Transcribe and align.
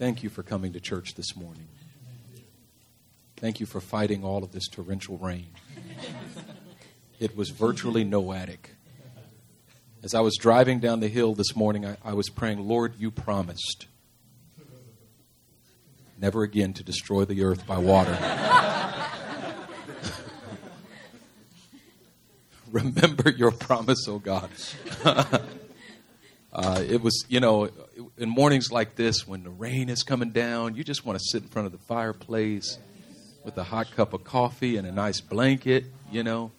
Thank 0.00 0.22
you 0.22 0.30
for 0.30 0.42
coming 0.42 0.72
to 0.72 0.80
church 0.80 1.14
this 1.14 1.36
morning. 1.36 1.68
Thank 3.36 3.60
you 3.60 3.66
for 3.66 3.82
fighting 3.82 4.24
all 4.24 4.42
of 4.42 4.50
this 4.50 4.66
torrential 4.66 5.18
rain. 5.18 5.48
It 7.18 7.36
was 7.36 7.50
virtually 7.50 8.02
Noahic. 8.02 8.70
As 10.02 10.14
I 10.14 10.20
was 10.20 10.38
driving 10.38 10.80
down 10.80 11.00
the 11.00 11.08
hill 11.08 11.34
this 11.34 11.54
morning, 11.54 11.84
I, 11.84 11.98
I 12.02 12.14
was 12.14 12.30
praying, 12.30 12.66
Lord, 12.66 12.94
you 12.98 13.10
promised 13.10 13.88
never 16.18 16.44
again 16.44 16.72
to 16.72 16.82
destroy 16.82 17.26
the 17.26 17.44
earth 17.44 17.66
by 17.66 17.76
water. 17.76 18.16
Remember 22.72 23.28
your 23.28 23.50
promise, 23.50 24.08
oh 24.08 24.18
God. 24.18 24.48
uh, 25.04 26.82
it 26.88 27.02
was, 27.02 27.26
you 27.28 27.40
know, 27.40 27.68
in 28.20 28.28
mornings 28.28 28.70
like 28.70 28.96
this 28.96 29.26
when 29.26 29.42
the 29.42 29.50
rain 29.50 29.88
is 29.88 30.02
coming 30.02 30.30
down, 30.30 30.74
you 30.74 30.84
just 30.84 31.06
want 31.06 31.18
to 31.18 31.24
sit 31.24 31.42
in 31.42 31.48
front 31.48 31.66
of 31.66 31.72
the 31.72 31.78
fireplace 31.78 32.78
with 33.44 33.56
a 33.56 33.64
hot 33.64 33.90
cup 33.96 34.12
of 34.12 34.24
coffee 34.24 34.76
and 34.76 34.86
a 34.86 34.92
nice 34.92 35.20
blanket, 35.20 35.86
you 36.12 36.22
know. 36.22 36.52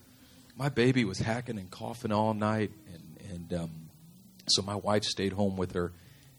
My 0.57 0.69
baby 0.69 1.05
was 1.05 1.19
hacking 1.19 1.59
and 1.59 1.69
coughing 1.69 2.11
all 2.11 2.33
night, 2.33 2.71
and, 2.91 3.31
and 3.31 3.61
um, 3.61 3.71
so 4.47 4.63
my 4.63 4.75
wife 4.75 5.03
stayed 5.03 5.33
home 5.33 5.55
with 5.55 5.73
her, 5.73 5.93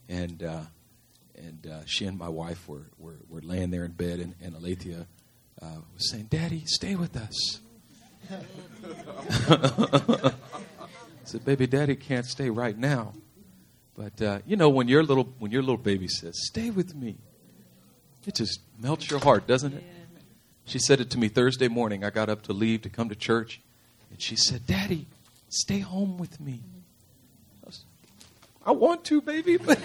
and 0.09 0.43
uh, 0.43 0.63
and 1.37 1.66
uh, 1.66 1.80
she 1.87 2.05
and 2.07 2.19
my 2.19 2.29
wife 2.29 2.69
were, 2.69 2.91
were, 2.99 3.19
were 3.29 3.41
laying 3.41 3.71
there 3.71 3.85
in 3.85 3.93
bed, 3.93 4.21
and, 4.21 4.35
and 4.43 4.55
Alethea 4.55 5.07
uh, 5.61 5.66
was 5.95 6.11
saying, 6.11 6.27
Daddy, 6.30 6.65
stay 6.66 6.95
with 6.95 7.16
us. 7.16 7.61
I 9.49 10.33
said, 11.25 11.45
Baby, 11.45 11.66
Daddy 11.66 11.97
can't 11.97 12.27
stay 12.27 12.51
right 12.51 12.77
now. 12.77 13.15
But 13.96 14.23
uh, 14.23 14.38
you 14.46 14.56
know, 14.56 14.70
when 14.70 14.88
your 14.88 15.02
little 15.02 15.32
when 15.38 15.51
your 15.51 15.62
little 15.62 15.77
baby 15.77 16.09
says, 16.09 16.34
"Stay 16.46 16.70
with 16.70 16.95
me," 16.95 17.19
it 18.27 18.34
just 18.34 18.60
melts 18.78 19.10
your 19.10 19.20
heart, 19.20 19.46
doesn't 19.46 19.74
it? 19.74 19.84
She 20.65 20.79
said 20.79 21.01
it 21.01 21.10
to 21.10 21.18
me 21.18 21.29
Thursday 21.29 21.68
morning. 21.68 22.04
I 22.04 22.10
got 22.10 22.29
up 22.29 22.43
to 22.45 22.52
leave 22.52 22.82
to 22.82 22.88
come 22.88 23.09
to 23.09 23.15
church, 23.15 23.60
and 24.10 24.21
she 24.23 24.37
said, 24.37 24.66
"Daddy, 24.66 25.07
stay 25.49 25.80
home 25.80 26.16
with 26.16 26.40
me." 26.40 26.62
I, 27.62 27.66
was, 27.66 27.84
I 28.65 28.71
want 28.71 29.04
to, 29.07 29.21
baby, 29.21 29.59
but 29.59 29.79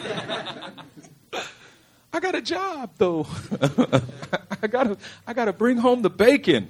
I 2.14 2.20
got 2.22 2.36
a 2.36 2.42
job 2.42 2.92
though. 2.98 3.28
I 4.62 4.68
got 4.68 4.84
to 4.84 4.98
I 5.26 5.34
got 5.34 5.46
to 5.46 5.54
bring 5.54 5.78
home 5.78 6.02
the 6.02 6.10
bacon. 6.10 6.70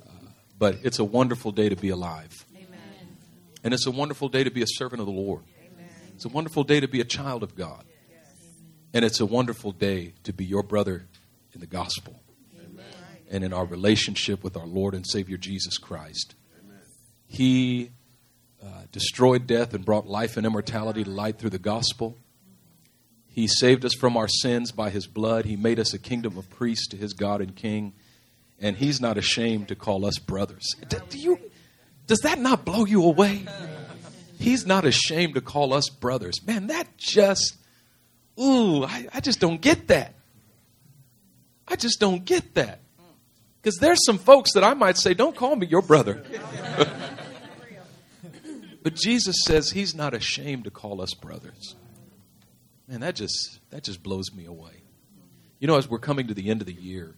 Uh, 0.00 0.10
but 0.58 0.78
it's 0.82 0.98
a 0.98 1.04
wonderful 1.04 1.52
day 1.52 1.68
to 1.68 1.76
be 1.76 1.90
alive. 1.90 2.45
And 3.66 3.74
it's 3.74 3.84
a 3.84 3.90
wonderful 3.90 4.28
day 4.28 4.44
to 4.44 4.50
be 4.52 4.62
a 4.62 4.66
servant 4.68 5.00
of 5.00 5.06
the 5.06 5.12
Lord. 5.12 5.42
Amen. 5.58 5.90
It's 6.14 6.24
a 6.24 6.28
wonderful 6.28 6.62
day 6.62 6.78
to 6.78 6.86
be 6.86 7.00
a 7.00 7.04
child 7.04 7.42
of 7.42 7.56
God. 7.56 7.84
Yes. 8.08 8.20
And 8.94 9.04
it's 9.04 9.18
a 9.18 9.26
wonderful 9.26 9.72
day 9.72 10.14
to 10.22 10.32
be 10.32 10.44
your 10.44 10.62
brother 10.62 11.08
in 11.52 11.58
the 11.58 11.66
gospel 11.66 12.22
Amen. 12.56 12.84
and 13.28 13.42
in 13.42 13.52
our 13.52 13.64
relationship 13.64 14.44
with 14.44 14.56
our 14.56 14.68
Lord 14.68 14.94
and 14.94 15.04
Savior 15.04 15.36
Jesus 15.36 15.78
Christ. 15.78 16.36
Amen. 16.64 16.78
He 17.26 17.90
uh, 18.62 18.84
destroyed 18.92 19.48
death 19.48 19.74
and 19.74 19.84
brought 19.84 20.06
life 20.06 20.36
and 20.36 20.46
immortality 20.46 21.02
to 21.02 21.10
light 21.10 21.40
through 21.40 21.50
the 21.50 21.58
gospel. 21.58 22.16
He 23.26 23.48
saved 23.48 23.84
us 23.84 23.94
from 23.94 24.16
our 24.16 24.28
sins 24.28 24.70
by 24.70 24.90
his 24.90 25.08
blood. 25.08 25.44
He 25.44 25.56
made 25.56 25.80
us 25.80 25.92
a 25.92 25.98
kingdom 25.98 26.38
of 26.38 26.48
priests 26.50 26.86
to 26.90 26.96
his 26.96 27.14
God 27.14 27.40
and 27.40 27.56
King. 27.56 27.94
And 28.60 28.76
he's 28.76 29.00
not 29.00 29.18
ashamed 29.18 29.66
to 29.68 29.74
call 29.74 30.06
us 30.06 30.20
brothers. 30.20 30.64
Do 30.88 31.18
you, 31.18 31.40
does 32.06 32.20
that 32.20 32.38
not 32.38 32.64
blow 32.64 32.84
you 32.84 33.04
away? 33.04 33.44
He's 34.38 34.66
not 34.66 34.84
ashamed 34.84 35.34
to 35.34 35.40
call 35.40 35.72
us 35.72 35.88
brothers. 35.88 36.44
Man, 36.46 36.68
that 36.68 36.96
just, 36.96 37.56
ooh, 38.40 38.84
I, 38.84 39.08
I 39.12 39.20
just 39.20 39.40
don't 39.40 39.60
get 39.60 39.88
that. 39.88 40.14
I 41.66 41.76
just 41.76 41.98
don't 41.98 42.24
get 42.24 42.54
that. 42.54 42.80
Because 43.60 43.78
there's 43.78 44.04
some 44.04 44.18
folks 44.18 44.52
that 44.52 44.62
I 44.62 44.74
might 44.74 44.96
say, 44.96 45.14
don't 45.14 45.34
call 45.34 45.56
me 45.56 45.66
your 45.66 45.82
brother. 45.82 46.22
but 48.82 48.94
Jesus 48.94 49.36
says 49.44 49.70
he's 49.70 49.94
not 49.94 50.14
ashamed 50.14 50.64
to 50.64 50.70
call 50.70 51.00
us 51.00 51.14
brothers. 51.14 51.74
Man, 52.86 53.00
that 53.00 53.16
just 53.16 53.58
that 53.70 53.82
just 53.82 54.04
blows 54.04 54.32
me 54.32 54.44
away. 54.44 54.82
You 55.58 55.66
know, 55.66 55.76
as 55.76 55.90
we're 55.90 55.98
coming 55.98 56.28
to 56.28 56.34
the 56.34 56.50
end 56.50 56.60
of 56.60 56.68
the 56.68 56.72
year, 56.72 57.16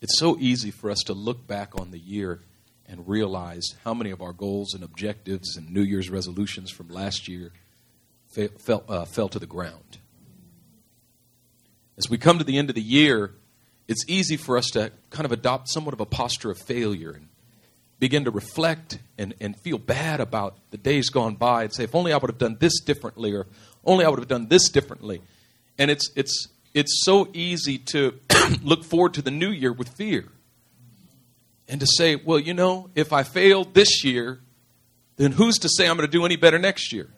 it's 0.00 0.18
so 0.18 0.38
easy 0.38 0.70
for 0.70 0.90
us 0.90 1.00
to 1.06 1.12
look 1.12 1.46
back 1.46 1.78
on 1.78 1.90
the 1.90 1.98
year 1.98 2.40
and 2.88 3.06
realize 3.08 3.74
how 3.84 3.94
many 3.94 4.10
of 4.10 4.22
our 4.22 4.32
goals 4.32 4.74
and 4.74 4.82
objectives 4.82 5.56
and 5.56 5.70
New 5.72 5.82
Year's 5.82 6.10
resolutions 6.10 6.70
from 6.70 6.88
last 6.88 7.28
year 7.28 7.52
fell, 8.28 8.48
fell, 8.58 8.84
uh, 8.88 9.04
fell 9.04 9.28
to 9.28 9.38
the 9.38 9.46
ground. 9.46 9.98
As 11.98 12.10
we 12.10 12.18
come 12.18 12.38
to 12.38 12.44
the 12.44 12.58
end 12.58 12.68
of 12.68 12.74
the 12.74 12.82
year, 12.82 13.32
it's 13.88 14.04
easy 14.08 14.36
for 14.36 14.58
us 14.58 14.66
to 14.70 14.92
kind 15.10 15.24
of 15.24 15.32
adopt 15.32 15.68
somewhat 15.68 15.94
of 15.94 16.00
a 16.00 16.06
posture 16.06 16.50
of 16.50 16.58
failure 16.58 17.12
and 17.12 17.28
begin 17.98 18.24
to 18.24 18.30
reflect 18.30 18.98
and, 19.16 19.34
and 19.40 19.58
feel 19.60 19.78
bad 19.78 20.20
about 20.20 20.58
the 20.70 20.76
days 20.76 21.08
gone 21.08 21.34
by 21.36 21.64
and 21.64 21.72
say, 21.72 21.84
if 21.84 21.94
only 21.94 22.12
I 22.12 22.18
would 22.18 22.30
have 22.30 22.38
done 22.38 22.56
this 22.60 22.80
differently 22.80 23.32
or 23.32 23.46
only 23.84 24.04
I 24.04 24.08
would 24.08 24.18
have 24.18 24.28
done 24.28 24.48
this 24.48 24.68
differently. 24.68 25.22
And 25.78 25.90
it's, 25.90 26.10
it's, 26.14 26.48
it's 26.74 27.02
so 27.04 27.28
easy 27.32 27.78
to 27.78 28.18
look 28.62 28.84
forward 28.84 29.14
to 29.14 29.22
the 29.22 29.30
new 29.30 29.50
year 29.50 29.72
with 29.72 29.88
fear 29.96 30.26
and 31.68 31.80
to 31.80 31.86
say, 31.86 32.16
well, 32.16 32.38
you 32.38 32.54
know, 32.54 32.90
if 32.94 33.12
I 33.12 33.22
failed 33.22 33.74
this 33.74 34.04
year, 34.04 34.40
then 35.16 35.32
who's 35.32 35.58
to 35.58 35.68
say 35.68 35.88
I'm 35.88 35.96
going 35.96 36.08
to 36.08 36.12
do 36.12 36.24
any 36.24 36.36
better 36.36 36.58
next 36.58 36.92
year? 36.92 37.08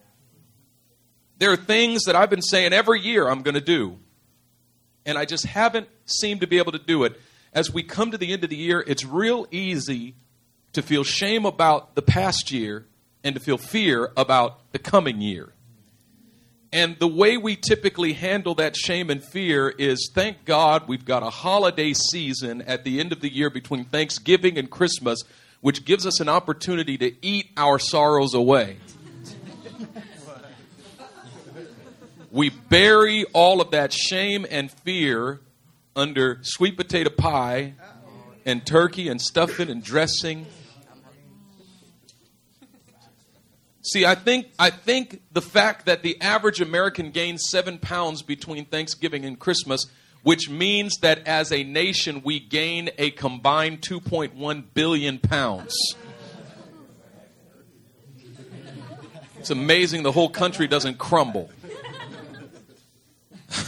There 1.39 1.53
are 1.53 1.57
things 1.57 2.05
that 2.05 2.17
I've 2.17 2.31
been 2.31 2.43
saying 2.43 2.73
every 2.73 3.01
year 3.01 3.29
I'm 3.29 3.43
going 3.43 3.55
to 3.55 3.61
do, 3.61 3.99
and 5.07 5.17
I 5.17 5.25
just 5.25 5.47
haven't 5.47 5.89
seemed 6.05 6.41
to 6.41 6.47
be 6.47 6.59
able 6.59 6.73
to 6.73 6.79
do 6.79 7.05
it. 7.05 7.21
As 7.53 7.73
we 7.73 7.83
come 7.83 8.11
to 8.11 8.19
the 8.19 8.33
end 8.33 8.45
of 8.45 8.51
the 8.51 8.57
year, 8.57 8.83
it's 8.87 9.05
real 9.05 9.47
easy 9.51 10.15
to 10.73 10.83
feel 10.83 11.05
shame 11.05 11.47
about 11.47 11.95
the 11.95 12.03
past 12.03 12.51
year 12.51 12.87
and 13.25 13.35
to 13.35 13.41
feel 13.41 13.59
fear 13.59 14.11
about 14.17 14.73
the 14.73 14.79
coming 14.79 15.21
year. 15.21 15.53
And 16.73 16.99
the 16.99 17.09
way 17.09 17.39
we 17.39 17.57
typically 17.57 18.13
handle 18.13 18.55
that 18.57 18.77
shame 18.77 19.09
and 19.09 19.25
fear 19.25 19.71
is 19.71 20.11
thank 20.15 20.45
God 20.45 20.87
we've 20.87 21.05
got 21.05 21.23
a 21.23 21.31
holiday 21.31 21.95
season 21.95 22.61
at 22.63 22.85
the 22.85 23.01
end 23.01 23.11
of 23.13 23.21
the 23.21 23.33
year 23.33 23.49
between 23.49 23.85
Thanksgiving 23.85 24.59
and 24.59 24.71
Christmas, 24.71 25.23
which 25.63 25.87
gives 25.87 26.07
us 26.07 26.21
an 26.21 26.29
opportunity 26.29 26.99
to 26.99 27.15
eat 27.23 27.51
our 27.57 27.79
sorrows 27.79 28.35
away. 28.35 28.77
we 32.31 32.51
bury 32.51 33.25
all 33.33 33.63
of 33.63 33.71
that 33.71 33.91
shame 33.91 34.45
and 34.51 34.71
fear 34.71 35.41
under 35.97 36.39
sweet 36.43 36.77
potato 36.77 37.09
pie 37.09 37.73
and 38.45 38.67
turkey 38.67 39.09
and 39.09 39.23
stuffing 39.23 39.71
and 39.71 39.83
dressing 39.83 40.45
See, 43.91 44.05
I 44.05 44.15
think, 44.17 44.49
I 44.59 44.69
think 44.69 45.23
the 45.33 45.41
fact 45.41 45.87
that 45.87 46.03
the 46.03 46.21
average 46.21 46.61
American 46.61 47.11
gains 47.11 47.49
seven 47.49 47.79
pounds 47.79 48.21
between 48.21 48.67
Thanksgiving 48.67 49.25
and 49.25 49.39
Christmas, 49.39 49.87
which 50.23 50.51
means 50.51 50.99
that 50.99 51.27
as 51.27 51.51
a 51.53 51.65
nation 51.65 52.21
we 52.23 52.39
gain 52.39 52.91
a 52.99 53.11
combined 53.13 53.81
2.1 53.81 54.65
billion 54.75 55.19
pounds. 55.19 55.75
It's 59.39 59.49
amazing 59.51 60.03
the 60.03 60.13
whole 60.13 60.29
country 60.29 60.67
doesn't 60.67 60.99
crumble. 60.99 61.49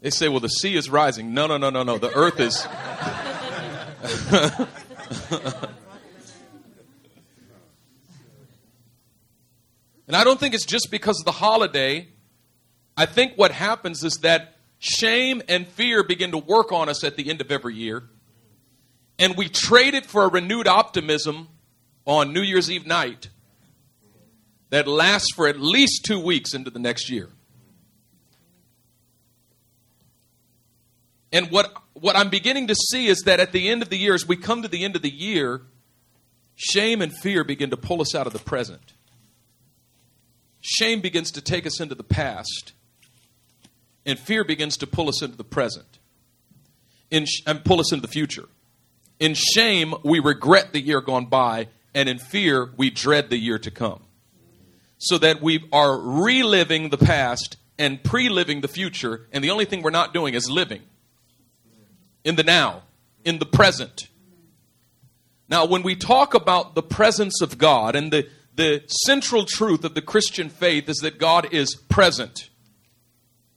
they 0.00 0.10
say, 0.10 0.28
well, 0.28 0.38
the 0.38 0.48
sea 0.48 0.76
is 0.76 0.88
rising. 0.88 1.34
No, 1.34 1.48
no, 1.48 1.56
no, 1.56 1.70
no, 1.70 1.82
no. 1.82 1.98
The 1.98 2.14
earth 2.14 2.38
is. 2.38 2.68
And 10.10 10.16
I 10.16 10.24
don't 10.24 10.40
think 10.40 10.56
it's 10.56 10.66
just 10.66 10.90
because 10.90 11.20
of 11.20 11.24
the 11.24 11.30
holiday. 11.30 12.08
I 12.96 13.06
think 13.06 13.34
what 13.36 13.52
happens 13.52 14.02
is 14.02 14.14
that 14.22 14.56
shame 14.80 15.40
and 15.48 15.68
fear 15.68 16.02
begin 16.02 16.32
to 16.32 16.38
work 16.38 16.72
on 16.72 16.88
us 16.88 17.04
at 17.04 17.14
the 17.14 17.30
end 17.30 17.40
of 17.40 17.52
every 17.52 17.76
year. 17.76 18.02
And 19.20 19.36
we 19.36 19.48
trade 19.48 19.94
it 19.94 20.04
for 20.04 20.24
a 20.24 20.28
renewed 20.28 20.66
optimism 20.66 21.46
on 22.06 22.32
New 22.32 22.40
Year's 22.40 22.68
Eve 22.68 22.88
night 22.88 23.28
that 24.70 24.88
lasts 24.88 25.28
for 25.36 25.46
at 25.46 25.60
least 25.60 26.04
two 26.04 26.18
weeks 26.18 26.54
into 26.54 26.70
the 26.70 26.80
next 26.80 27.08
year. 27.08 27.28
And 31.32 31.52
what, 31.52 31.72
what 31.92 32.16
I'm 32.16 32.30
beginning 32.30 32.66
to 32.66 32.74
see 32.74 33.06
is 33.06 33.20
that 33.26 33.38
at 33.38 33.52
the 33.52 33.68
end 33.68 33.80
of 33.82 33.90
the 33.90 33.96
year, 33.96 34.14
as 34.14 34.26
we 34.26 34.36
come 34.36 34.62
to 34.62 34.68
the 34.68 34.82
end 34.82 34.96
of 34.96 35.02
the 35.02 35.14
year, 35.14 35.62
shame 36.56 37.00
and 37.00 37.16
fear 37.16 37.44
begin 37.44 37.70
to 37.70 37.76
pull 37.76 38.00
us 38.00 38.12
out 38.16 38.26
of 38.26 38.32
the 38.32 38.40
present 38.40 38.94
shame 40.60 41.00
begins 41.00 41.30
to 41.32 41.40
take 41.40 41.66
us 41.66 41.80
into 41.80 41.94
the 41.94 42.04
past, 42.04 42.72
and 44.06 44.18
fear 44.18 44.44
begins 44.44 44.76
to 44.78 44.86
pull 44.86 45.08
us 45.08 45.22
into 45.22 45.36
the 45.36 45.44
present, 45.44 45.98
in, 47.10 47.26
and 47.46 47.64
pull 47.64 47.80
us 47.80 47.92
into 47.92 48.02
the 48.02 48.12
future. 48.12 48.48
In 49.18 49.34
shame, 49.34 49.94
we 50.02 50.18
regret 50.18 50.72
the 50.72 50.80
year 50.80 51.00
gone 51.00 51.26
by, 51.26 51.68
and 51.94 52.08
in 52.08 52.18
fear, 52.18 52.70
we 52.76 52.90
dread 52.90 53.30
the 53.30 53.38
year 53.38 53.58
to 53.58 53.70
come. 53.70 54.02
so 55.02 55.16
that 55.16 55.40
we 55.40 55.64
are 55.72 55.98
reliving 55.98 56.90
the 56.90 56.98
past 56.98 57.56
and 57.78 58.02
pre 58.04 58.28
living 58.28 58.60
the 58.60 58.68
future, 58.68 59.26
and 59.32 59.42
the 59.42 59.50
only 59.50 59.64
thing 59.64 59.80
we're 59.82 59.90
not 59.90 60.12
doing 60.12 60.34
is 60.34 60.50
living 60.50 60.82
in 62.22 62.36
the 62.36 62.42
now, 62.42 62.82
in 63.24 63.38
the 63.38 63.46
present. 63.46 64.08
Now, 65.48 65.64
when 65.64 65.82
we 65.82 65.96
talk 65.96 66.34
about 66.34 66.74
the 66.74 66.82
presence 66.82 67.40
of 67.40 67.56
God, 67.58 67.96
and 67.96 68.12
the, 68.12 68.28
the 68.54 68.82
central 69.06 69.44
truth 69.44 69.84
of 69.84 69.94
the 69.94 70.02
Christian 70.02 70.48
faith 70.48 70.88
is 70.88 70.98
that 70.98 71.18
God 71.18 71.52
is 71.52 71.74
present, 71.88 72.50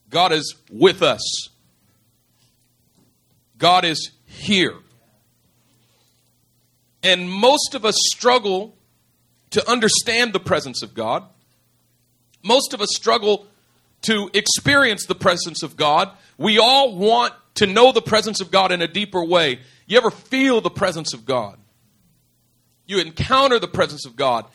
God 0.09 0.31
is 0.31 0.55
with 0.69 1.01
us, 1.01 1.49
God 3.57 3.85
is 3.85 4.11
here. 4.25 4.75
And 7.01 7.29
most 7.29 7.75
of 7.75 7.83
us 7.83 7.95
struggle 8.13 8.77
to 9.49 9.69
understand 9.69 10.33
the 10.33 10.39
presence 10.39 10.81
of 10.81 10.93
God. 10.93 11.23
Most 12.41 12.73
of 12.73 12.81
us 12.81 12.89
struggle 12.93 13.45
to 14.03 14.29
experience 14.33 15.05
the 15.05 15.15
presence 15.15 15.63
of 15.63 15.75
God. 15.75 16.11
We 16.37 16.59
all 16.59 16.95
want 16.95 17.33
to 17.55 17.67
know 17.67 17.91
the 17.91 18.01
presence 18.01 18.41
of 18.41 18.51
God 18.51 18.71
in 18.71 18.81
a 18.81 18.87
deeper 18.87 19.23
way. 19.23 19.59
You 19.85 19.97
ever 19.97 20.11
feel 20.11 20.61
the 20.61 20.69
presence 20.69 21.13
of 21.13 21.25
God? 21.25 21.57
You 22.85 22.99
encounter 22.99 23.59
the 23.59 23.67
presence 23.67 24.05
of 24.05 24.15
God. 24.15 24.45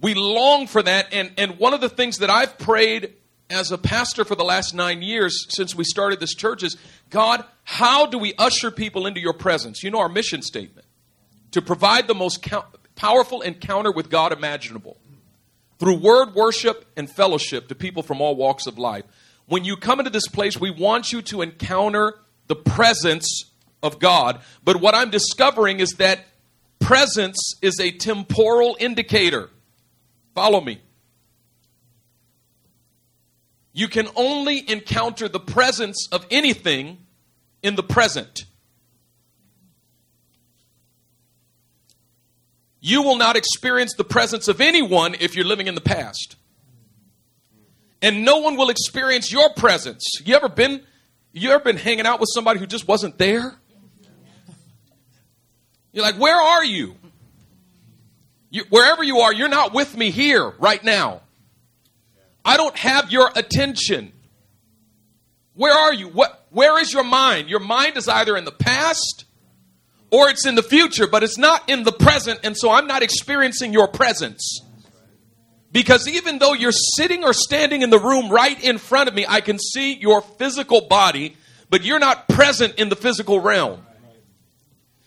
We 0.00 0.14
long 0.14 0.66
for 0.66 0.82
that. 0.82 1.12
And, 1.12 1.32
and 1.36 1.58
one 1.58 1.74
of 1.74 1.80
the 1.80 1.88
things 1.88 2.18
that 2.18 2.30
I've 2.30 2.58
prayed 2.58 3.14
as 3.50 3.72
a 3.72 3.78
pastor 3.78 4.24
for 4.24 4.34
the 4.34 4.44
last 4.44 4.74
nine 4.74 5.02
years 5.02 5.46
since 5.50 5.74
we 5.74 5.84
started 5.84 6.20
this 6.20 6.34
church 6.34 6.62
is 6.62 6.76
God, 7.10 7.44
how 7.64 8.06
do 8.06 8.18
we 8.18 8.34
usher 8.38 8.70
people 8.70 9.06
into 9.06 9.20
your 9.20 9.32
presence? 9.32 9.82
You 9.82 9.90
know 9.90 9.98
our 9.98 10.08
mission 10.08 10.40
statement 10.42 10.86
to 11.50 11.60
provide 11.60 12.06
the 12.06 12.14
most 12.14 12.42
count, 12.42 12.66
powerful 12.94 13.40
encounter 13.40 13.90
with 13.90 14.08
God 14.08 14.32
imaginable 14.32 14.96
through 15.78 15.96
word 15.96 16.34
worship 16.34 16.84
and 16.96 17.10
fellowship 17.10 17.68
to 17.68 17.74
people 17.74 18.02
from 18.02 18.20
all 18.20 18.36
walks 18.36 18.66
of 18.66 18.78
life. 18.78 19.04
When 19.46 19.64
you 19.64 19.76
come 19.76 19.98
into 19.98 20.10
this 20.10 20.28
place, 20.28 20.60
we 20.60 20.70
want 20.70 21.12
you 21.12 21.22
to 21.22 21.42
encounter 21.42 22.14
the 22.46 22.56
presence 22.56 23.50
of 23.82 23.98
God. 23.98 24.40
But 24.62 24.80
what 24.80 24.94
I'm 24.94 25.10
discovering 25.10 25.80
is 25.80 25.92
that 25.92 26.20
presence 26.78 27.54
is 27.62 27.80
a 27.80 27.90
temporal 27.90 28.76
indicator. 28.78 29.50
Follow 30.34 30.60
me. 30.60 30.80
You 33.72 33.88
can 33.88 34.08
only 34.16 34.68
encounter 34.68 35.28
the 35.28 35.40
presence 35.40 36.08
of 36.10 36.26
anything 36.30 36.98
in 37.62 37.76
the 37.76 37.82
present. 37.82 38.44
You 42.80 43.02
will 43.02 43.16
not 43.16 43.36
experience 43.36 43.94
the 43.94 44.04
presence 44.04 44.48
of 44.48 44.60
anyone 44.60 45.14
if 45.20 45.36
you're 45.36 45.44
living 45.44 45.66
in 45.66 45.74
the 45.74 45.80
past. 45.80 46.36
And 48.02 48.24
no 48.24 48.38
one 48.38 48.56
will 48.56 48.70
experience 48.70 49.30
your 49.30 49.50
presence. 49.50 50.02
You 50.24 50.34
ever 50.34 50.48
been 50.48 50.84
you 51.32 51.50
ever 51.50 51.62
been 51.62 51.76
hanging 51.76 52.06
out 52.06 52.18
with 52.18 52.28
somebody 52.34 52.58
who 52.58 52.66
just 52.66 52.88
wasn't 52.88 53.18
there? 53.18 53.54
You're 55.92 56.04
like, 56.04 56.16
"Where 56.16 56.40
are 56.40 56.64
you?" 56.64 56.96
You 58.50 58.64
wherever 58.68 59.02
you 59.02 59.20
are, 59.20 59.32
you're 59.32 59.48
not 59.48 59.72
with 59.72 59.96
me 59.96 60.10
here 60.10 60.50
right 60.58 60.82
now. 60.82 61.22
I 62.44 62.56
don't 62.56 62.76
have 62.76 63.10
your 63.10 63.30
attention. 63.34 64.12
Where 65.54 65.74
are 65.74 65.94
you? 65.94 66.08
What 66.08 66.46
where 66.50 66.80
is 66.80 66.92
your 66.92 67.04
mind? 67.04 67.48
Your 67.48 67.60
mind 67.60 67.96
is 67.96 68.08
either 68.08 68.36
in 68.36 68.44
the 68.44 68.52
past 68.52 69.24
or 70.10 70.28
it's 70.28 70.46
in 70.46 70.56
the 70.56 70.62
future, 70.62 71.06
but 71.06 71.22
it's 71.22 71.38
not 71.38 71.68
in 71.68 71.84
the 71.84 71.92
present, 71.92 72.40
and 72.42 72.56
so 72.56 72.70
I'm 72.70 72.86
not 72.86 73.02
experiencing 73.02 73.72
your 73.72 73.88
presence. 73.88 74.60
Because 75.72 76.08
even 76.08 76.38
though 76.38 76.52
you're 76.52 76.72
sitting 76.72 77.22
or 77.22 77.32
standing 77.32 77.82
in 77.82 77.90
the 77.90 77.98
room 77.98 78.28
right 78.28 78.60
in 78.62 78.78
front 78.78 79.08
of 79.08 79.14
me, 79.14 79.24
I 79.28 79.40
can 79.40 79.58
see 79.58 79.94
your 79.94 80.20
physical 80.20 80.80
body, 80.88 81.36
but 81.68 81.84
you're 81.84 82.00
not 82.00 82.28
present 82.28 82.74
in 82.74 82.88
the 82.88 82.96
physical 82.96 83.38
realm. 83.38 83.86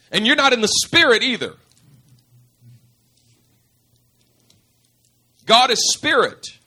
And 0.09 0.25
you're 0.25 0.37
not 0.37 0.53
in 0.53 0.61
the 0.61 0.69
spirit 0.69 1.21
either. 1.21 1.55
God 5.45 5.71
is 5.71 5.93
spirit. 5.93 6.57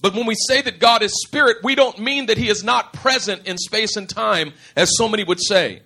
But 0.00 0.14
when 0.14 0.26
we 0.26 0.34
say 0.46 0.62
that 0.62 0.78
God 0.78 1.02
is 1.02 1.12
spirit, 1.24 1.58
we 1.62 1.74
don't 1.74 1.98
mean 1.98 2.26
that 2.26 2.38
he 2.38 2.48
is 2.48 2.62
not 2.62 2.92
present 2.92 3.46
in 3.46 3.58
space 3.58 3.96
and 3.96 4.08
time, 4.08 4.52
as 4.76 4.90
so 4.96 5.08
many 5.08 5.24
would 5.24 5.40
say. 5.40 5.82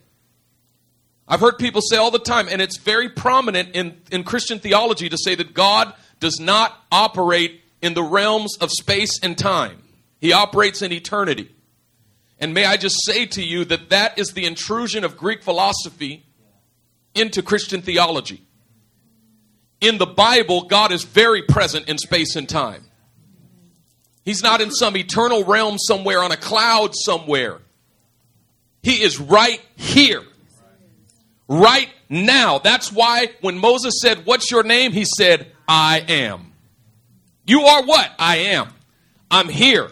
I've 1.26 1.40
heard 1.40 1.58
people 1.58 1.81
say 1.81 1.96
all 1.96 2.11
the 2.11 2.19
time, 2.19 2.49
and 2.50 2.61
it's 2.61 2.79
very 2.79 3.08
prominent 3.08 3.75
in, 3.75 4.02
in 4.11 4.25
Christian 4.25 4.58
theology 4.58 5.08
to 5.08 5.17
say 5.17 5.34
that 5.34 5.55
God 5.55 5.94
does 6.20 6.38
not 6.38 6.79
operate 6.90 7.62
in 7.81 7.94
the 7.94 8.02
realms 8.02 8.56
of 8.61 8.70
space 8.70 9.19
and 9.23 9.37
time, 9.37 9.82
He 10.20 10.32
operates 10.32 10.82
in 10.82 10.93
eternity. 10.93 11.55
And 12.38 12.55
may 12.55 12.64
I 12.64 12.76
just 12.76 12.96
say 13.05 13.26
to 13.26 13.43
you 13.43 13.64
that 13.67 13.90
that 13.90 14.19
is 14.19 14.32
the 14.32 14.44
intrusion 14.44 15.05
of 15.05 15.17
Greek 15.17 15.43
philosophy 15.43 16.26
into 17.14 17.43
Christian 17.43 17.82
theology. 17.82 18.43
In 19.82 19.99
the 19.99 20.06
Bible, 20.06 20.62
God 20.62 20.93
is 20.93 21.05
very 21.05 21.43
present 21.43 21.88
in 21.88 21.99
space 21.99 22.37
and 22.37 22.49
time. 22.49 22.84
He's 24.25 24.43
not 24.43 24.62
in 24.62 24.70
some 24.70 24.96
eternal 24.96 25.44
realm 25.44 25.76
somewhere 25.76 26.23
on 26.23 26.32
a 26.32 26.37
cloud 26.37 26.94
somewhere. 26.94 27.58
He 28.82 29.02
is 29.02 29.20
right 29.20 29.61
here 29.76 30.23
right 31.49 31.90
now. 32.08 32.58
That's 32.58 32.90
why 32.90 33.29
when 33.40 33.58
Moses 33.58 33.94
said, 34.00 34.25
What's 34.25 34.50
your 34.50 34.62
name? 34.62 34.93
He 34.93 35.05
said, 35.05 35.52
I 35.69 36.05
am. 36.08 36.52
You 37.46 37.62
are 37.62 37.82
what? 37.85 38.11
I 38.19 38.37
am. 38.37 38.69
I'm 39.31 39.49
here. 39.49 39.90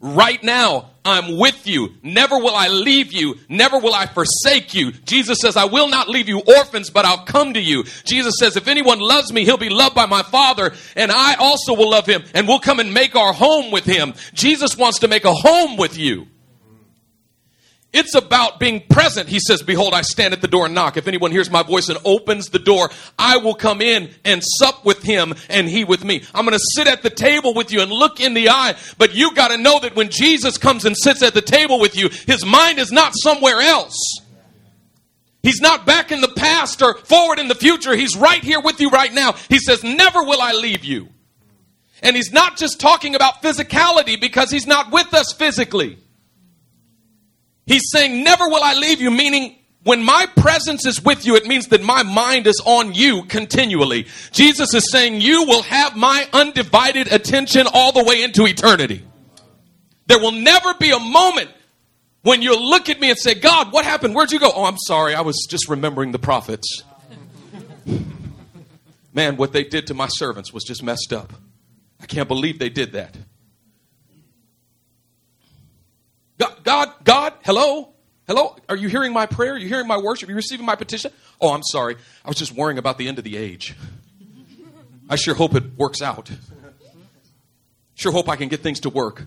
Right 0.00 0.42
now, 0.42 0.90
I'm 1.06 1.38
with 1.38 1.66
you. 1.66 1.94
Never 2.02 2.36
will 2.38 2.54
I 2.54 2.68
leave 2.68 3.12
you. 3.12 3.36
Never 3.48 3.78
will 3.78 3.94
I 3.94 4.06
forsake 4.06 4.74
you. 4.74 4.92
Jesus 4.92 5.38
says, 5.40 5.56
I 5.56 5.64
will 5.64 5.88
not 5.88 6.08
leave 6.08 6.28
you 6.28 6.40
orphans, 6.40 6.90
but 6.90 7.04
I'll 7.04 7.24
come 7.24 7.54
to 7.54 7.60
you. 7.60 7.84
Jesus 8.04 8.34
says, 8.38 8.56
if 8.56 8.68
anyone 8.68 8.98
loves 8.98 9.32
me, 9.32 9.44
he'll 9.44 9.56
be 9.56 9.68
loved 9.68 9.94
by 9.94 10.06
my 10.06 10.22
Father, 10.22 10.72
and 10.96 11.12
I 11.12 11.34
also 11.34 11.74
will 11.74 11.90
love 11.90 12.06
him, 12.06 12.24
and 12.34 12.48
we'll 12.48 12.58
come 12.58 12.80
and 12.80 12.92
make 12.92 13.14
our 13.14 13.32
home 13.32 13.70
with 13.70 13.84
him. 13.84 14.14
Jesus 14.34 14.76
wants 14.76 14.98
to 15.00 15.08
make 15.08 15.24
a 15.24 15.32
home 15.32 15.76
with 15.76 15.96
you. 15.96 16.26
It's 17.98 18.14
about 18.14 18.60
being 18.60 18.82
present. 18.90 19.26
He 19.26 19.40
says, 19.40 19.62
Behold, 19.62 19.94
I 19.94 20.02
stand 20.02 20.34
at 20.34 20.42
the 20.42 20.48
door 20.48 20.66
and 20.66 20.74
knock. 20.74 20.98
If 20.98 21.08
anyone 21.08 21.30
hears 21.30 21.50
my 21.50 21.62
voice 21.62 21.88
and 21.88 21.98
opens 22.04 22.50
the 22.50 22.58
door, 22.58 22.90
I 23.18 23.38
will 23.38 23.54
come 23.54 23.80
in 23.80 24.10
and 24.22 24.42
sup 24.58 24.84
with 24.84 25.02
him 25.02 25.32
and 25.48 25.66
he 25.66 25.82
with 25.82 26.04
me. 26.04 26.22
I'm 26.34 26.44
going 26.44 26.58
to 26.58 26.64
sit 26.74 26.88
at 26.88 27.02
the 27.02 27.08
table 27.08 27.54
with 27.54 27.72
you 27.72 27.80
and 27.80 27.90
look 27.90 28.20
in 28.20 28.34
the 28.34 28.50
eye. 28.50 28.76
But 28.98 29.14
you 29.14 29.34
got 29.34 29.48
to 29.48 29.56
know 29.56 29.80
that 29.80 29.96
when 29.96 30.10
Jesus 30.10 30.58
comes 30.58 30.84
and 30.84 30.94
sits 30.94 31.22
at 31.22 31.32
the 31.32 31.40
table 31.40 31.80
with 31.80 31.96
you, 31.96 32.10
his 32.26 32.44
mind 32.44 32.78
is 32.78 32.92
not 32.92 33.14
somewhere 33.16 33.62
else. 33.62 33.96
He's 35.42 35.62
not 35.62 35.86
back 35.86 36.12
in 36.12 36.20
the 36.20 36.28
past 36.28 36.82
or 36.82 36.98
forward 36.98 37.38
in 37.38 37.48
the 37.48 37.54
future. 37.54 37.96
He's 37.96 38.14
right 38.14 38.44
here 38.44 38.60
with 38.60 38.78
you 38.78 38.90
right 38.90 39.14
now. 39.14 39.36
He 39.48 39.58
says, 39.58 39.82
Never 39.82 40.22
will 40.22 40.42
I 40.42 40.52
leave 40.52 40.84
you. 40.84 41.08
And 42.02 42.14
he's 42.14 42.30
not 42.30 42.58
just 42.58 42.78
talking 42.78 43.14
about 43.14 43.42
physicality 43.42 44.20
because 44.20 44.50
he's 44.50 44.66
not 44.66 44.92
with 44.92 45.14
us 45.14 45.32
physically. 45.32 45.96
He's 47.66 47.90
saying, 47.90 48.22
Never 48.22 48.48
will 48.48 48.62
I 48.62 48.74
leave 48.74 49.00
you, 49.00 49.10
meaning 49.10 49.56
when 49.82 50.02
my 50.04 50.26
presence 50.36 50.84
is 50.84 51.02
with 51.02 51.24
you, 51.26 51.36
it 51.36 51.46
means 51.46 51.68
that 51.68 51.82
my 51.82 52.02
mind 52.02 52.46
is 52.46 52.60
on 52.64 52.94
you 52.94 53.24
continually. 53.24 54.06
Jesus 54.32 54.74
is 54.74 54.90
saying, 54.90 55.20
You 55.20 55.44
will 55.44 55.62
have 55.62 55.96
my 55.96 56.28
undivided 56.32 57.12
attention 57.12 57.66
all 57.72 57.92
the 57.92 58.02
way 58.02 58.22
into 58.22 58.46
eternity. 58.46 59.04
There 60.06 60.18
will 60.18 60.32
never 60.32 60.74
be 60.74 60.90
a 60.90 60.98
moment 60.98 61.50
when 62.22 62.42
you 62.42 62.56
look 62.56 62.88
at 62.88 63.00
me 63.00 63.10
and 63.10 63.18
say, 63.18 63.34
God, 63.34 63.72
what 63.72 63.84
happened? 63.84 64.14
Where'd 64.14 64.32
you 64.32 64.40
go? 64.40 64.50
Oh, 64.52 64.64
I'm 64.64 64.78
sorry. 64.78 65.14
I 65.14 65.20
was 65.20 65.46
just 65.48 65.68
remembering 65.68 66.10
the 66.10 66.18
prophets. 66.18 66.82
Man, 69.14 69.36
what 69.36 69.52
they 69.52 69.62
did 69.62 69.86
to 69.86 69.94
my 69.94 70.08
servants 70.08 70.52
was 70.52 70.64
just 70.64 70.82
messed 70.82 71.12
up. 71.12 71.32
I 72.00 72.06
can't 72.06 72.26
believe 72.26 72.58
they 72.58 72.68
did 72.68 72.92
that. 72.92 73.16
God, 76.38 76.64
God, 76.64 76.92
God, 77.04 77.32
hello? 77.44 77.92
Hello? 78.26 78.56
Are 78.68 78.76
you 78.76 78.88
hearing 78.88 79.12
my 79.12 79.26
prayer? 79.26 79.54
Are 79.54 79.58
you 79.58 79.68
hearing 79.68 79.86
my 79.86 79.96
worship? 79.96 80.28
Are 80.28 80.32
you 80.32 80.36
receiving 80.36 80.66
my 80.66 80.74
petition? 80.74 81.12
Oh, 81.40 81.52
I'm 81.52 81.62
sorry. 81.62 81.96
I 82.24 82.28
was 82.28 82.36
just 82.36 82.52
worrying 82.52 82.78
about 82.78 82.98
the 82.98 83.08
end 83.08 83.18
of 83.18 83.24
the 83.24 83.36
age. 83.36 83.76
I 85.08 85.16
sure 85.16 85.34
hope 85.34 85.54
it 85.54 85.76
works 85.76 86.02
out. 86.02 86.30
Sure 87.94 88.12
hope 88.12 88.28
I 88.28 88.36
can 88.36 88.48
get 88.48 88.60
things 88.60 88.80
to 88.80 88.90
work. 88.90 89.26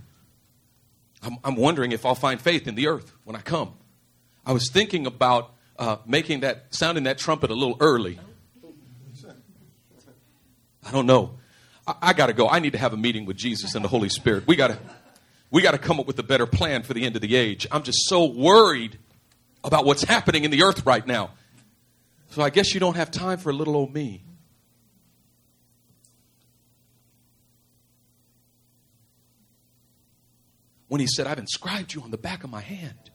I'm, 1.23 1.37
I'm 1.43 1.55
wondering 1.55 1.91
if 1.91 2.05
I'll 2.05 2.15
find 2.15 2.39
faith 2.39 2.67
in 2.67 2.75
the 2.75 2.87
earth 2.87 3.13
when 3.23 3.35
I 3.35 3.41
come. 3.41 3.73
I 4.45 4.51
was 4.51 4.69
thinking 4.69 5.05
about 5.05 5.53
uh, 5.77 5.97
making 6.05 6.41
that, 6.41 6.65
sounding 6.69 7.05
that 7.05 7.17
trumpet 7.17 7.49
a 7.49 7.55
little 7.55 7.77
early. 7.79 8.19
I 10.85 10.91
don't 10.91 11.05
know. 11.05 11.37
I, 11.87 11.95
I 12.01 12.13
got 12.13 12.27
to 12.27 12.33
go. 12.33 12.49
I 12.49 12.59
need 12.59 12.73
to 12.73 12.77
have 12.77 12.93
a 12.93 12.97
meeting 12.97 13.25
with 13.25 13.37
Jesus 13.37 13.75
and 13.75 13.83
the 13.83 13.89
Holy 13.89 14.09
Spirit. 14.09 14.45
We 14.45 14.55
got 14.55 14.67
to 14.67 14.79
we 15.51 15.61
got 15.61 15.71
to 15.71 15.77
come 15.77 15.99
up 15.99 16.05
with 16.05 16.19
a 16.19 16.23
better 16.23 16.45
plan 16.45 16.83
for 16.83 16.93
the 16.93 17.05
end 17.05 17.15
of 17.15 17.21
the 17.21 17.35
age. 17.35 17.67
I'm 17.71 17.83
just 17.83 18.07
so 18.07 18.25
worried 18.25 18.97
about 19.63 19.85
what's 19.85 20.03
happening 20.03 20.43
in 20.43 20.51
the 20.51 20.63
earth 20.63 20.85
right 20.85 21.05
now. 21.05 21.31
So 22.29 22.43
I 22.43 22.49
guess 22.49 22.73
you 22.73 22.79
don't 22.79 22.95
have 22.95 23.09
time 23.09 23.39
for 23.39 23.49
a 23.49 23.53
little 23.53 23.75
old 23.75 23.93
me. 23.93 24.23
When 30.87 31.01
he 31.01 31.07
said, 31.07 31.27
I've 31.27 31.39
inscribed 31.39 31.93
you 31.93 32.01
on 32.01 32.11
the 32.11 32.17
back 32.17 32.43
of 32.43 32.49
my 32.49 32.61
hand. 32.61 33.11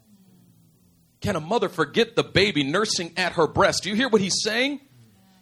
Can 1.21 1.37
a 1.37 1.41
mother 1.41 1.69
forget 1.69 2.17
the 2.17 2.23
baby 2.23 2.63
nursing 2.65 3.13
at 3.17 3.33
her 3.33 3.47
breast? 3.47 3.83
Do 3.83 3.89
you 3.89 3.95
hear 3.97 4.09
what 4.09 4.21
he's 4.21 4.43
saying? 4.43 4.81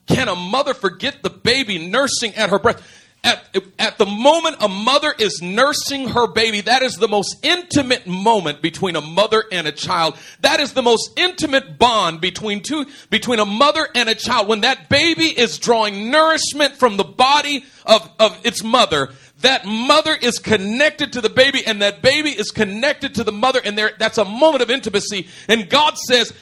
Can 0.06 0.28
a 0.28 0.34
mother 0.34 0.75
forget 0.75 1.22
the 1.22 1.30
baby 1.30 1.88
nursing 1.90 2.34
at 2.34 2.50
her 2.50 2.58
breast? 2.58 2.82
At, 3.25 3.57
at 3.79 3.99
the 3.99 4.07
moment 4.07 4.57
a 4.59 4.69
mother 4.69 5.14
is 5.17 5.41
nursing 5.41 6.09
her 6.09 6.26
baby, 6.26 6.61
that 6.62 6.83
is 6.83 6.97
the 6.97 7.07
most 7.07 7.37
intimate 7.45 8.05
moment 8.05 8.61
between 8.61 8.97
a 8.97 9.00
mother 9.00 9.45
and 9.52 9.69
a 9.69 9.73
child. 9.73 10.17
That 10.41 10.59
is 10.59 10.73
the 10.73 10.83
most 10.83 11.17
intimate 11.17 11.79
bond 11.79 12.21
between 12.21 12.62
two, 12.62 12.87
between 13.11 13.38
a 13.38 13.45
mother 13.45 13.87
and 13.95 14.09
a 14.09 14.17
child. 14.17 14.49
When 14.49 14.62
that 14.62 14.88
baby 14.88 15.26
is 15.26 15.59
drawing 15.59 16.11
nourishment 16.11 16.75
from 16.75 16.97
the 16.97 17.05
body 17.05 17.64
of, 17.87 18.11
of 18.19 18.37
its 18.45 18.64
mother, 18.64 19.11
that 19.43 19.67
mother 19.67 20.17
is 20.21 20.41
connected 20.41 21.12
to 21.12 21.21
the 21.21 21.31
baby 21.31 21.64
and 21.64 21.81
that 21.81 22.02
baby 22.02 22.31
is 22.31 22.50
connected 22.50 23.14
to 23.17 23.25
the 23.25 23.33
mother 23.33 23.61
and 23.64 23.79
there, 23.79 23.93
that's 23.99 24.19
a 24.19 24.25
moment 24.25 24.62
of 24.62 24.71
intimacy. 24.71 25.29
And 25.47 25.71
God 25.71 25.97
says, 25.97 26.33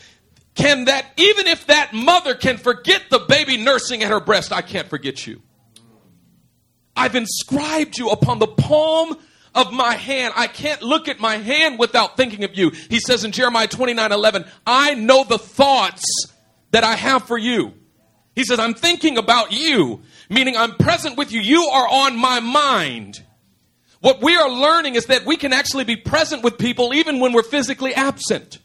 can 0.55 0.87
that, 0.87 1.07
even 1.19 1.47
if 1.47 1.67
that 1.67 1.93
mother 1.93 2.35
can 2.35 2.57
forget 2.57 3.03
the 3.11 3.19
baby 3.19 3.59
nursing 3.59 4.03
at 4.03 4.11
her 4.11 4.21
breast, 4.21 4.51
I 4.51 4.63
can't 4.63 4.89
forget 4.89 5.27
you. 5.27 5.43
I've 7.01 7.17
inscribed 7.17 7.97
you 7.97 8.11
upon 8.11 8.41
the 8.41 8.47
palm 8.47 9.17
of 9.55 9.73
my 9.73 9.95
hand. 9.95 10.35
I 10.37 10.49
can't 10.49 10.83
look 10.83 11.09
at 11.09 11.19
my 11.19 11.37
hand 11.37 11.79
without 11.79 12.15
thinking 12.15 12.45
of 12.45 12.55
you. 12.55 12.73
He 12.91 13.01
says 13.01 13.25
in 13.25 13.33
Jeremiah 13.33 13.69
29 13.69 14.13
11, 14.13 14.45
I 14.67 14.95
know 14.97 15.25
the 15.25 15.39
thoughts 15.39 16.05
that 16.73 16.85
I 16.85 16.97
have 16.97 17.27
for 17.27 17.39
you. 17.39 17.73
He 18.35 18.45
says, 18.45 18.59
I'm 18.59 18.75
thinking 18.75 19.17
about 19.17 19.51
you, 19.51 20.03
meaning 20.29 20.59
I'm 20.59 20.75
present 20.75 21.17
with 21.17 21.33
you. 21.33 21.41
You 21.41 21.65
are 21.65 21.89
on 21.89 22.19
my 22.19 22.41
mind. 22.41 23.25
What 24.01 24.23
we 24.23 24.37
are 24.37 24.51
learning 24.51 24.97
is 24.97 25.07
that 25.07 25.25
we 25.25 25.39
can 25.39 25.55
actually 25.55 25.85
be 25.85 25.97
present 25.97 26.43
with 26.43 26.59
people 26.59 26.93
even 26.93 27.19
when 27.19 27.33
we're 27.33 27.43
physically 27.43 27.95
absent. 27.95 28.59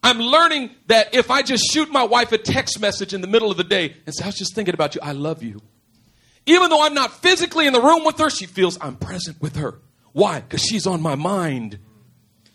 I'm 0.00 0.20
learning 0.20 0.70
that 0.86 1.12
if 1.12 1.28
I 1.28 1.42
just 1.42 1.64
shoot 1.72 1.90
my 1.90 2.04
wife 2.04 2.30
a 2.30 2.38
text 2.38 2.80
message 2.80 3.12
in 3.12 3.20
the 3.20 3.26
middle 3.26 3.50
of 3.50 3.56
the 3.56 3.64
day 3.64 3.96
and 4.06 4.14
say, 4.14 4.22
I 4.22 4.28
was 4.28 4.36
just 4.36 4.54
thinking 4.54 4.74
about 4.74 4.94
you, 4.94 5.00
I 5.02 5.10
love 5.10 5.42
you. 5.42 5.60
Even 6.46 6.70
though 6.70 6.84
I'm 6.84 6.94
not 6.94 7.12
physically 7.12 7.66
in 7.66 7.72
the 7.72 7.80
room 7.80 8.04
with 8.04 8.18
her, 8.18 8.30
she 8.30 8.46
feels 8.46 8.78
I'm 8.80 8.96
present 8.96 9.40
with 9.40 9.56
her. 9.56 9.80
Why? 10.12 10.40
Because 10.40 10.62
she's 10.62 10.86
on 10.86 11.02
my 11.02 11.16
mind. 11.16 11.78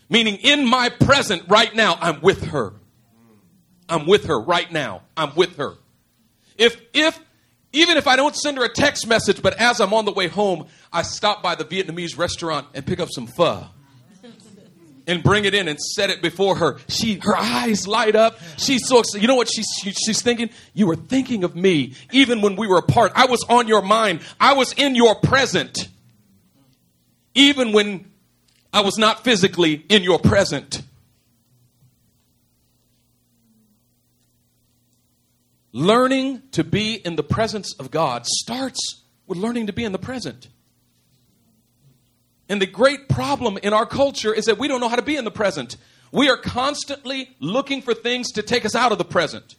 Meaning, 0.08 0.36
in 0.36 0.66
my 0.68 0.88
present 0.88 1.42
right 1.48 1.74
now, 1.74 1.98
I'm 2.00 2.20
with 2.20 2.44
her. 2.46 2.74
I'm 3.88 4.06
with 4.06 4.26
her 4.26 4.40
right 4.40 4.70
now. 4.70 5.02
I'm 5.16 5.34
with 5.34 5.56
her. 5.56 5.74
If, 6.56 6.80
if, 6.92 7.18
even 7.72 7.96
if 7.96 8.06
I 8.06 8.16
don't 8.16 8.34
send 8.34 8.56
her 8.58 8.64
a 8.64 8.72
text 8.72 9.06
message, 9.06 9.42
but 9.42 9.54
as 9.58 9.80
I'm 9.80 9.92
on 9.94 10.04
the 10.04 10.12
way 10.12 10.28
home, 10.28 10.66
I 10.92 11.02
stop 11.02 11.42
by 11.42 11.54
the 11.54 11.64
Vietnamese 11.64 12.18
restaurant 12.18 12.66
and 12.74 12.86
pick 12.86 13.00
up 13.00 13.08
some 13.10 13.26
pho 13.26 13.68
and 15.06 15.22
bring 15.22 15.44
it 15.44 15.54
in 15.54 15.68
and 15.68 15.78
set 15.80 16.10
it 16.10 16.22
before 16.22 16.56
her. 16.56 16.78
She, 16.88 17.18
her 17.22 17.36
eyes 17.36 17.86
light 17.86 18.16
up. 18.16 18.38
She's 18.56 18.86
so 18.86 19.00
excited. 19.00 19.22
You 19.22 19.28
know 19.28 19.34
what 19.34 19.48
she's, 19.52 19.66
she's 19.82 20.22
thinking? 20.22 20.50
You 20.74 20.86
were 20.86 20.96
thinking 20.96 21.44
of 21.44 21.56
me 21.56 21.94
even 22.12 22.40
when 22.40 22.56
we 22.56 22.66
were 22.66 22.78
apart. 22.78 23.12
I 23.14 23.26
was 23.26 23.44
on 23.48 23.68
your 23.68 23.82
mind. 23.82 24.20
I 24.40 24.54
was 24.54 24.72
in 24.74 24.94
your 24.94 25.14
present. 25.16 25.88
Even 27.34 27.72
when 27.72 28.10
I 28.72 28.80
was 28.80 28.98
not 28.98 29.24
physically 29.24 29.84
in 29.88 30.02
your 30.02 30.18
present. 30.18 30.82
Learning 35.72 36.42
to 36.52 36.64
be 36.64 36.94
in 36.94 37.16
the 37.16 37.22
presence 37.22 37.74
of 37.78 37.90
God 37.90 38.26
starts 38.26 39.02
with 39.26 39.38
learning 39.38 39.68
to 39.68 39.72
be 39.72 39.84
in 39.84 39.92
the 39.92 39.98
present. 39.98 40.48
And 42.52 42.60
the 42.60 42.66
great 42.66 43.08
problem 43.08 43.56
in 43.62 43.72
our 43.72 43.86
culture 43.86 44.34
is 44.34 44.44
that 44.44 44.58
we 44.58 44.68
don't 44.68 44.78
know 44.78 44.90
how 44.90 44.96
to 44.96 45.00
be 45.00 45.16
in 45.16 45.24
the 45.24 45.30
present. 45.30 45.78
We 46.12 46.28
are 46.28 46.36
constantly 46.36 47.34
looking 47.40 47.80
for 47.80 47.94
things 47.94 48.30
to 48.32 48.42
take 48.42 48.66
us 48.66 48.74
out 48.74 48.92
of 48.92 48.98
the 48.98 49.06
present, 49.06 49.54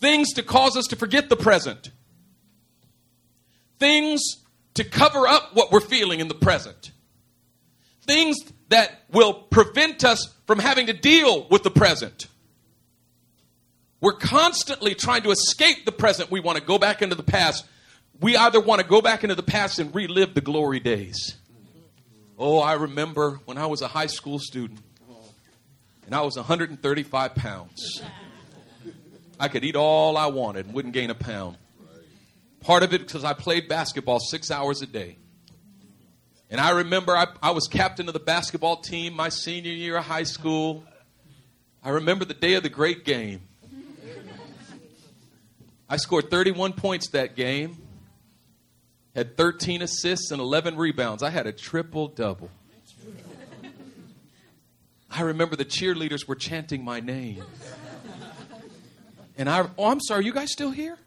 things 0.00 0.32
to 0.32 0.42
cause 0.42 0.74
us 0.74 0.86
to 0.86 0.96
forget 0.96 1.28
the 1.28 1.36
present, 1.36 1.90
things 3.78 4.22
to 4.72 4.84
cover 4.84 5.28
up 5.28 5.54
what 5.54 5.70
we're 5.70 5.80
feeling 5.80 6.20
in 6.20 6.28
the 6.28 6.34
present, 6.34 6.92
things 8.06 8.38
that 8.70 9.02
will 9.12 9.34
prevent 9.34 10.04
us 10.04 10.34
from 10.46 10.58
having 10.58 10.86
to 10.86 10.94
deal 10.94 11.46
with 11.50 11.62
the 11.62 11.70
present. 11.70 12.26
We're 14.00 14.16
constantly 14.16 14.94
trying 14.94 15.24
to 15.24 15.30
escape 15.30 15.84
the 15.84 15.92
present. 15.92 16.30
We 16.30 16.40
want 16.40 16.56
to 16.56 16.64
go 16.64 16.78
back 16.78 17.02
into 17.02 17.16
the 17.16 17.22
past 17.22 17.66
we 18.20 18.36
either 18.36 18.60
want 18.60 18.80
to 18.80 18.86
go 18.86 19.00
back 19.00 19.22
into 19.22 19.34
the 19.34 19.42
past 19.42 19.78
and 19.78 19.94
relive 19.94 20.34
the 20.34 20.40
glory 20.40 20.80
days. 20.80 21.36
Oh, 22.38 22.58
I 22.58 22.74
remember 22.74 23.40
when 23.44 23.58
I 23.58 23.66
was 23.66 23.82
a 23.82 23.88
high 23.88 24.06
school 24.06 24.38
student 24.38 24.80
and 26.06 26.14
I 26.14 26.22
was 26.22 26.36
135 26.36 27.34
pounds. 27.34 28.02
I 29.38 29.48
could 29.48 29.64
eat 29.64 29.76
all 29.76 30.16
I 30.16 30.26
wanted 30.26 30.66
and 30.66 30.74
wouldn't 30.74 30.94
gain 30.94 31.10
a 31.10 31.14
pound. 31.14 31.58
Part 32.60 32.82
of 32.82 32.92
it 32.92 33.00
because 33.02 33.24
I 33.24 33.34
played 33.34 33.68
basketball 33.68 34.18
six 34.18 34.50
hours 34.50 34.82
a 34.82 34.86
day. 34.86 35.16
And 36.50 36.60
I 36.60 36.70
remember 36.70 37.16
I, 37.16 37.26
I 37.42 37.50
was 37.52 37.68
captain 37.68 38.08
of 38.08 38.14
the 38.14 38.20
basketball 38.20 38.76
team 38.76 39.14
my 39.14 39.28
senior 39.28 39.70
year 39.70 39.96
of 39.96 40.04
high 40.04 40.24
school. 40.24 40.82
I 41.84 41.90
remember 41.90 42.24
the 42.24 42.34
day 42.34 42.54
of 42.54 42.62
the 42.62 42.68
great 42.68 43.04
game. 43.04 43.42
I 45.88 45.98
scored 45.98 46.30
31 46.30 46.72
points 46.72 47.10
that 47.10 47.36
game 47.36 47.76
had 49.14 49.36
13 49.36 49.82
assists 49.82 50.30
and 50.30 50.40
11 50.40 50.76
rebounds. 50.76 51.22
I 51.22 51.30
had 51.30 51.46
a 51.46 51.52
triple 51.52 52.08
double. 52.08 52.50
I 55.10 55.22
remember 55.22 55.56
the 55.56 55.64
cheerleaders 55.64 56.28
were 56.28 56.34
chanting 56.34 56.84
my 56.84 57.00
name. 57.00 57.42
And 59.36 59.48
I, 59.48 59.68
oh, 59.78 59.90
I'm 59.90 60.00
sorry, 60.00 60.24
you 60.24 60.32
guys 60.32 60.52
still 60.52 60.70
here? 60.70 60.98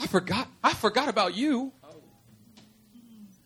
I 0.00 0.06
forgot. 0.06 0.48
I 0.62 0.72
forgot 0.72 1.08
about 1.08 1.34
you. 1.34 1.72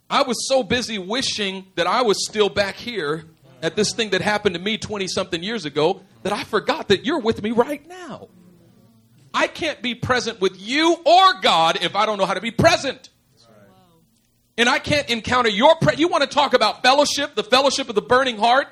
I 0.08 0.22
was 0.22 0.48
so 0.48 0.62
busy 0.62 0.98
wishing 0.98 1.66
that 1.74 1.86
I 1.86 2.02
was 2.02 2.26
still 2.26 2.48
back 2.48 2.76
here 2.76 3.24
at 3.60 3.76
this 3.76 3.92
thing 3.92 4.10
that 4.10 4.22
happened 4.22 4.54
to 4.54 4.60
me 4.60 4.78
20 4.78 5.06
something 5.08 5.42
years 5.42 5.64
ago 5.64 6.00
that 6.22 6.32
I 6.32 6.44
forgot 6.44 6.88
that 6.88 7.04
you're 7.04 7.20
with 7.20 7.42
me 7.42 7.50
right 7.50 7.86
now. 7.86 8.28
I 9.32 9.46
can't 9.46 9.82
be 9.82 9.94
present 9.94 10.40
with 10.40 10.60
you 10.60 10.94
or 11.04 11.40
God 11.40 11.78
if 11.82 11.94
I 11.94 12.06
don't 12.06 12.18
know 12.18 12.26
how 12.26 12.34
to 12.34 12.40
be 12.40 12.50
present. 12.50 13.10
And 14.56 14.68
I 14.68 14.80
can't 14.80 15.08
encounter 15.08 15.48
your 15.48 15.76
you 15.96 16.08
want 16.08 16.24
to 16.24 16.28
talk 16.28 16.52
about 16.52 16.82
fellowship, 16.82 17.36
the 17.36 17.44
fellowship 17.44 17.88
of 17.88 17.94
the 17.94 18.02
burning 18.02 18.38
heart? 18.38 18.66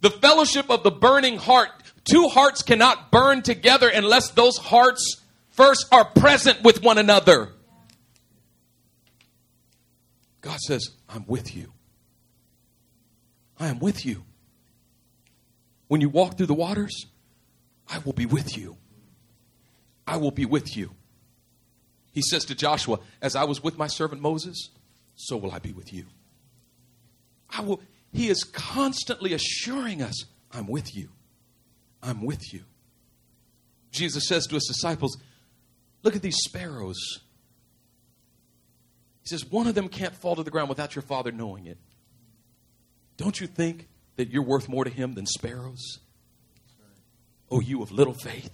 The 0.00 0.10
fellowship 0.10 0.70
of 0.70 0.82
the 0.82 0.90
burning 0.90 1.36
heart. 1.36 1.68
Two 2.04 2.28
hearts 2.28 2.62
cannot 2.62 3.10
burn 3.12 3.42
together 3.42 3.88
unless 3.88 4.30
those 4.30 4.56
hearts 4.56 5.20
first 5.50 5.86
are 5.92 6.04
present 6.04 6.62
with 6.62 6.82
one 6.82 6.98
another. 6.98 7.50
God 10.40 10.58
says, 10.60 10.90
I'm 11.08 11.24
with 11.26 11.54
you. 11.54 11.72
I 13.60 13.68
am 13.68 13.78
with 13.78 14.04
you. 14.04 14.24
When 15.88 16.00
you 16.00 16.08
walk 16.08 16.36
through 16.36 16.46
the 16.46 16.54
waters, 16.54 17.06
I 17.88 17.98
will 17.98 18.14
be 18.14 18.26
with 18.26 18.56
you. 18.56 18.76
I 20.12 20.18
will 20.18 20.30
be 20.30 20.44
with 20.44 20.76
you. 20.76 20.90
He 22.12 22.20
says 22.20 22.44
to 22.44 22.54
Joshua, 22.54 23.00
As 23.22 23.34
I 23.34 23.44
was 23.44 23.62
with 23.62 23.78
my 23.78 23.86
servant 23.86 24.20
Moses, 24.20 24.68
so 25.14 25.38
will 25.38 25.52
I 25.52 25.58
be 25.58 25.72
with 25.72 25.90
you. 25.90 26.04
I 27.48 27.62
will, 27.62 27.80
he 28.12 28.28
is 28.28 28.44
constantly 28.44 29.32
assuring 29.32 30.02
us, 30.02 30.26
I'm 30.52 30.66
with 30.66 30.94
you. 30.94 31.08
I'm 32.02 32.26
with 32.26 32.52
you. 32.52 32.60
Jesus 33.90 34.28
says 34.28 34.46
to 34.48 34.54
his 34.54 34.66
disciples, 34.66 35.16
Look 36.02 36.14
at 36.14 36.20
these 36.20 36.36
sparrows. 36.44 36.98
He 39.22 39.28
says, 39.28 39.46
One 39.46 39.66
of 39.66 39.74
them 39.74 39.88
can't 39.88 40.14
fall 40.14 40.36
to 40.36 40.42
the 40.42 40.50
ground 40.50 40.68
without 40.68 40.94
your 40.94 41.02
father 41.02 41.32
knowing 41.32 41.64
it. 41.64 41.78
Don't 43.16 43.40
you 43.40 43.46
think 43.46 43.88
that 44.16 44.28
you're 44.28 44.42
worth 44.42 44.68
more 44.68 44.84
to 44.84 44.90
him 44.90 45.14
than 45.14 45.24
sparrows? 45.24 46.00
Oh, 47.50 47.60
you 47.60 47.82
of 47.82 47.90
little 47.90 48.12
faith. 48.12 48.50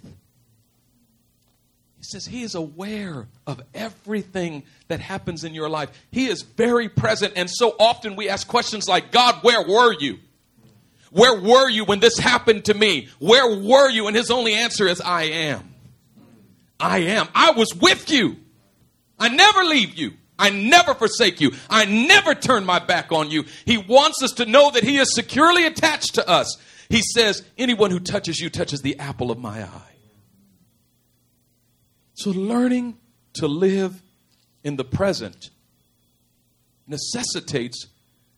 He 1.99 2.05
says 2.05 2.27
he 2.27 2.43
is 2.43 2.55
aware 2.55 3.27
of 3.47 3.61
everything 3.75 4.63
that 4.87 5.01
happens 5.01 5.43
in 5.43 5.53
your 5.53 5.69
life. 5.69 5.91
He 6.13 6.27
is 6.27 6.43
very 6.43 6.89
present. 6.89 7.33
And 7.37 7.51
so 7.51 7.75
often 7.79 8.15
we 8.15 8.29
ask 8.29 8.47
questions 8.47 8.89
like, 8.89 9.11
God, 9.11 9.43
where 9.43 9.67
were 9.67 9.93
you? 9.93 10.19
Where 11.11 11.41
were 11.41 11.69
you 11.69 11.85
when 11.85 12.01
this 12.01 12.19
happened 12.19 12.67
to 12.67 12.75
me? 12.75 13.09
Where 13.19 13.61
were 13.61 13.91
you? 13.91 14.07
And 14.07 14.17
his 14.17 14.31
only 14.31 14.55
answer 14.55 14.87
is, 14.87 15.01
I 15.01 15.25
am. 15.25 15.75
I 16.79 16.99
am. 16.99 17.29
I 17.35 17.51
was 17.53 17.75
with 17.75 18.11
you. 18.11 18.37
I 19.19 19.29
never 19.29 19.65
leave 19.65 19.95
you. 19.97 20.13
I 20.39 20.51
never 20.51 20.95
forsake 20.95 21.41
you. 21.41 21.51
I 21.69 21.85
never 21.85 22.35
turn 22.35 22.65
my 22.65 22.79
back 22.79 23.11
on 23.11 23.31
you. 23.31 23.45
He 23.65 23.77
wants 23.77 24.23
us 24.23 24.33
to 24.33 24.47
know 24.47 24.71
that 24.71 24.85
he 24.85 24.99
is 24.99 25.13
securely 25.13 25.67
attached 25.67 26.15
to 26.15 26.29
us. 26.29 26.57
He 26.89 27.03
says, 27.03 27.43
anyone 27.57 27.91
who 27.91 27.99
touches 27.99 28.39
you 28.39 28.49
touches 28.49 28.83
the 28.83 29.01
apple 29.01 29.33
of 29.33 29.39
my 29.39 29.65
eye. 29.65 29.98
So, 32.19 32.31
learning 32.31 32.99
to 33.35 33.47
live 33.47 34.03
in 34.65 34.75
the 34.75 34.83
present 34.83 35.51
necessitates 36.85 37.87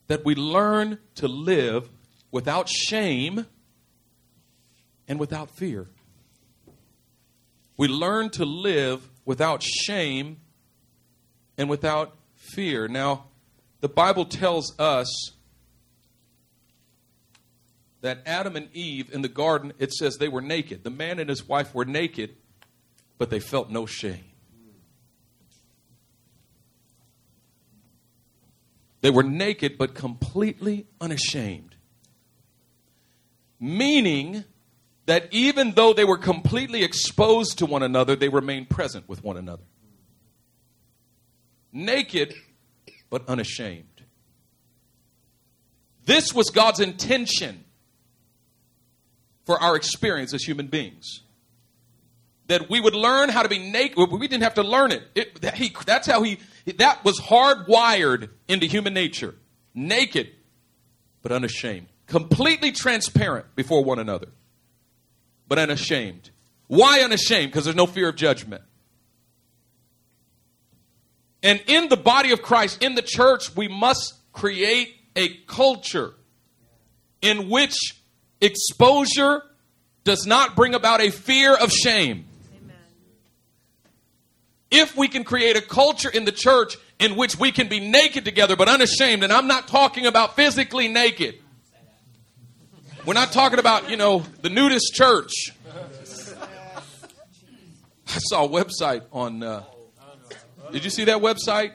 that 0.06 0.22
we 0.22 0.34
learn 0.34 0.98
to 1.14 1.26
live 1.26 1.88
without 2.30 2.68
shame 2.68 3.46
and 5.08 5.18
without 5.18 5.48
fear. 5.48 5.86
We 7.78 7.88
learn 7.88 8.28
to 8.32 8.44
live 8.44 9.08
without 9.24 9.62
shame 9.62 10.40
and 11.56 11.70
without 11.70 12.14
fear. 12.34 12.86
Now, 12.86 13.28
the 13.80 13.88
Bible 13.88 14.26
tells 14.26 14.78
us 14.78 15.32
that 18.02 18.20
Adam 18.26 18.56
and 18.56 18.68
Eve 18.74 19.10
in 19.10 19.22
the 19.22 19.28
garden, 19.28 19.72
it 19.78 19.90
says 19.94 20.18
they 20.18 20.28
were 20.28 20.42
naked. 20.42 20.84
The 20.84 20.90
man 20.90 21.18
and 21.18 21.30
his 21.30 21.48
wife 21.48 21.74
were 21.74 21.86
naked, 21.86 22.36
but 23.20 23.28
they 23.28 23.38
felt 23.38 23.68
no 23.68 23.84
shame. 23.84 24.24
They 29.02 29.10
were 29.10 29.22
naked, 29.22 29.76
but 29.76 29.94
completely 29.94 30.86
unashamed. 31.02 31.74
Meaning 33.60 34.44
that 35.04 35.28
even 35.32 35.72
though 35.72 35.92
they 35.92 36.06
were 36.06 36.16
completely 36.16 36.82
exposed 36.82 37.58
to 37.58 37.66
one 37.66 37.82
another, 37.82 38.16
they 38.16 38.30
remained 38.30 38.70
present 38.70 39.06
with 39.06 39.22
one 39.22 39.36
another. 39.36 39.64
Naked, 41.74 42.32
but 43.10 43.28
unashamed. 43.28 43.84
This 46.06 46.32
was 46.32 46.48
God's 46.48 46.80
intention 46.80 47.64
for 49.44 49.62
our 49.62 49.76
experience 49.76 50.32
as 50.32 50.42
human 50.42 50.68
beings. 50.68 51.20
That 52.50 52.68
we 52.68 52.80
would 52.80 52.96
learn 52.96 53.28
how 53.28 53.44
to 53.44 53.48
be 53.48 53.60
naked. 53.60 53.96
We 53.96 54.26
didn't 54.26 54.42
have 54.42 54.54
to 54.54 54.64
learn 54.64 54.90
it. 54.90 55.04
it 55.14 55.40
that 55.42 55.54
he, 55.54 55.72
that's 55.86 56.08
how 56.08 56.24
he, 56.24 56.38
that 56.78 57.04
was 57.04 57.20
hardwired 57.20 58.28
into 58.48 58.66
human 58.66 58.92
nature. 58.92 59.36
Naked, 59.72 60.30
but 61.22 61.30
unashamed. 61.30 61.86
Completely 62.08 62.72
transparent 62.72 63.46
before 63.54 63.84
one 63.84 64.00
another, 64.00 64.26
but 65.46 65.60
unashamed. 65.60 66.30
Why 66.66 67.02
unashamed? 67.02 67.52
Because 67.52 67.66
there's 67.66 67.76
no 67.76 67.86
fear 67.86 68.08
of 68.08 68.16
judgment. 68.16 68.62
And 71.44 71.62
in 71.68 71.88
the 71.88 71.96
body 71.96 72.32
of 72.32 72.42
Christ, 72.42 72.82
in 72.82 72.96
the 72.96 73.02
church, 73.02 73.54
we 73.54 73.68
must 73.68 74.14
create 74.32 74.92
a 75.14 75.28
culture 75.46 76.14
in 77.22 77.48
which 77.48 77.76
exposure 78.40 79.44
does 80.02 80.26
not 80.26 80.56
bring 80.56 80.74
about 80.74 81.00
a 81.00 81.10
fear 81.10 81.54
of 81.54 81.70
shame. 81.70 82.26
If 84.70 84.96
we 84.96 85.08
can 85.08 85.24
create 85.24 85.56
a 85.56 85.60
culture 85.60 86.08
in 86.08 86.24
the 86.24 86.32
church 86.32 86.76
in 86.98 87.16
which 87.16 87.38
we 87.38 87.50
can 87.50 87.68
be 87.68 87.80
naked 87.80 88.24
together 88.24 88.54
but 88.56 88.68
unashamed, 88.68 89.24
and 89.24 89.32
I'm 89.32 89.48
not 89.48 89.66
talking 89.66 90.06
about 90.06 90.36
physically 90.36 90.86
naked. 90.86 91.36
We're 93.06 93.14
not 93.14 93.32
talking 93.32 93.58
about, 93.58 93.90
you 93.90 93.96
know, 93.96 94.24
the 94.42 94.50
nudist 94.50 94.94
church. 94.94 95.32
I 98.06 98.18
saw 98.18 98.44
a 98.44 98.48
website 98.48 99.02
on. 99.12 99.42
Uh, 99.42 99.64
did 100.70 100.84
you 100.84 100.90
see 100.90 101.04
that 101.04 101.18
website? 101.18 101.72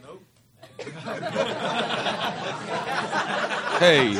hey, 3.79 4.13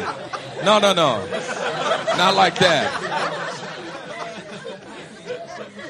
no, 0.63 0.79
no, 0.79 0.93
no. 0.93 1.25
Not 2.17 2.35
like 2.35 2.57
that. 2.59 3.44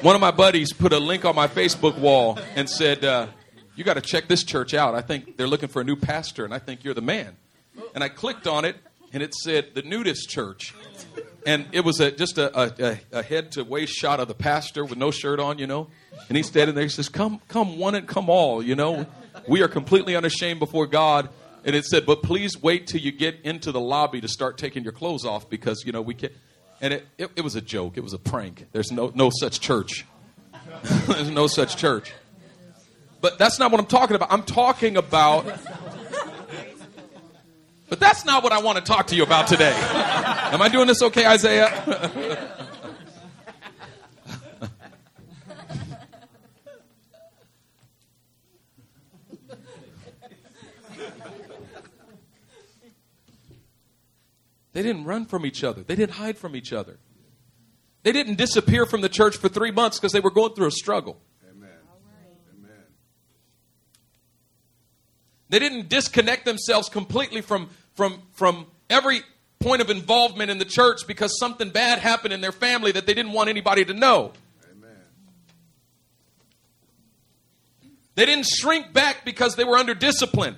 One 0.02 0.14
of 0.14 0.20
my 0.20 0.30
buddies 0.30 0.72
put 0.72 0.92
a 0.92 0.98
link 0.98 1.24
on 1.24 1.34
my 1.34 1.48
Facebook 1.48 1.98
wall 1.98 2.38
and 2.54 2.68
said, 2.68 3.04
uh, 3.04 3.28
You 3.74 3.84
got 3.84 3.94
to 3.94 4.00
check 4.00 4.28
this 4.28 4.44
church 4.44 4.74
out. 4.74 4.94
I 4.94 5.00
think 5.00 5.36
they're 5.36 5.48
looking 5.48 5.68
for 5.68 5.80
a 5.80 5.84
new 5.84 5.96
pastor, 5.96 6.44
and 6.44 6.52
I 6.52 6.58
think 6.58 6.84
you're 6.84 6.94
the 6.94 7.00
man. 7.00 7.36
And 7.94 8.04
I 8.04 8.08
clicked 8.08 8.46
on 8.46 8.64
it, 8.64 8.76
and 9.12 9.22
it 9.22 9.34
said, 9.34 9.74
The 9.74 9.82
Nudist 9.82 10.28
Church. 10.28 10.74
And 11.46 11.66
it 11.72 11.80
was 11.80 12.00
a, 12.00 12.10
just 12.10 12.38
a, 12.38 12.84
a, 12.84 12.98
a 13.12 13.22
head 13.22 13.52
to 13.52 13.64
waist 13.64 13.94
shot 13.94 14.20
of 14.20 14.28
the 14.28 14.34
pastor 14.34 14.84
with 14.84 14.98
no 14.98 15.10
shirt 15.10 15.40
on, 15.40 15.58
you 15.58 15.66
know. 15.66 15.88
And 16.28 16.36
he's 16.36 16.46
standing 16.46 16.74
there. 16.74 16.84
He 16.84 16.90
says, 16.90 17.08
Come, 17.08 17.40
come, 17.48 17.78
one 17.78 17.94
and 17.94 18.06
come 18.06 18.28
all, 18.28 18.62
you 18.62 18.74
know. 18.74 19.06
We 19.48 19.62
are 19.62 19.68
completely 19.68 20.14
unashamed 20.14 20.60
before 20.60 20.86
God 20.86 21.28
and 21.66 21.74
it 21.74 21.84
said, 21.84 22.06
but 22.06 22.22
please 22.22 22.62
wait 22.62 22.86
till 22.86 23.00
you 23.00 23.10
get 23.10 23.40
into 23.42 23.72
the 23.72 23.80
lobby 23.80 24.20
to 24.20 24.28
start 24.28 24.56
taking 24.56 24.84
your 24.84 24.92
clothes 24.92 25.26
off 25.26 25.50
because, 25.50 25.82
you 25.84 25.90
know, 25.90 26.00
we 26.00 26.14
can't. 26.14 26.32
And 26.80 26.92
it, 26.92 27.06
it, 27.18 27.30
it 27.36 27.40
was 27.42 27.54
a 27.56 27.60
joke. 27.60 27.96
It 27.96 28.02
was 28.02 28.12
a 28.12 28.18
prank. 28.18 28.66
There's 28.72 28.92
no, 28.92 29.10
no 29.14 29.30
such 29.30 29.60
church. 29.60 30.04
There's 31.06 31.30
no 31.30 31.46
such 31.46 31.76
church. 31.76 32.12
But 33.20 33.38
that's 33.38 33.58
not 33.58 33.72
what 33.72 33.80
I'm 33.80 33.86
talking 33.86 34.14
about. 34.14 34.30
I'm 34.30 34.42
talking 34.42 34.96
about. 34.96 35.46
But 37.88 38.00
that's 38.00 38.24
not 38.24 38.42
what 38.42 38.52
I 38.52 38.60
want 38.60 38.78
to 38.78 38.84
talk 38.84 39.06
to 39.08 39.16
you 39.16 39.22
about 39.22 39.46
today. 39.46 39.72
Am 39.72 40.60
I 40.60 40.68
doing 40.68 40.86
this 40.86 41.02
okay, 41.02 41.24
Isaiah? 41.24 42.52
They 54.76 54.82
didn't 54.82 55.04
run 55.04 55.24
from 55.24 55.46
each 55.46 55.64
other, 55.64 55.82
they 55.82 55.96
didn't 55.96 56.16
hide 56.16 56.36
from 56.36 56.54
each 56.54 56.70
other. 56.70 56.98
They 58.02 58.12
didn't 58.12 58.34
disappear 58.34 58.84
from 58.84 59.00
the 59.00 59.08
church 59.08 59.38
for 59.38 59.48
three 59.48 59.70
months 59.70 59.98
because 59.98 60.12
they 60.12 60.20
were 60.20 60.30
going 60.30 60.52
through 60.52 60.66
a 60.66 60.70
struggle. 60.70 61.18
Amen. 61.50 61.70
Amen. 62.58 62.84
They 65.48 65.60
didn't 65.60 65.88
disconnect 65.88 66.44
themselves 66.44 66.90
completely 66.90 67.40
from, 67.40 67.70
from, 67.94 68.20
from 68.34 68.66
every 68.90 69.22
point 69.60 69.80
of 69.80 69.88
involvement 69.88 70.50
in 70.50 70.58
the 70.58 70.66
church 70.66 71.06
because 71.06 71.38
something 71.38 71.70
bad 71.70 71.98
happened 71.98 72.34
in 72.34 72.42
their 72.42 72.52
family 72.52 72.92
that 72.92 73.06
they 73.06 73.14
didn't 73.14 73.32
want 73.32 73.48
anybody 73.48 73.82
to 73.82 73.94
know. 73.94 74.32
Amen. 74.70 74.90
They 78.14 78.26
didn't 78.26 78.46
shrink 78.46 78.92
back 78.92 79.24
because 79.24 79.56
they 79.56 79.64
were 79.64 79.78
under 79.78 79.94
discipline. 79.94 80.56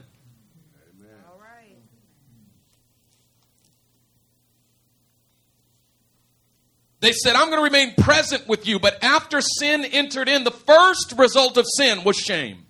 They 7.01 7.13
said, 7.13 7.37
I'm 7.37 7.47
going 7.47 7.59
to 7.59 7.65
remain 7.65 7.95
present 7.95 8.49
with 8.49 8.67
you. 8.67 8.81
But 8.81 9.03
after 9.03 9.41
sin 9.41 9.85
entered 9.85 10.29
in, 10.29 10.45
the 10.45 10.51
first 10.51 11.15
result 11.17 11.57
of 11.57 11.65
sin 11.77 12.03
was 12.05 12.17
shame. 12.17 12.67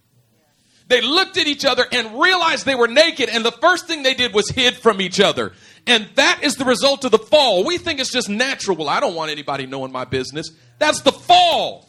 They 0.88 1.00
looked 1.00 1.36
at 1.36 1.46
each 1.46 1.64
other 1.64 1.84
and 1.92 2.20
realized 2.20 2.64
they 2.64 2.74
were 2.74 2.88
naked, 2.88 3.28
and 3.28 3.44
the 3.44 3.52
first 3.52 3.86
thing 3.86 4.02
they 4.02 4.14
did 4.14 4.32
was 4.32 4.48
hid 4.48 4.74
from 4.74 5.00
each 5.00 5.20
other. 5.20 5.52
And 5.86 6.08
that 6.14 6.40
is 6.42 6.56
the 6.56 6.64
result 6.64 7.04
of 7.04 7.10
the 7.10 7.18
fall. 7.18 7.64
We 7.64 7.78
think 7.78 8.00
it's 8.00 8.12
just 8.12 8.28
natural. 8.28 8.76
Well, 8.76 8.88
I 8.88 9.00
don't 9.00 9.14
want 9.14 9.30
anybody 9.30 9.66
knowing 9.66 9.92
my 9.92 10.04
business. 10.04 10.50
That's 10.78 11.02
the 11.02 11.12
fall. 11.12 11.88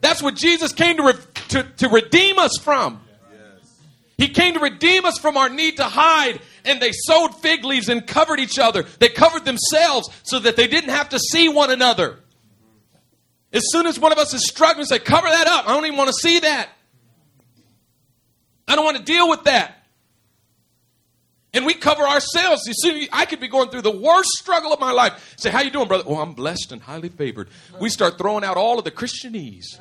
That's 0.00 0.22
what 0.22 0.34
Jesus 0.34 0.72
came 0.72 0.96
to, 0.96 1.02
re- 1.02 1.12
to, 1.48 1.62
to 1.62 1.88
redeem 1.88 2.38
us 2.38 2.58
from. 2.58 3.00
He 4.16 4.28
came 4.28 4.54
to 4.54 4.60
redeem 4.60 5.06
us 5.06 5.18
from 5.18 5.38
our 5.38 5.48
need 5.48 5.78
to 5.78 5.84
hide 5.84 6.40
and 6.64 6.80
they 6.80 6.92
sewed 6.92 7.34
fig 7.36 7.64
leaves 7.64 7.88
and 7.88 8.06
covered 8.06 8.40
each 8.40 8.58
other. 8.58 8.84
They 8.98 9.08
covered 9.08 9.44
themselves 9.44 10.08
so 10.22 10.38
that 10.40 10.56
they 10.56 10.66
didn't 10.66 10.90
have 10.90 11.10
to 11.10 11.18
see 11.18 11.48
one 11.48 11.70
another. 11.70 12.18
As 13.52 13.64
soon 13.70 13.86
as 13.86 13.98
one 13.98 14.12
of 14.12 14.18
us 14.18 14.32
is 14.32 14.46
struggling, 14.48 14.86
say, 14.86 14.98
cover 14.98 15.28
that 15.28 15.46
up. 15.46 15.68
I 15.68 15.74
don't 15.74 15.84
even 15.86 15.98
want 15.98 16.08
to 16.08 16.14
see 16.14 16.38
that. 16.40 16.68
I 18.68 18.76
don't 18.76 18.84
want 18.84 18.98
to 18.98 19.02
deal 19.02 19.28
with 19.28 19.44
that. 19.44 19.76
And 21.52 21.66
we 21.66 21.74
cover 21.74 22.04
ourselves. 22.04 22.62
You 22.66 22.74
see, 22.74 23.08
I 23.12 23.24
could 23.24 23.40
be 23.40 23.48
going 23.48 23.70
through 23.70 23.82
the 23.82 23.90
worst 23.90 24.28
struggle 24.38 24.72
of 24.72 24.78
my 24.78 24.92
life. 24.92 25.34
Say, 25.36 25.50
how 25.50 25.62
you 25.62 25.72
doing, 25.72 25.88
brother? 25.88 26.04
Oh, 26.06 26.18
I'm 26.18 26.34
blessed 26.34 26.70
and 26.70 26.80
highly 26.80 27.08
favored. 27.08 27.48
We 27.80 27.88
start 27.88 28.18
throwing 28.18 28.44
out 28.44 28.56
all 28.56 28.78
of 28.78 28.84
the 28.84 28.92
Christianese. 28.92 29.80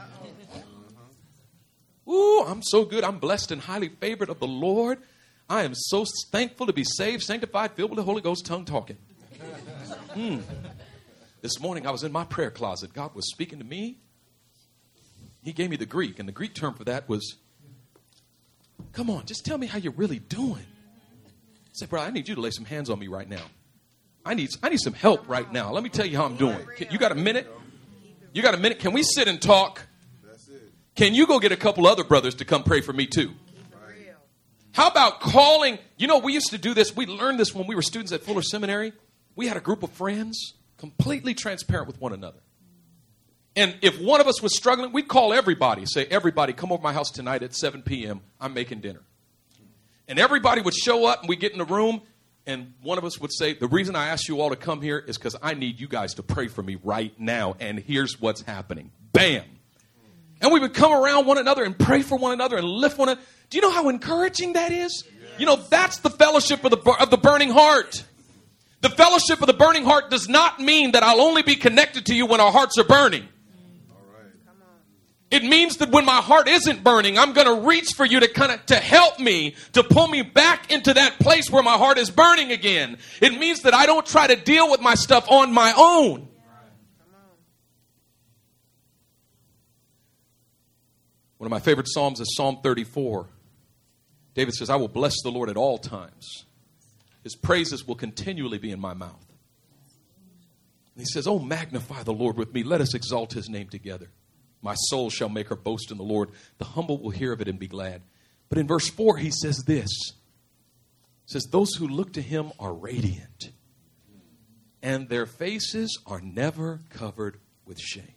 Ooh, 2.09 2.43
I'm 2.47 2.63
so 2.63 2.85
good. 2.85 3.03
I'm 3.03 3.19
blessed 3.19 3.51
and 3.51 3.61
highly 3.61 3.89
favored 3.89 4.29
of 4.29 4.39
the 4.39 4.47
Lord. 4.47 4.97
I 5.49 5.63
am 5.63 5.73
so 5.73 6.05
thankful 6.31 6.67
to 6.67 6.73
be 6.73 6.83
saved, 6.83 7.23
sanctified, 7.23 7.71
filled 7.71 7.89
with 7.89 7.97
the 7.97 8.03
Holy 8.03 8.21
Ghost, 8.21 8.45
tongue 8.45 8.65
talking. 8.65 8.97
Hmm. 10.13 10.39
This 11.41 11.59
morning 11.59 11.87
I 11.87 11.91
was 11.91 12.03
in 12.03 12.11
my 12.11 12.23
prayer 12.23 12.51
closet. 12.51 12.93
God 12.93 13.15
was 13.15 13.29
speaking 13.31 13.57
to 13.57 13.65
me. 13.65 13.97
He 15.41 15.51
gave 15.53 15.69
me 15.69 15.77
the 15.77 15.85
Greek, 15.85 16.19
and 16.19 16.27
the 16.27 16.33
Greek 16.33 16.53
term 16.53 16.75
for 16.75 16.83
that 16.83 17.09
was, 17.09 17.37
Come 18.93 19.09
on, 19.09 19.25
just 19.25 19.45
tell 19.45 19.57
me 19.57 19.65
how 19.65 19.79
you're 19.79 19.93
really 19.93 20.19
doing. 20.19 20.65
I 21.25 21.71
said, 21.73 21.89
Bro, 21.89 22.01
I 22.01 22.11
need 22.11 22.27
you 22.27 22.35
to 22.35 22.41
lay 22.41 22.51
some 22.51 22.65
hands 22.65 22.89
on 22.89 22.99
me 22.99 23.07
right 23.07 23.27
now. 23.27 23.45
I 24.25 24.35
need, 24.35 24.49
I 24.61 24.69
need 24.69 24.79
some 24.79 24.93
help 24.93 25.27
right 25.27 25.51
now. 25.51 25.71
Let 25.71 25.81
me 25.81 25.89
tell 25.89 26.05
you 26.05 26.17
how 26.17 26.25
I'm 26.25 26.35
doing. 26.35 26.59
You 26.91 26.99
got 26.99 27.11
a 27.11 27.15
minute? 27.15 27.47
You 28.33 28.43
got 28.43 28.53
a 28.53 28.57
minute? 28.57 28.79
Can 28.79 28.93
we 28.93 29.01
sit 29.01 29.27
and 29.27 29.41
talk? 29.41 29.81
Can 30.95 31.15
you 31.15 31.25
go 31.25 31.39
get 31.39 31.51
a 31.51 31.57
couple 31.57 31.87
other 31.87 32.03
brothers 32.03 32.35
to 32.35 32.45
come 32.45 32.61
pray 32.63 32.81
for 32.81 32.93
me 32.93 33.07
too? 33.07 33.33
How 34.79 34.87
about 34.87 35.19
calling? 35.19 35.77
You 35.97 36.07
know, 36.07 36.19
we 36.19 36.31
used 36.31 36.51
to 36.51 36.57
do 36.57 36.73
this. 36.73 36.95
We 36.95 37.05
learned 37.05 37.37
this 37.37 37.53
when 37.53 37.67
we 37.67 37.75
were 37.75 37.81
students 37.81 38.13
at 38.13 38.23
Fuller 38.23 38.41
Seminary. 38.41 38.93
We 39.35 39.45
had 39.45 39.57
a 39.57 39.59
group 39.59 39.83
of 39.83 39.91
friends, 39.91 40.53
completely 40.77 41.33
transparent 41.33 41.87
with 41.87 41.99
one 41.99 42.13
another. 42.13 42.39
And 43.57 43.75
if 43.81 43.99
one 43.99 44.21
of 44.21 44.27
us 44.27 44.41
was 44.41 44.55
struggling, 44.55 44.93
we'd 44.93 45.09
call 45.09 45.33
everybody, 45.33 45.85
say, 45.85 46.05
Everybody, 46.05 46.53
come 46.53 46.71
over 46.71 46.81
my 46.81 46.93
house 46.93 47.11
tonight 47.11 47.43
at 47.43 47.53
7 47.53 47.81
p.m. 47.81 48.21
I'm 48.39 48.53
making 48.53 48.79
dinner. 48.79 49.01
And 50.07 50.17
everybody 50.17 50.61
would 50.61 50.73
show 50.73 51.05
up 51.07 51.19
and 51.19 51.27
we 51.27 51.35
get 51.35 51.51
in 51.51 51.57
the 51.57 51.65
room 51.65 52.01
and 52.45 52.73
one 52.81 52.97
of 52.97 53.03
us 53.03 53.19
would 53.19 53.33
say, 53.33 53.55
The 53.55 53.67
reason 53.67 53.97
I 53.97 54.07
asked 54.07 54.29
you 54.29 54.39
all 54.39 54.49
to 54.49 54.55
come 54.55 54.81
here 54.81 54.97
is 54.97 55.17
because 55.17 55.35
I 55.41 55.55
need 55.55 55.81
you 55.81 55.89
guys 55.89 56.13
to 56.13 56.23
pray 56.23 56.47
for 56.47 56.63
me 56.63 56.77
right 56.81 57.11
now. 57.19 57.57
And 57.59 57.79
here's 57.79 58.21
what's 58.21 58.43
happening. 58.43 58.91
Bam. 59.11 59.43
And 60.39 60.53
we 60.53 60.61
would 60.61 60.73
come 60.73 60.93
around 60.93 61.25
one 61.25 61.37
another 61.37 61.65
and 61.65 61.77
pray 61.77 62.01
for 62.01 62.17
one 62.17 62.31
another 62.31 62.55
and 62.55 62.65
lift 62.65 62.97
one 62.97 63.09
another. 63.09 63.25
Do 63.49 63.57
you 63.57 63.61
know 63.61 63.71
how 63.71 63.89
encouraging 63.89 64.53
that 64.53 64.71
is? 64.71 65.03
You 65.37 65.45
know, 65.45 65.55
that's 65.55 65.99
the 65.99 66.09
fellowship 66.09 66.63
of 66.63 66.71
the, 66.71 66.91
of 66.99 67.09
the 67.09 67.17
burning 67.17 67.49
heart. 67.49 68.03
The 68.81 68.89
fellowship 68.89 69.41
of 69.41 69.47
the 69.47 69.53
burning 69.53 69.85
heart 69.85 70.09
does 70.09 70.29
not 70.29 70.59
mean 70.59 70.91
that 70.91 71.03
I'll 71.03 71.21
only 71.21 71.41
be 71.41 71.55
connected 71.55 72.05
to 72.07 72.15
you 72.15 72.25
when 72.25 72.39
our 72.39 72.51
hearts 72.51 72.77
are 72.77 72.83
burning. 72.83 73.27
It 75.31 75.43
means 75.43 75.77
that 75.77 75.91
when 75.91 76.05
my 76.05 76.21
heart 76.21 76.47
isn't 76.47 76.83
burning, 76.83 77.19
I'm 77.19 77.33
going 77.33 77.45
to 77.45 77.67
reach 77.67 77.93
for 77.95 78.03
you 78.03 78.19
to 78.19 78.27
kind 78.27 78.51
of 78.51 78.65
to 78.67 78.75
help 78.75 79.19
me 79.19 79.55
to 79.73 79.83
pull 79.83 80.07
me 80.07 80.23
back 80.23 80.71
into 80.71 80.93
that 80.93 81.19
place 81.19 81.51
where 81.51 81.61
my 81.61 81.77
heart 81.77 81.99
is 81.99 82.09
burning 82.09 82.51
again. 82.51 82.97
It 83.21 83.37
means 83.37 83.61
that 83.61 83.75
I 83.75 83.85
don't 83.85 84.05
try 84.05 84.25
to 84.25 84.35
deal 84.35 84.71
with 84.71 84.81
my 84.81 84.95
stuff 84.95 85.29
on 85.29 85.53
my 85.53 85.71
own. 85.77 86.27
One 91.37 91.45
of 91.45 91.51
my 91.51 91.59
favorite 91.59 91.87
psalms 91.87 92.19
is 92.19 92.35
Psalm 92.35 92.59
34. 92.63 93.27
David 94.33 94.53
says, 94.53 94.69
"I 94.69 94.75
will 94.75 94.87
bless 94.87 95.15
the 95.21 95.31
Lord 95.31 95.49
at 95.49 95.57
all 95.57 95.77
times. 95.77 96.45
His 97.23 97.35
praises 97.35 97.85
will 97.85 97.95
continually 97.95 98.57
be 98.57 98.71
in 98.71 98.79
my 98.79 98.93
mouth." 98.93 99.25
And 100.95 101.01
he 101.01 101.05
says, 101.05 101.27
"Oh 101.27 101.39
magnify 101.39 102.03
the 102.03 102.13
Lord 102.13 102.37
with 102.37 102.53
me. 102.53 102.63
Let 102.63 102.81
us 102.81 102.93
exalt 102.93 103.33
his 103.33 103.49
name 103.49 103.69
together." 103.69 104.11
My 104.61 104.75
soul 104.75 105.09
shall 105.09 105.29
make 105.29 105.47
her 105.47 105.55
boast 105.55 105.91
in 105.91 105.97
the 105.97 106.03
Lord. 106.03 106.31
The 106.57 106.65
humble 106.65 107.01
will 107.01 107.11
hear 107.11 107.31
of 107.31 107.41
it 107.41 107.47
and 107.47 107.57
be 107.57 107.67
glad. 107.67 108.01
But 108.49 108.57
in 108.57 108.67
verse 108.67 108.89
4, 108.89 109.17
he 109.17 109.31
says 109.31 109.63
this 109.65 109.89
says, 111.29 111.45
Those 111.45 111.75
who 111.75 111.87
look 111.87 112.13
to 112.13 112.21
him 112.21 112.51
are 112.59 112.73
radiant, 112.73 113.51
and 114.81 115.09
their 115.09 115.25
faces 115.25 115.99
are 116.05 116.21
never 116.21 116.81
covered 116.89 117.39
with 117.65 117.79
shame. 117.79 118.15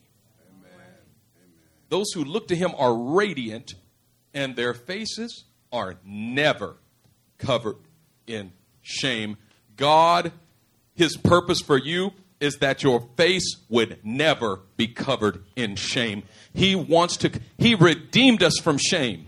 Amen. 0.51 0.73
Those 1.91 2.11
who 2.13 2.25
look 2.25 2.49
to 2.49 2.57
him 2.57 2.73
are 2.77 2.97
radiant, 2.97 3.75
and 4.33 4.57
their 4.57 4.73
faces 4.73 5.45
are 5.73 5.97
never 6.05 6.77
covered 7.39 7.77
in 8.27 8.53
shame. 8.83 9.37
God, 9.77 10.33
his 10.95 11.17
purpose 11.17 11.61
for 11.61 11.79
you 11.79 12.13
is 12.41 12.57
that 12.59 12.83
your 12.83 13.09
face 13.17 13.57
would 13.69 13.99
never 14.03 14.61
be 14.77 14.89
covered 14.89 15.45
in 15.55 15.77
shame. 15.77 16.25
He 16.53 16.75
wants 16.75 17.17
to, 17.19 17.31
He 17.57 17.75
redeemed 17.75 18.43
us 18.43 18.59
from 18.59 18.79
shame. 18.79 19.27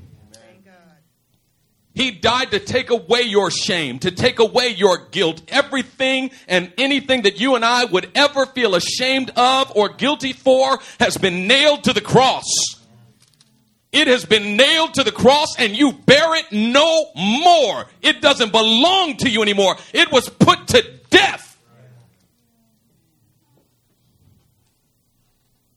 He 1.94 2.10
died 2.10 2.50
to 2.50 2.58
take 2.58 2.90
away 2.90 3.22
your 3.22 3.52
shame, 3.52 4.00
to 4.00 4.10
take 4.10 4.40
away 4.40 4.70
your 4.70 5.06
guilt. 5.12 5.42
Everything 5.46 6.32
and 6.48 6.72
anything 6.76 7.22
that 7.22 7.38
you 7.38 7.54
and 7.54 7.64
I 7.64 7.84
would 7.84 8.10
ever 8.16 8.46
feel 8.46 8.74
ashamed 8.74 9.30
of 9.36 9.70
or 9.76 9.90
guilty 9.90 10.32
for 10.32 10.80
has 10.98 11.16
been 11.16 11.46
nailed 11.46 11.84
to 11.84 11.92
the 11.92 12.00
cross. 12.00 12.44
It 13.94 14.08
has 14.08 14.24
been 14.24 14.56
nailed 14.56 14.94
to 14.94 15.04
the 15.04 15.12
cross 15.12 15.54
and 15.56 15.76
you 15.76 15.92
bear 15.92 16.34
it 16.34 16.46
no 16.50 17.06
more. 17.14 17.86
It 18.02 18.20
doesn't 18.20 18.50
belong 18.50 19.18
to 19.18 19.30
you 19.30 19.40
anymore. 19.40 19.76
It 19.92 20.10
was 20.10 20.28
put 20.28 20.66
to 20.68 20.84
death. 21.10 21.56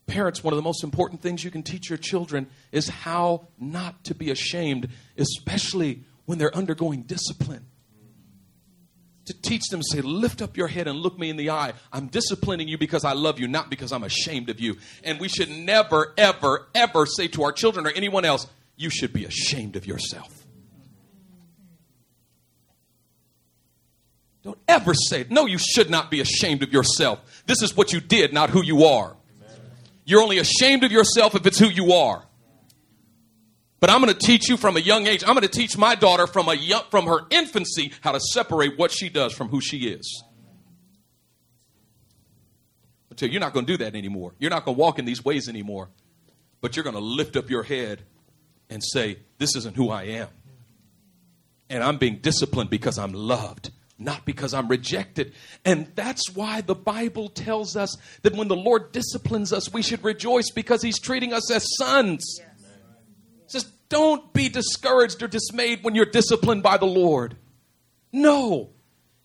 Parents, 0.08 0.44
one 0.44 0.52
of 0.52 0.58
the 0.58 0.64
most 0.64 0.84
important 0.84 1.22
things 1.22 1.44
you 1.44 1.52
can 1.52 1.62
teach 1.62 1.90
your 1.90 2.00
children 2.00 2.48
is 2.72 2.90
how 2.90 3.50
not 3.60 4.04
to 4.06 4.16
be 4.16 4.32
ashamed, 4.32 4.90
especially 5.16 6.02
when 6.26 6.40
they're 6.40 6.56
undergoing 6.56 7.04
discipline. 7.04 7.68
To 9.28 9.34
teach 9.34 9.68
them, 9.70 9.84
say, 9.84 10.00
lift 10.00 10.42
up 10.42 10.56
your 10.56 10.68
head 10.68 10.88
and 10.88 11.00
look 11.00 11.20
me 11.20 11.30
in 11.30 11.36
the 11.36 11.50
eye. 11.50 11.74
I'm 11.92 12.08
disciplining 12.08 12.70
you 12.70 12.78
because 12.78 13.04
I 13.04 13.12
love 13.12 13.42
you, 13.42 13.48
not 13.50 13.70
because 13.70 13.92
I'm 13.92 14.06
ashamed 14.06 14.50
of 14.50 14.62
you. 14.62 14.78
And 15.04 15.20
we 15.20 15.28
should 15.28 15.50
never, 15.50 16.14
ever, 16.18 16.68
ever 16.74 17.06
say 17.06 17.28
to 17.30 17.44
our 17.44 17.52
children 17.52 17.86
or 17.86 17.90
anyone 17.90 18.24
else, 18.24 18.48
you 18.78 18.90
should 18.90 19.12
be 19.12 19.26
ashamed 19.26 19.76
of 19.76 19.86
yourself. 19.86 20.34
Don't 24.44 24.60
ever 24.70 24.94
say, 24.94 25.26
no, 25.30 25.46
you 25.46 25.58
should 25.58 25.90
not 25.90 26.10
be 26.10 26.22
ashamed 26.22 26.64
of 26.64 26.72
yourself. 26.72 27.44
This 27.48 27.62
is 27.62 27.76
what 27.76 27.92
you 27.92 28.00
did, 28.00 28.32
not 28.32 28.50
who 28.50 28.64
you 28.64 28.86
are. 28.86 29.14
You're 30.06 30.22
only 30.22 30.38
ashamed 30.38 30.86
of 30.86 30.92
yourself 30.94 31.36
if 31.36 31.46
it's 31.46 31.60
who 31.60 31.68
you 31.68 31.92
are. 31.92 32.24
But 33.80 33.90
I'm 33.90 34.02
going 34.02 34.14
to 34.14 34.20
teach 34.20 34.50
you 34.50 34.58
from 34.58 34.76
a 34.76 34.80
young 34.80 35.06
age. 35.06 35.24
I'm 35.24 35.34
going 35.34 35.42
to 35.42 35.48
teach 35.48 35.78
my 35.78 35.94
daughter 35.96 36.26
from 36.26 36.48
a 36.48 36.56
young, 36.56 36.84
from 36.90 37.06
her 37.06 37.20
infancy 37.30 37.92
how 38.02 38.12
to 38.12 38.20
separate 38.20 38.78
what 38.78 38.92
she 38.92 39.10
does 39.10 39.34
from 39.34 39.50
who 39.50 39.62
she 39.62 39.90
is. 39.90 40.24
Until 43.12 43.30
you're 43.30 43.42
not 43.42 43.54
going 43.54 43.66
to 43.66 43.74
do 43.74 43.78
that 43.84 43.96
anymore. 43.96 44.34
You're 44.40 44.50
not 44.50 44.66
going 44.66 44.76
to 44.76 44.80
walk 44.80 45.00
in 45.00 45.06
these 45.06 45.24
ways 45.24 45.48
anymore. 45.48 45.90
But 46.60 46.76
you're 46.76 46.84
going 46.84 46.96
to 46.96 47.02
lift 47.02 47.36
up 47.36 47.50
your 47.50 47.64
head 47.64 48.02
and 48.70 48.84
say, 48.84 49.20
"This 49.38 49.56
isn't 49.56 49.76
who 49.76 49.90
I 49.90 50.04
am." 50.04 50.28
And 51.70 51.84
I'm 51.84 51.98
being 51.98 52.18
disciplined 52.18 52.72
because 52.72 52.98
I'm 52.98 53.14
loved 53.14 53.72
not 54.00 54.26
because 54.26 54.54
I'm 54.54 54.68
rejected. 54.68 55.34
And 55.66 55.88
that's 55.96 56.30
why 56.34 56.62
the 56.62 56.76
Bible 56.76 57.30
tells 57.30 57.76
us 57.76 57.98
that 58.22 58.36
when 58.36 58.48
the 58.48 58.56
Lord 58.56 58.92
disciplines 58.92 59.52
us, 59.52 59.74
we 59.74 59.82
should 59.82 60.04
rejoice 60.04 60.52
because 60.52 60.82
He's 60.82 61.00
treating 61.00 61.34
us 61.34 61.52
as 61.52 61.66
sons. 61.78 62.40
Yes. 62.40 62.57
Don't 63.90 64.34
be 64.34 64.50
discouraged 64.50 65.24
or 65.24 65.28
dismayed 65.28 65.84
when 65.84 65.96
you're 65.96 66.06
disciplined 66.06 66.64
by 66.64 66.78
the 66.78 66.86
Lord. 66.86 67.38
No, 68.12 68.70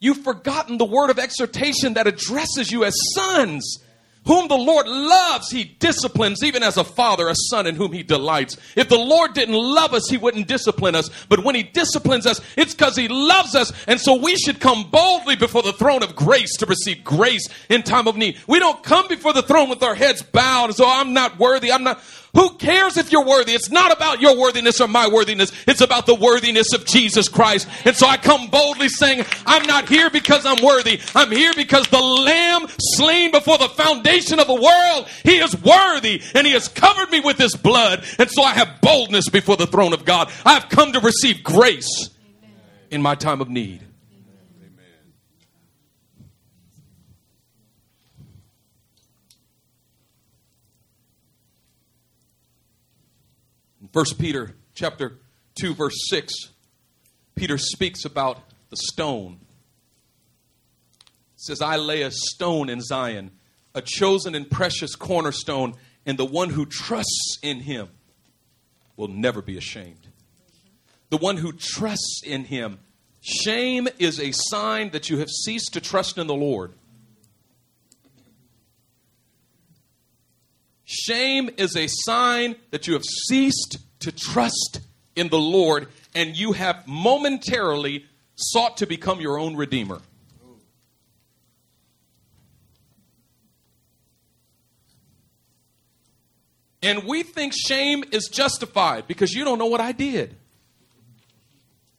you've 0.01 0.23
forgotten 0.23 0.79
the 0.79 0.85
word 0.85 1.11
of 1.11 1.19
exhortation 1.19 1.95
that 1.95 2.07
addresses 2.07 2.71
you 2.71 2.85
as 2.85 2.95
sons. 3.15 3.79
Whom 4.25 4.47
the 4.47 4.57
Lord 4.57 4.87
loves, 4.87 5.51
he 5.51 5.65
disciplines, 5.65 6.45
even 6.45 6.63
as 6.63 6.77
a 6.77 6.85
father, 6.85 7.29
a 7.29 7.35
son 7.51 7.67
in 7.67 7.75
whom 7.75 7.93
he 7.93 8.05
delights. 8.05 8.57
If 8.77 8.89
the 8.89 8.99
Lord 8.99 9.35
didn't 9.35 9.57
love 9.57 9.95
us, 9.95 10.09
he 10.09 10.17
wouldn't 10.17 10.47
discipline 10.47 10.95
us. 10.95 11.11
But 11.29 11.43
when 11.43 11.57
he 11.57 11.65
disciplines 11.65 12.25
us, 12.25 12.41
it's 12.57 12.73
because 12.73 12.95
he 12.95 13.09
loves 13.09 13.57
us. 13.57 13.73
And 13.89 14.01
so 14.01 14.15
we 14.15 14.37
should 14.37 14.61
come 14.61 14.91
boldly 14.91 15.35
before 15.35 15.63
the 15.63 15.73
throne 15.73 16.05
of 16.05 16.15
grace 16.15 16.57
to 16.59 16.67
receive 16.67 17.03
grace 17.03 17.49
in 17.69 17.83
time 17.83 18.07
of 18.07 18.17
need. 18.17 18.39
We 18.47 18.61
don't 18.61 18.81
come 18.85 19.09
before 19.09 19.33
the 19.33 19.43
throne 19.43 19.69
with 19.69 19.83
our 19.83 19.97
heads 19.97 20.23
bowed 20.23 20.73
so 20.77 20.85
oh, 20.87 21.01
I'm 21.01 21.13
not 21.13 21.41
worthy. 21.41 21.73
I'm 21.73 21.83
not. 21.83 22.01
Who 22.35 22.57
cares 22.57 22.97
if 22.97 23.13
you're 23.13 23.27
worthy? 23.27 23.53
It's 23.53 23.71
not 23.71 23.93
about 23.93 24.23
your 24.23 24.39
worthiness 24.39 24.81
or 24.81 24.89
my 24.89 25.07
worthiness. 25.07 25.53
It's 25.67 25.83
about 25.83 26.07
the 26.07 26.15
worthiness 26.15 26.73
of 26.73 26.87
Jesus 26.87 27.29
Christ. 27.29 27.69
And 27.85 27.95
so 27.95 28.07
I 28.07 28.17
come 28.17 28.49
boldly 28.49 28.89
saying, 28.89 29.27
I'm 29.45 29.67
not 29.67 29.87
here 29.87 30.09
because 30.09 30.47
I'm 30.47 30.65
worthy. 30.65 30.99
I'm 31.15 31.31
here 31.31 31.53
because 31.55 31.87
the 31.89 32.01
lamb 32.01 32.69
slain 32.97 33.33
before 33.33 33.59
the 33.59 33.69
foundation 33.69 34.41
of 34.41 34.47
the 34.47 34.55
world, 34.55 35.09
he 35.25 35.37
is 35.41 35.55
worthy 35.63 36.23
and 36.35 36.47
he 36.47 36.55
has 36.55 36.69
covered 36.69 37.11
me 37.11 37.21
with 37.21 37.37
his 37.37 37.55
blood. 37.55 38.03
And 38.19 38.31
so 38.31 38.43
I 38.43 38.55
have 38.55 38.81
boldness 38.81 39.29
before 39.29 39.59
the 39.59 39.67
throne 39.67 39.93
of 39.93 40.07
God. 40.07 40.33
I've 40.47 40.71
come 40.71 40.93
to 40.93 41.01
receive 41.01 41.45
grace 41.45 42.09
in 42.91 43.03
my 43.03 43.15
time 43.15 43.43
of 43.43 43.51
need. 43.51 43.87
1 53.93 54.05
Peter 54.19 54.55
chapter 54.75 55.19
2 55.61 55.75
verse 55.75 55.95
6 56.09 56.33
Peter 57.35 57.59
speaks 57.59 58.05
about 58.05 58.39
the 58.71 58.77
stone. 58.77 59.39
It 61.03 61.11
says 61.37 61.61
I 61.61 61.77
lay 61.77 62.03
a 62.03 62.11
stone 62.11 62.71
in 62.71 62.81
Zion, 62.81 63.33
a 63.75 63.83
chosen 63.83 64.35
and 64.35 64.51
precious 64.51 64.95
cornerstone, 64.97 65.75
and 66.07 66.19
the 66.19 66.25
one 66.25 66.51
who 66.51 66.65
trusts 66.65 67.39
in 67.43 67.61
him 67.61 67.89
will 68.97 69.09
never 69.09 69.43
be 69.43 69.57
ashamed. 69.57 70.09
The 71.11 71.19
one 71.19 71.37
who 71.37 71.53
trusts 71.53 72.23
in 72.25 72.45
him. 72.45 72.79
Shame 73.21 73.89
is 73.99 74.19
a 74.19 74.33
sign 74.33 74.91
that 74.91 75.11
you 75.11 75.19
have 75.19 75.29
ceased 75.29 75.75
to 75.75 75.81
trust 75.81 76.17
in 76.17 76.27
the 76.27 76.35
Lord. 76.35 76.73
Shame 80.85 81.51
is 81.57 81.77
a 81.77 81.87
sign 81.89 82.57
that 82.71 82.87
you 82.87 82.95
have 82.95 83.05
ceased 83.05 83.79
to 84.01 84.13
trust 84.13 84.81
in 85.15 85.29
the 85.29 85.39
Lord 85.39 85.89
and 86.15 86.37
you 86.37 86.53
have 86.53 86.87
momentarily 86.87 88.07
sought 88.35 88.79
to 88.79 88.87
become 88.87 89.21
your 89.21 89.39
own 89.39 89.57
redeemer. 89.57 90.01
And 96.83 97.05
we 97.05 97.23
think 97.23 97.53
shame 97.55 98.03
is 98.11 98.29
justified 98.29 99.07
because 99.07 99.33
you 99.33 99.45
don't 99.45 99.59
know 99.59 99.67
what 99.67 99.81
I 99.81 99.93
did. 99.93 100.35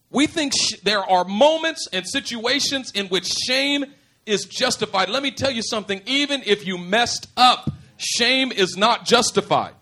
We 0.09 0.27
think 0.27 0.53
sh- 0.53 0.79
there 0.83 0.99
are 0.99 1.23
moments 1.23 1.87
and 1.91 2.07
situations 2.07 2.91
in 2.91 3.07
which 3.07 3.31
shame 3.47 3.85
is 4.25 4.43
justified. 4.43 5.09
Let 5.09 5.23
me 5.23 5.31
tell 5.31 5.51
you 5.51 5.63
something, 5.63 6.01
even 6.05 6.43
if 6.45 6.67
you 6.67 6.77
messed 6.77 7.27
up, 7.37 7.71
shame 8.03 8.51
is 8.51 8.77
not 8.77 9.05
justified. 9.05 9.73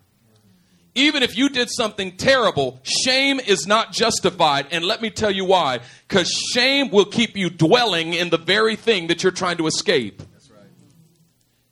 even 0.94 1.24
if 1.24 1.38
you 1.38 1.48
did 1.48 1.70
something 1.70 2.18
terrible, 2.18 2.80
shame 2.84 3.40
is 3.40 3.66
not 3.66 3.94
justified. 3.94 4.68
And 4.72 4.84
let 4.84 5.02
me 5.02 5.10
tell 5.10 5.32
you 5.32 5.46
why. 5.46 5.80
Because 6.08 6.30
shame 6.54 6.90
will 6.90 7.06
keep 7.06 7.38
you 7.38 7.50
dwelling 7.50 8.14
in 8.14 8.30
the 8.30 8.38
very 8.38 8.76
thing 8.76 9.08
that 9.08 9.24
you're 9.24 9.32
trying 9.32 9.58
to 9.58 9.68
escape. 9.68 10.22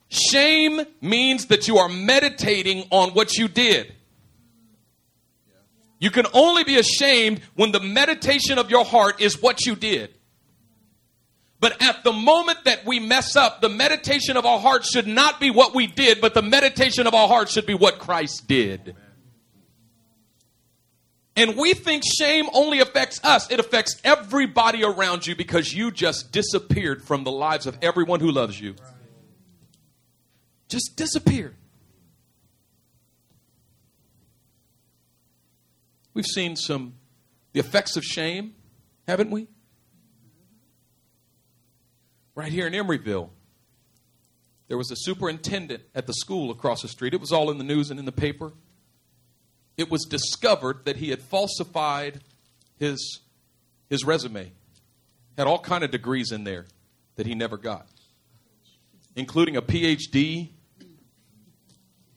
Shame 0.08 0.80
means 1.00 1.46
that 1.46 1.68
you 1.68 1.76
are 1.78 1.88
meditating 1.88 2.86
on 2.90 3.10
what 3.10 3.36
you 3.36 3.46
did. 3.46 3.94
You 5.98 6.10
can 6.10 6.26
only 6.32 6.64
be 6.64 6.78
ashamed 6.78 7.42
when 7.54 7.72
the 7.72 7.80
meditation 7.80 8.58
of 8.58 8.70
your 8.70 8.86
heart 8.86 9.20
is 9.20 9.40
what 9.42 9.66
you 9.66 9.76
did. 9.76 10.14
The 12.10 12.16
moment 12.16 12.64
that 12.64 12.84
we 12.84 12.98
mess 12.98 13.36
up, 13.36 13.60
the 13.60 13.68
meditation 13.68 14.36
of 14.36 14.44
our 14.44 14.58
heart 14.58 14.84
should 14.84 15.06
not 15.06 15.38
be 15.38 15.48
what 15.48 15.76
we 15.76 15.86
did, 15.86 16.20
but 16.20 16.34
the 16.34 16.42
meditation 16.42 17.06
of 17.06 17.14
our 17.14 17.28
heart 17.28 17.48
should 17.48 17.66
be 17.66 17.74
what 17.74 18.00
Christ 18.00 18.48
did. 18.48 18.96
And 21.36 21.56
we 21.56 21.72
think 21.72 22.02
shame 22.04 22.46
only 22.52 22.80
affects 22.80 23.22
us. 23.22 23.48
It 23.48 23.60
affects 23.60 24.00
everybody 24.02 24.82
around 24.82 25.24
you 25.24 25.36
because 25.36 25.72
you 25.72 25.92
just 25.92 26.32
disappeared 26.32 27.00
from 27.04 27.22
the 27.22 27.30
lives 27.30 27.64
of 27.64 27.78
everyone 27.80 28.18
who 28.18 28.32
loves 28.32 28.60
you. 28.60 28.74
Just 30.68 30.96
disappeared. 30.96 31.54
We've 36.12 36.26
seen 36.26 36.56
some 36.56 36.94
the 37.52 37.60
effects 37.60 37.96
of 37.96 38.02
shame, 38.02 38.56
haven't 39.06 39.30
we? 39.30 39.46
Right 42.34 42.52
here 42.52 42.66
in 42.66 42.72
Emeryville, 42.72 43.30
there 44.68 44.78
was 44.78 44.90
a 44.90 44.96
superintendent 44.96 45.82
at 45.94 46.06
the 46.06 46.14
school 46.14 46.50
across 46.50 46.82
the 46.82 46.88
street. 46.88 47.12
It 47.12 47.20
was 47.20 47.32
all 47.32 47.50
in 47.50 47.58
the 47.58 47.64
news 47.64 47.90
and 47.90 47.98
in 47.98 48.06
the 48.06 48.12
paper. 48.12 48.52
It 49.76 49.90
was 49.90 50.04
discovered 50.04 50.84
that 50.84 50.96
he 50.96 51.10
had 51.10 51.22
falsified 51.22 52.20
his, 52.78 53.20
his 53.88 54.04
resume, 54.04 54.52
had 55.36 55.46
all 55.46 55.58
kind 55.58 55.82
of 55.82 55.90
degrees 55.90 56.30
in 56.32 56.44
there 56.44 56.66
that 57.16 57.26
he 57.26 57.34
never 57.34 57.56
got, 57.56 57.86
including 59.16 59.56
a 59.56 59.62
PhD 59.62 60.50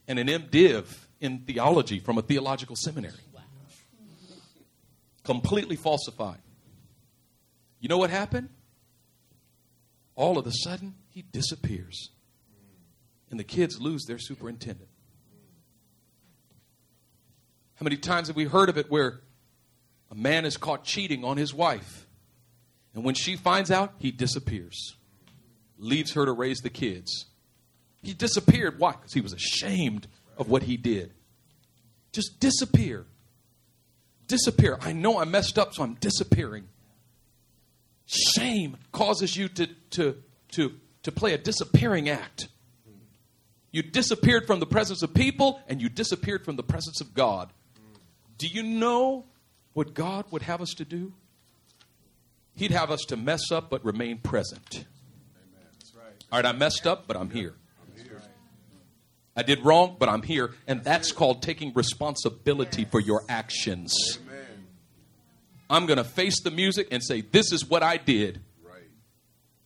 and 0.08 0.20
an 0.20 0.28
MDiv 0.28 0.86
in 1.20 1.40
theology 1.40 2.00
from 2.00 2.18
a 2.18 2.22
theological 2.22 2.76
seminary 2.76 3.14
completely 5.24 5.76
falsified. 5.76 6.40
You 7.80 7.90
know 7.90 7.98
what 7.98 8.10
happened? 8.10 8.50
All 10.16 10.38
of 10.38 10.46
a 10.48 10.52
sudden, 10.52 10.96
he 11.10 11.22
disappears. 11.22 12.10
And 13.30 13.40
the 13.40 13.44
kids 13.44 13.80
lose 13.80 14.06
their 14.06 14.20
superintendent. 14.20 14.90
How 17.76 17.84
many 17.84 17.98
times 17.98 18.28
have 18.28 18.36
we 18.36 18.46
heard 18.46 18.70
of 18.70 18.78
it 18.78 18.92
where 18.92 19.22
a 20.12 20.16
man 20.16 20.46
is 20.46 20.58
caught 20.58 20.84
cheating 20.84 21.24
on 21.24 21.38
his 21.38 21.54
wife? 21.54 22.06
And 22.94 23.04
when 23.04 23.16
she 23.16 23.36
finds 23.36 23.72
out, 23.72 23.94
he 23.98 24.12
disappears, 24.12 24.96
leaves 25.78 26.14
her 26.14 26.26
to 26.26 26.32
raise 26.32 26.60
the 26.60 26.70
kids. 26.70 27.26
He 28.04 28.14
disappeared. 28.14 28.78
Why? 28.78 28.92
Because 28.92 29.14
he 29.14 29.22
was 29.22 29.34
ashamed 29.34 30.08
of 30.38 30.50
what 30.50 30.64
he 30.64 30.78
did. 30.78 31.14
Just 32.12 32.40
disappear 32.40 33.08
disappear. 34.28 34.78
I 34.82 34.94
know 34.94 35.20
I 35.20 35.26
messed 35.26 35.58
up, 35.60 35.74
so 35.74 35.84
I'm 35.84 35.96
disappearing. 35.96 36.68
Shame 38.06 38.78
causes 38.92 39.38
you 39.38 39.48
to, 39.50 39.68
to, 39.94 40.18
to, 40.54 40.74
to 41.04 41.12
play 41.12 41.34
a 41.34 41.38
disappearing 41.38 42.10
act. 42.10 42.48
You 43.72 43.82
disappeared 43.82 44.46
from 44.46 44.60
the 44.60 44.68
presence 44.68 45.02
of 45.02 45.14
people 45.14 45.60
and 45.68 45.82
you 45.82 45.90
disappeared 45.90 46.46
from 46.46 46.56
the 46.56 46.64
presence 46.64 47.02
of 47.02 47.14
God. 47.14 47.52
Do 48.38 48.48
you 48.48 48.62
know 48.62 49.26
what 49.74 49.94
God 49.94 50.26
would 50.32 50.44
have 50.44 50.62
us 50.62 50.74
to 50.76 50.86
do? 50.86 51.14
He'd 52.56 52.72
have 52.72 52.92
us 52.92 53.02
to 53.08 53.18
mess 53.18 53.52
up 53.52 53.70
but 53.70 53.84
remain 53.84 54.20
present. 54.20 54.86
All 56.32 56.40
right, 56.40 56.46
I 56.46 56.52
messed 56.52 56.86
up, 56.86 57.08
but 57.08 57.18
I'm 57.18 57.30
here. 57.30 57.56
I 59.36 59.42
did 59.42 59.66
wrong, 59.66 59.96
but 59.98 60.10
I'm 60.10 60.22
here. 60.22 60.54
And 60.68 60.84
that's 60.84 61.12
called 61.12 61.42
taking 61.42 61.74
responsibility 61.74 62.86
for 62.86 63.00
your 63.00 63.24
actions. 63.28 64.20
I'm 65.70 65.88
going 65.88 65.98
to 65.98 66.04
face 66.04 66.42
the 66.44 66.52
music 66.52 66.90
and 66.92 67.04
say, 67.04 67.22
This 67.22 67.52
is 67.52 67.68
what 67.68 67.82
I 67.82 67.98
did. 67.98 68.42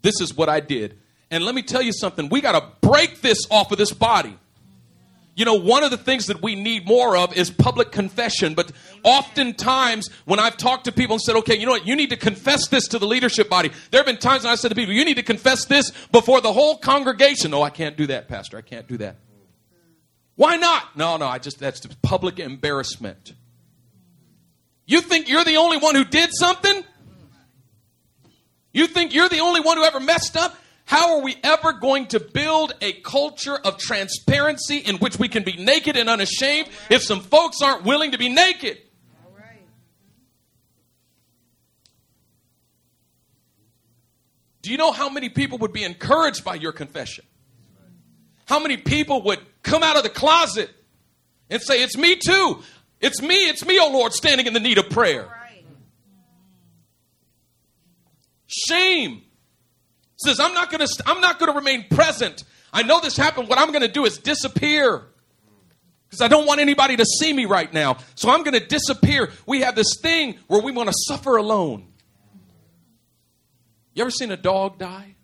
This 0.02 0.22
is 0.22 0.36
what 0.36 0.50
I 0.50 0.60
did. 0.60 1.00
And 1.30 1.44
let 1.44 1.56
me 1.56 1.62
tell 1.62 1.82
you 1.82 1.92
something 1.92 2.30
we 2.30 2.42
got 2.42 2.54
to 2.54 2.88
break 2.88 3.22
this 3.22 3.40
off 3.50 3.72
of 3.72 3.78
this 3.78 3.92
body. 3.92 4.38
You 5.36 5.46
know, 5.46 5.54
one 5.54 5.84
of 5.84 5.92
the 5.92 5.98
things 5.98 6.26
that 6.28 6.42
we 6.42 6.56
need 6.56 6.88
more 6.88 7.16
of 7.16 7.38
is 7.38 7.52
public 7.52 7.92
confession. 7.92 8.56
But 8.56 8.72
oftentimes, 9.04 10.10
when 10.26 10.40
I've 10.40 10.58
talked 10.58 10.86
to 10.86 10.92
people 10.92 11.14
and 11.14 11.22
said, 11.22 11.36
okay, 11.36 11.56
you 11.56 11.68
know 11.68 11.74
what, 11.74 11.86
you 11.86 11.96
need 11.96 12.10
to 12.10 12.16
confess 12.16 12.68
this 12.70 12.88
to 12.88 12.98
the 12.98 13.06
leadership 13.06 13.48
body, 13.48 13.70
there 13.92 14.00
have 14.00 14.08
been 14.08 14.18
times 14.18 14.46
when 14.46 14.52
I 14.52 14.56
said 14.56 14.70
to 14.70 14.76
people, 14.76 14.96
you 14.96 15.06
need 15.06 15.18
to 15.18 15.24
confess 15.24 15.66
this 15.66 15.92
before 16.12 16.42
the 16.42 16.52
whole 16.52 16.78
congregation. 16.78 17.54
Oh, 17.54 17.62
I 17.62 17.70
can't 17.70 17.96
do 17.96 18.08
that, 18.08 18.28
Pastor. 18.28 18.58
I 18.58 18.62
can't 18.62 18.88
do 18.88 18.98
that. 18.98 19.18
Why 20.38 20.56
not? 20.56 20.98
No, 20.98 21.18
no, 21.18 21.28
I 21.28 21.38
just, 21.38 21.60
that's 21.60 21.86
public 22.02 22.40
embarrassment. 22.40 23.34
You 24.88 25.02
think 25.02 25.30
you're 25.30 25.44
the 25.44 25.58
only 25.58 25.78
one 25.78 25.94
who 25.94 26.06
did 26.06 26.32
something? 26.34 26.84
You 28.78 28.86
think 28.86 29.12
you're 29.12 29.28
the 29.28 29.40
only 29.40 29.60
one 29.60 29.78
who 29.78 29.84
ever 29.84 30.00
messed 30.00 30.38
up? 30.38 30.56
How 30.86 31.18
are 31.18 31.24
we 31.24 31.36
ever 31.44 31.74
going 31.74 32.06
to 32.10 32.20
build 32.20 32.76
a 32.80 32.94
culture 32.94 33.56
of 33.56 33.80
transparency 33.80 34.78
in 34.78 34.98
which 34.98 35.18
we 35.18 35.30
can 35.30 35.42
be 35.42 35.54
naked 35.54 35.98
and 35.98 36.08
unashamed 36.08 36.70
if 36.92 37.02
some 37.02 37.22
folks 37.22 37.60
aren't 37.64 37.86
willing 37.86 38.12
to 38.12 38.20
be 38.20 38.30
naked? 38.30 38.78
Do 44.62 44.70
you 44.70 44.78
know 44.78 44.92
how 44.92 45.10
many 45.10 45.30
people 45.30 45.58
would 45.58 45.74
be 45.74 45.84
encouraged 45.84 46.44
by 46.44 46.54
your 46.54 46.72
confession? 46.72 47.26
How 48.46 48.60
many 48.60 48.78
people 48.78 49.24
would 49.24 49.40
come 49.64 49.82
out 49.82 49.98
of 49.98 50.04
the 50.04 50.10
closet 50.10 50.70
and 51.50 51.64
say, 51.64 51.82
It's 51.82 51.98
me 51.98 52.16
too. 52.16 52.62
It's 53.02 53.24
me, 53.24 53.50
it's 53.50 53.66
me, 53.66 53.80
oh 53.80 53.90
Lord, 53.92 54.14
standing 54.14 54.46
in 54.46 54.54
the 54.54 54.60
need 54.60 54.78
of 54.78 54.88
prayer. 54.92 55.37
Shame 58.48 59.22
says, 60.18 60.40
I'm 60.40 60.54
not 60.54 60.72
gonna 60.72 60.88
I'm 61.06 61.22
not 61.22 61.40
gonna 61.40 61.54
remain 61.54 61.86
present. 61.90 62.44
I 62.74 62.84
know 62.84 63.00
this 63.00 63.16
happened. 63.16 63.50
What 63.50 63.60
I'm 63.60 63.72
gonna 63.72 63.88
do 63.88 64.06
is 64.06 64.18
disappear. 64.18 65.04
Because 66.08 66.22
I 66.22 66.30
don't 66.30 66.46
want 66.46 66.62
anybody 66.62 66.96
to 66.96 67.06
see 67.06 67.34
me 67.34 67.46
right 67.46 67.72
now. 67.72 67.98
So 68.16 68.30
I'm 68.30 68.44
gonna 68.44 68.66
disappear. 68.66 69.30
We 69.46 69.62
have 69.62 69.76
this 69.76 70.00
thing 70.02 70.38
where 70.48 70.62
we 70.62 70.72
want 70.72 70.90
to 70.90 70.96
suffer 71.08 71.36
alone. 71.36 71.88
You 73.94 74.04
ever 74.04 74.12
seen 74.12 74.32
a 74.32 74.38
dog 74.38 74.78
die? 74.78 75.16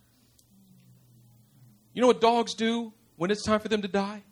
You 1.93 2.01
know 2.01 2.07
what 2.07 2.21
dogs 2.21 2.55
do 2.55 2.91
when 3.15 3.31
it's 3.31 3.43
time 3.43 3.59
for 3.59 3.69
them 3.69 3.83
to 3.83 3.87
die? 3.87 4.23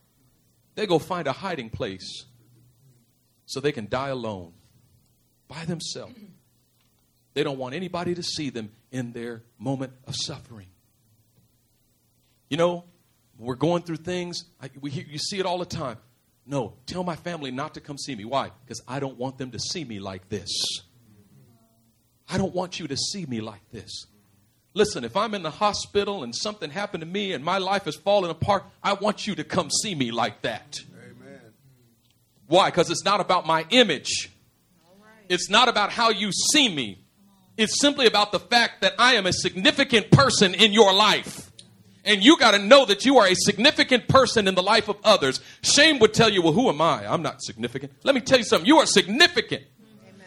They 0.75 0.87
go 0.87 0.99
find 0.99 1.27
a 1.27 1.31
hiding 1.31 1.69
place 1.69 2.25
so 3.45 3.59
they 3.59 3.71
can 3.71 3.87
die 3.87 4.09
alone 4.09 4.53
by 5.47 5.65
themselves. 5.65 6.15
They 7.33 7.43
don't 7.43 7.57
want 7.57 7.75
anybody 7.75 8.15
to 8.15 8.23
see 8.23 8.49
them 8.49 8.71
in 8.91 9.13
their 9.13 9.43
moment 9.57 9.93
of 10.07 10.15
suffering. 10.15 10.67
You 12.49 12.57
know, 12.57 12.83
we're 13.37 13.55
going 13.55 13.83
through 13.83 13.97
things, 13.97 14.45
I, 14.61 14.69
we, 14.79 14.91
you 14.91 15.17
see 15.17 15.39
it 15.39 15.45
all 15.45 15.57
the 15.57 15.65
time. 15.65 15.97
No, 16.45 16.73
tell 16.85 17.03
my 17.03 17.15
family 17.15 17.51
not 17.51 17.75
to 17.75 17.81
come 17.81 17.97
see 17.97 18.15
me. 18.15 18.25
Why? 18.25 18.51
Because 18.65 18.81
I 18.87 18.99
don't 18.99 19.17
want 19.17 19.37
them 19.37 19.51
to 19.51 19.59
see 19.59 19.83
me 19.85 19.99
like 19.99 20.27
this. 20.29 20.49
I 22.29 22.37
don't 22.37 22.53
want 22.53 22.79
you 22.79 22.87
to 22.87 22.97
see 22.97 23.25
me 23.25 23.41
like 23.41 23.61
this. 23.71 24.05
Listen, 24.73 25.03
if 25.03 25.17
I'm 25.17 25.33
in 25.33 25.43
the 25.43 25.51
hospital 25.51 26.23
and 26.23 26.33
something 26.35 26.69
happened 26.69 27.01
to 27.01 27.07
me 27.07 27.33
and 27.33 27.43
my 27.43 27.57
life 27.57 27.87
is 27.87 27.95
falling 27.95 28.31
apart, 28.31 28.63
I 28.81 28.93
want 28.93 29.27
you 29.27 29.35
to 29.35 29.43
come 29.43 29.69
see 29.69 29.95
me 29.95 30.11
like 30.11 30.41
that. 30.43 30.79
Amen. 30.93 31.41
Why? 32.47 32.69
Because 32.69 32.89
it's 32.89 33.03
not 33.03 33.19
about 33.19 33.45
my 33.45 33.65
image. 33.69 34.29
It's 35.27 35.49
not 35.49 35.67
about 35.67 35.91
how 35.91 36.09
you 36.09 36.31
see 36.53 36.73
me. 36.73 37.00
It's 37.61 37.79
simply 37.79 38.07
about 38.07 38.31
the 38.31 38.39
fact 38.39 38.81
that 38.81 38.93
I 38.97 39.13
am 39.13 39.25
a 39.25 39.33
significant 39.33 40.11
person 40.11 40.53
in 40.53 40.73
your 40.73 40.93
life. 40.93 41.51
And 42.03 42.23
you 42.23 42.37
got 42.37 42.51
to 42.51 42.59
know 42.59 42.85
that 42.85 43.05
you 43.05 43.19
are 43.19 43.27
a 43.27 43.35
significant 43.35 44.07
person 44.07 44.47
in 44.47 44.55
the 44.55 44.63
life 44.63 44.89
of 44.89 44.97
others. 45.03 45.39
Shame 45.61 45.99
would 45.99 46.13
tell 46.13 46.31
you, 46.31 46.41
well, 46.41 46.53
who 46.53 46.67
am 46.69 46.81
I? 46.81 47.05
I'm 47.05 47.21
not 47.21 47.43
significant. 47.43 47.93
Let 48.03 48.15
me 48.15 48.21
tell 48.21 48.39
you 48.39 48.43
something. 48.43 48.65
You 48.65 48.77
are 48.77 48.87
significant. 48.87 49.63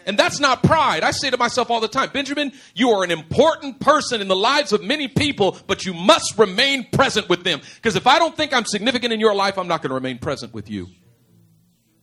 And 0.06 0.18
that's 0.18 0.38
not 0.38 0.62
pride. 0.62 1.02
I 1.02 1.10
say 1.10 1.30
to 1.30 1.36
myself 1.36 1.70
all 1.70 1.80
the 1.80 1.88
time, 1.88 2.10
Benjamin, 2.12 2.52
you 2.74 2.90
are 2.90 3.02
an 3.02 3.10
important 3.10 3.80
person 3.80 4.20
in 4.20 4.28
the 4.28 4.36
lives 4.36 4.72
of 4.72 4.84
many 4.84 5.08
people, 5.08 5.56
but 5.66 5.84
you 5.84 5.94
must 5.94 6.38
remain 6.38 6.88
present 6.90 7.28
with 7.28 7.42
them. 7.42 7.60
Because 7.76 7.96
if 7.96 8.06
I 8.06 8.18
don't 8.18 8.36
think 8.36 8.52
I'm 8.52 8.66
significant 8.66 9.12
in 9.12 9.18
your 9.18 9.34
life, 9.34 9.58
I'm 9.58 9.66
not 9.66 9.82
going 9.82 9.88
to 9.88 9.94
remain 9.94 10.18
present 10.18 10.54
with 10.54 10.70
you. 10.70 10.88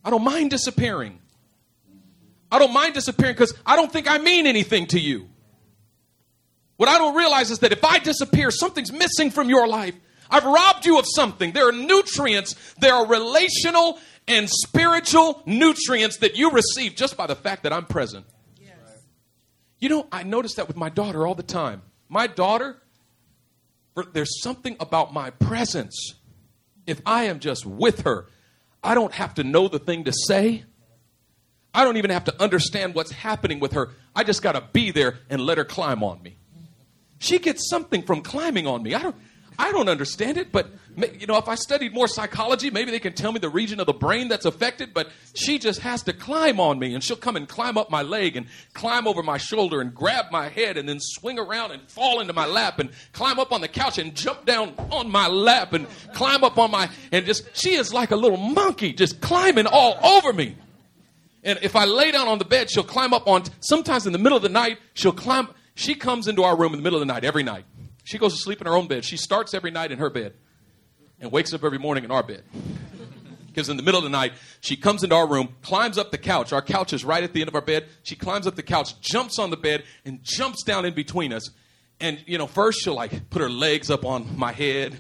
I 0.03 0.09
don't 0.09 0.23
mind 0.23 0.49
disappearing. 0.49 1.20
I 2.51 2.59
don't 2.59 2.73
mind 2.73 2.93
disappearing 2.93 3.33
because 3.33 3.53
I 3.65 3.75
don't 3.75 3.91
think 3.91 4.09
I 4.09 4.17
mean 4.17 4.45
anything 4.45 4.87
to 4.87 4.99
you. 4.99 5.29
What 6.77 6.89
I 6.89 6.97
don't 6.97 7.15
realize 7.15 7.51
is 7.51 7.59
that 7.59 7.71
if 7.71 7.85
I 7.85 7.99
disappear, 7.99 8.51
something's 8.51 8.91
missing 8.91 9.29
from 9.29 9.49
your 9.49 9.67
life. 9.67 9.95
I've 10.29 10.45
robbed 10.45 10.85
you 10.85 10.97
of 10.97 11.05
something. 11.07 11.51
There 11.51 11.67
are 11.67 11.71
nutrients, 11.71 12.55
there 12.79 12.93
are 12.93 13.05
relational 13.05 13.99
and 14.27 14.49
spiritual 14.49 15.43
nutrients 15.45 16.17
that 16.17 16.35
you 16.35 16.51
receive 16.51 16.95
just 16.95 17.17
by 17.17 17.27
the 17.27 17.35
fact 17.35 17.63
that 17.63 17.73
I'm 17.73 17.85
present. 17.85 18.25
Yes. 18.59 18.73
You 19.79 19.89
know, 19.89 20.07
I 20.11 20.23
notice 20.23 20.55
that 20.55 20.67
with 20.67 20.77
my 20.77 20.89
daughter 20.89 21.27
all 21.27 21.35
the 21.35 21.43
time. 21.43 21.81
My 22.09 22.27
daughter, 22.27 22.77
there's 24.13 24.41
something 24.41 24.75
about 24.79 25.13
my 25.13 25.29
presence. 25.31 26.15
If 26.87 27.01
I 27.05 27.25
am 27.25 27.39
just 27.39 27.65
with 27.65 28.01
her, 28.01 28.27
I 28.83 28.95
don't 28.95 29.13
have 29.13 29.35
to 29.35 29.43
know 29.43 29.67
the 29.67 29.79
thing 29.79 30.05
to 30.05 30.13
say. 30.27 30.63
I 31.73 31.83
don't 31.83 31.97
even 31.97 32.11
have 32.11 32.25
to 32.25 32.41
understand 32.41 32.95
what's 32.95 33.11
happening 33.11 33.59
with 33.59 33.73
her. 33.73 33.91
I 34.15 34.23
just 34.23 34.41
got 34.41 34.53
to 34.53 34.63
be 34.73 34.91
there 34.91 35.19
and 35.29 35.41
let 35.41 35.57
her 35.57 35.65
climb 35.65 36.03
on 36.03 36.21
me. 36.21 36.37
She 37.19 37.39
gets 37.39 37.69
something 37.69 38.01
from 38.01 38.21
climbing 38.21 38.67
on 38.67 38.83
me. 38.83 38.93
I 38.93 39.01
don't 39.01 39.15
I 39.59 39.71
don't 39.71 39.89
understand 39.89 40.37
it, 40.37 40.51
but 40.51 40.69
you 41.19 41.27
know, 41.27 41.37
if 41.37 41.47
I 41.47 41.53
studied 41.53 41.93
more 41.93 42.07
psychology, 42.07 42.71
maybe 42.71 42.89
they 42.89 42.99
can 42.99 43.13
tell 43.13 43.31
me 43.31 43.39
the 43.39 43.49
region 43.49 43.79
of 43.79 43.85
the 43.85 43.93
brain 43.93 44.27
that's 44.27 44.45
affected, 44.45 44.91
but 44.91 45.09
she 45.35 45.59
just 45.59 45.81
has 45.81 46.01
to 46.03 46.13
climb 46.13 46.59
on 46.59 46.79
me 46.79 46.95
and 46.95 47.03
she'll 47.03 47.15
come 47.15 47.35
and 47.35 47.47
climb 47.47 47.77
up 47.77 47.91
my 47.91 48.01
leg 48.01 48.35
and 48.35 48.47
climb 48.73 49.07
over 49.07 49.21
my 49.21 49.37
shoulder 49.37 49.79
and 49.79 49.93
grab 49.93 50.31
my 50.31 50.49
head 50.49 50.77
and 50.77 50.89
then 50.89 50.97
swing 50.99 51.37
around 51.37 51.71
and 51.71 51.83
fall 51.89 52.21
into 52.21 52.33
my 52.33 52.47
lap 52.47 52.79
and 52.79 52.89
climb 53.13 53.39
up 53.39 53.51
on 53.51 53.61
the 53.61 53.67
couch 53.67 53.99
and 53.99 54.15
jump 54.15 54.45
down 54.45 54.73
on 54.89 55.11
my 55.11 55.27
lap 55.27 55.73
and 55.73 55.85
climb 56.13 56.43
up 56.43 56.57
on 56.57 56.71
my 56.71 56.89
and 57.11 57.25
just 57.27 57.55
she 57.55 57.75
is 57.75 57.93
like 57.93 58.09
a 58.09 58.15
little 58.15 58.37
monkey 58.37 58.93
just 58.93 59.21
climbing 59.21 59.67
all 59.67 59.97
over 60.03 60.33
me. 60.33 60.55
And 61.43 61.59
if 61.61 61.75
I 61.75 61.85
lay 61.85 62.11
down 62.11 62.27
on 62.27 62.37
the 62.37 62.45
bed, 62.45 62.69
she'll 62.69 62.83
climb 62.83 63.13
up 63.13 63.27
on 63.27 63.43
sometimes 63.59 64.05
in 64.05 64.13
the 64.13 64.19
middle 64.19 64.35
of 64.35 64.43
the 64.43 64.49
night, 64.49 64.77
she'll 64.93 65.11
climb 65.11 65.47
she 65.73 65.95
comes 65.95 66.27
into 66.27 66.43
our 66.43 66.55
room 66.57 66.73
in 66.73 66.79
the 66.79 66.83
middle 66.83 67.01
of 67.01 67.07
the 67.07 67.11
night 67.11 67.23
every 67.23 67.43
night. 67.43 67.65
She 68.03 68.17
goes 68.17 68.33
to 68.33 68.39
sleep 68.39 68.61
in 68.61 68.67
her 68.67 68.75
own 68.75 68.87
bed. 68.87 69.05
She 69.05 69.17
starts 69.17 69.53
every 69.53 69.71
night 69.71 69.91
in 69.91 69.99
her 69.99 70.09
bed 70.09 70.33
and 71.19 71.31
wakes 71.31 71.53
up 71.53 71.63
every 71.63 71.79
morning 71.79 72.03
in 72.03 72.11
our 72.11 72.23
bed. 72.23 72.43
Because 73.47 73.67
in 73.67 73.77
the 73.77 73.83
middle 73.83 73.97
of 73.97 74.03
the 74.03 74.09
night, 74.09 74.33
she 74.61 74.77
comes 74.77 75.03
into 75.03 75.15
our 75.15 75.27
room, 75.27 75.55
climbs 75.61 75.97
up 75.97 76.11
the 76.11 76.17
couch. 76.17 76.53
Our 76.53 76.61
couch 76.61 76.93
is 76.93 77.03
right 77.03 77.23
at 77.23 77.33
the 77.33 77.41
end 77.41 77.49
of 77.49 77.55
our 77.55 77.61
bed. 77.61 77.87
She 78.03 78.15
climbs 78.15 78.47
up 78.47 78.55
the 78.55 78.63
couch, 78.63 78.99
jumps 79.01 79.39
on 79.39 79.49
the 79.49 79.57
bed, 79.57 79.83
and 80.05 80.23
jumps 80.23 80.63
down 80.63 80.85
in 80.85 80.93
between 80.93 81.33
us. 81.33 81.49
And, 81.99 82.23
you 82.25 82.37
know, 82.37 82.47
first 82.47 82.81
she'll 82.81 82.95
like 82.95 83.29
put 83.29 83.41
her 83.41 83.49
legs 83.49 83.89
up 83.89 84.05
on 84.05 84.37
my 84.37 84.51
head, 84.51 84.97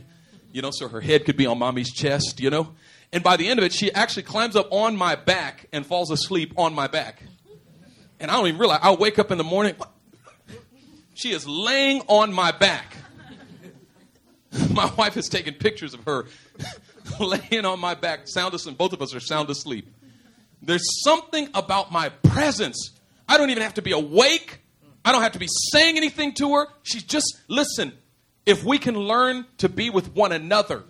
you 0.51 0.61
know, 0.61 0.71
so 0.71 0.87
her 0.89 1.01
head 1.01 1.25
could 1.25 1.37
be 1.37 1.45
on 1.45 1.59
mommy's 1.59 1.91
chest, 1.91 2.39
you 2.39 2.49
know. 2.49 2.73
And 3.13 3.23
by 3.23 3.37
the 3.37 3.47
end 3.47 3.59
of 3.59 3.65
it, 3.65 3.73
she 3.73 3.91
actually 3.91 4.23
climbs 4.23 4.55
up 4.55 4.67
on 4.71 4.95
my 4.95 5.15
back 5.15 5.67
and 5.73 5.85
falls 5.85 6.11
asleep 6.11 6.53
on 6.57 6.73
my 6.73 6.87
back. 6.87 7.21
And 8.19 8.31
I 8.31 8.35
don't 8.35 8.47
even 8.47 8.59
realize. 8.59 8.79
I'll 8.81 8.97
wake 8.97 9.19
up 9.19 9.31
in 9.31 9.37
the 9.37 9.43
morning. 9.43 9.75
She 11.13 11.31
is 11.31 11.47
laying 11.47 12.01
on 12.07 12.33
my 12.33 12.51
back. 12.51 12.95
My 14.73 14.91
wife 14.97 15.13
has 15.13 15.29
taken 15.29 15.53
pictures 15.53 15.93
of 15.93 16.03
her 16.03 16.25
laying 17.19 17.65
on 17.65 17.79
my 17.79 17.93
back, 17.93 18.27
sound 18.27 18.53
asleep. 18.53 18.77
Both 18.77 18.93
of 18.93 19.01
us 19.01 19.15
are 19.15 19.19
sound 19.19 19.49
asleep. 19.49 19.87
There's 20.61 21.03
something 21.03 21.49
about 21.53 21.91
my 21.91 22.09
presence. 22.09 22.91
I 23.27 23.37
don't 23.37 23.49
even 23.49 23.63
have 23.63 23.75
to 23.75 23.81
be 23.81 23.91
awake. 23.91 24.59
I 25.03 25.11
don't 25.11 25.21
have 25.21 25.31
to 25.33 25.39
be 25.39 25.47
saying 25.71 25.97
anything 25.97 26.33
to 26.33 26.53
her. 26.55 26.67
She's 26.83 27.03
just, 27.03 27.39
listen, 27.47 27.93
if 28.45 28.63
we 28.63 28.77
can 28.77 28.95
learn 28.95 29.45
to 29.59 29.69
be 29.69 29.89
with 29.89 30.13
one 30.13 30.31
another, 30.31 30.83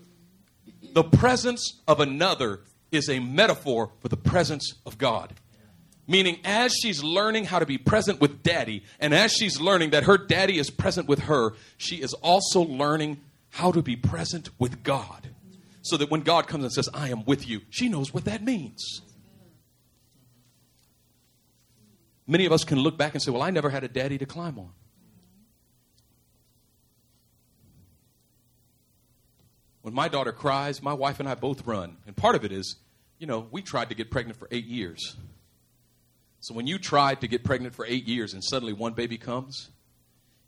the 0.93 1.03
presence 1.03 1.81
of 1.87 1.99
another 1.99 2.61
is 2.91 3.09
a 3.09 3.19
metaphor 3.19 3.91
for 3.99 4.09
the 4.09 4.17
presence 4.17 4.75
of 4.85 4.97
God. 4.97 5.33
Meaning, 6.07 6.39
as 6.43 6.73
she's 6.73 7.03
learning 7.03 7.45
how 7.45 7.59
to 7.59 7.65
be 7.65 7.77
present 7.77 8.19
with 8.19 8.43
daddy, 8.43 8.83
and 8.99 9.13
as 9.13 9.31
she's 9.31 9.61
learning 9.61 9.91
that 9.91 10.03
her 10.03 10.17
daddy 10.17 10.57
is 10.57 10.69
present 10.69 11.07
with 11.07 11.19
her, 11.19 11.53
she 11.77 12.01
is 12.01 12.13
also 12.15 12.61
learning 12.61 13.21
how 13.51 13.71
to 13.71 13.81
be 13.81 13.95
present 13.95 14.49
with 14.59 14.83
God. 14.83 15.29
So 15.83 15.97
that 15.97 16.11
when 16.11 16.21
God 16.21 16.47
comes 16.47 16.63
and 16.63 16.73
says, 16.73 16.89
I 16.93 17.09
am 17.09 17.25
with 17.25 17.47
you, 17.47 17.61
she 17.69 17.87
knows 17.89 18.13
what 18.13 18.25
that 18.25 18.43
means. 18.43 19.01
Many 22.27 22.45
of 22.45 22.51
us 22.51 22.63
can 22.63 22.79
look 22.79 22.97
back 22.97 23.13
and 23.13 23.21
say, 23.21 23.31
Well, 23.31 23.41
I 23.41 23.49
never 23.49 23.69
had 23.69 23.83
a 23.83 23.87
daddy 23.87 24.17
to 24.17 24.25
climb 24.25 24.59
on. 24.59 24.71
When 29.81 29.93
my 29.93 30.07
daughter 30.07 30.31
cries, 30.31 30.81
my 30.81 30.93
wife 30.93 31.19
and 31.19 31.27
I 31.27 31.35
both 31.35 31.65
run. 31.65 31.97
And 32.05 32.15
part 32.15 32.35
of 32.35 32.45
it 32.45 32.51
is, 32.51 32.75
you 33.17 33.27
know, 33.27 33.47
we 33.51 33.61
tried 33.61 33.89
to 33.89 33.95
get 33.95 34.11
pregnant 34.11 34.37
for 34.37 34.47
eight 34.51 34.65
years. 34.65 35.15
So 36.39 36.53
when 36.53 36.67
you 36.67 36.79
tried 36.79 37.21
to 37.21 37.27
get 37.27 37.43
pregnant 37.43 37.75
for 37.75 37.85
eight 37.85 38.07
years 38.07 38.33
and 38.33 38.43
suddenly 38.43 38.73
one 38.73 38.93
baby 38.93 39.17
comes, 39.17 39.69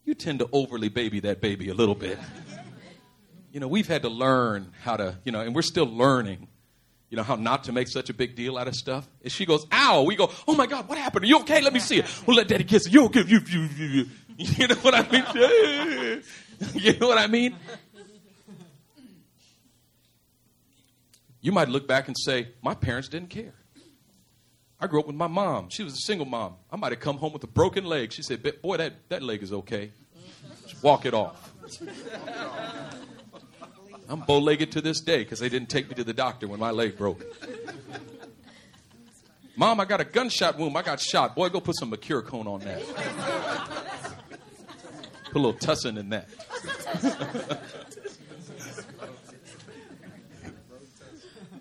you 0.06 0.14
tend 0.14 0.40
to 0.40 0.50
overly 0.52 0.90
baby 0.90 1.20
that 1.22 1.40
baby 1.40 1.70
a 1.70 1.74
little 1.74 1.96
bit. 1.96 2.20
you 3.52 3.60
know, 3.60 3.68
we've 3.68 3.88
had 3.88 4.02
to 4.02 4.10
learn 4.10 4.72
how 4.82 4.98
to, 4.98 5.18
you 5.24 5.32
know, 5.32 5.42
and 5.42 5.56
we're 5.56 5.62
still 5.62 5.86
learning, 5.86 6.48
you 7.10 7.18
know, 7.18 7.24
how 7.24 7.36
not 7.36 7.66
to 7.66 7.72
make 7.72 7.88
such 7.88 8.10
a 8.10 8.14
big 8.14 8.36
deal 8.36 8.58
out 8.58 8.68
of 8.68 8.76
stuff. 8.76 9.08
And 9.22 9.32
she 9.32 9.46
goes, 9.46 9.66
ow. 9.72 10.04
We 10.04 10.16
go, 10.16 10.32
oh 10.48 10.56
my 10.56 10.66
God, 10.66 10.90
what 10.90 10.98
happened? 10.98 11.26
Are 11.26 11.28
you 11.28 11.40
okay? 11.42 11.62
Let 11.62 11.74
me 11.74 11.80
see 11.80 12.00
it. 12.00 12.06
We'll 12.26 12.38
let 12.38 12.48
daddy 12.48 12.64
kiss 12.64 12.92
you. 12.92 13.10
You, 13.14 13.24
you, 13.24 13.70
you. 13.78 14.06
You 14.36 14.68
know 14.68 14.76
what 14.76 14.96
I 14.96 15.08
mean? 15.12 16.24
you 16.74 16.98
know 16.98 17.08
what 17.08 17.20
I 17.20 17.28
mean? 17.28 17.56
You 21.44 21.52
might 21.52 21.68
look 21.68 21.88
back 21.88 22.08
and 22.08 22.18
say, 22.18 22.48
my 22.62 22.74
parents 22.74 23.10
didn't 23.10 23.30
care. 23.30 23.54
I 24.80 24.88
grew 24.88 25.02
up 25.02 25.08
with 25.08 25.18
my 25.18 25.28
mom. 25.28 25.70
She 25.70 25.84
was 25.84 25.94
a 25.94 25.98
single 25.98 26.26
mom. 26.26 26.56
I 26.72 26.78
might 26.78 26.94
have 26.94 27.02
come 27.02 27.18
home 27.18 27.34
with 27.34 27.44
a 27.44 27.48
broken 27.48 27.84
leg. 27.84 28.14
She 28.14 28.24
said, 28.24 28.62
Boy, 28.62 28.78
that, 28.78 28.94
that 29.10 29.22
leg 29.22 29.44
is 29.44 29.52
okay. 29.52 29.92
Just 30.66 30.82
walk 30.82 31.06
it 31.06 31.14
off. 31.14 31.54
I'm 34.10 34.22
bow 34.22 34.40
legged 34.40 34.72
to 34.74 34.82
this 34.82 35.02
day 35.02 35.20
because 35.20 35.40
they 35.40 35.50
didn't 35.50 35.70
take 35.70 35.90
me 35.90 35.96
to 35.96 36.04
the 36.04 36.14
doctor 36.14 36.48
when 36.48 36.60
my 36.60 36.72
leg 36.72 36.98
broke. 36.98 37.24
Mom, 39.58 39.80
I 39.82 39.86
got 39.86 40.00
a 40.00 40.06
gunshot 40.06 40.58
wound. 40.58 40.76
I 40.78 40.82
got 40.82 41.00
shot. 41.00 41.36
Boy, 41.36 41.50
go 41.50 41.60
put 41.60 41.78
some 41.78 41.92
Mercurochrome 41.92 42.48
on 42.48 42.62
that. 42.62 42.82
Put 45.26 45.36
a 45.36 45.40
little 45.40 45.54
tussin 45.54 45.98
in 45.98 46.10
that. 46.10 46.30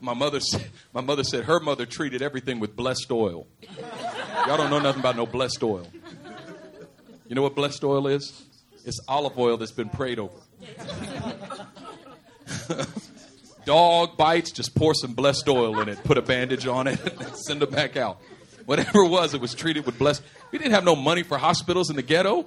My 0.03 0.15
mother 0.15 0.41
said, 0.53 0.69
my 0.93 1.01
mother 1.01 1.25
said 1.25 1.45
her 1.45 1.61
mother 1.61 1.87
treated 1.87 2.21
everything 2.21 2.61
with 2.61 2.77
blessed 2.77 3.11
oil. 3.11 3.47
Y'all 4.47 4.57
don't 4.57 4.71
know 4.71 4.81
nothing 4.81 5.01
about 5.01 5.17
no 5.17 5.25
blessed 5.27 5.63
oil. 5.63 5.87
You 7.29 7.35
know 7.35 7.43
what 7.43 7.55
blessed 7.55 7.85
oil 7.85 8.09
is? 8.09 8.43
It's 8.85 9.01
olive 9.09 9.39
oil 9.39 9.57
that's 9.57 9.73
been 9.73 9.89
prayed 9.89 10.19
over. 10.19 10.35
Dog 13.65 14.17
bites, 14.17 14.51
just 14.51 14.75
pour 14.75 14.93
some 14.93 15.15
blessed 15.15 15.49
oil 15.49 15.81
in 15.81 15.89
it, 15.89 16.03
put 16.03 16.19
a 16.19 16.23
bandage 16.23 16.67
on 16.67 16.89
it, 16.89 17.01
and 17.21 17.37
send 17.37 17.63
it 17.63 17.71
back 17.71 17.97
out. 17.97 18.21
Whatever 18.67 19.03
it 19.05 19.09
was, 19.09 19.35
it 19.35 19.41
was 19.41 19.55
treated 19.55 19.87
with 19.87 19.99
blessed. 19.99 20.23
We 20.51 20.59
didn't 20.59 20.73
have 20.73 20.85
no 20.85 20.97
money 20.97 21.23
for 21.23 21.39
hospitals 21.39 21.91
in 21.91 21.97
the 21.97 22.03
ghetto. 22.03 22.47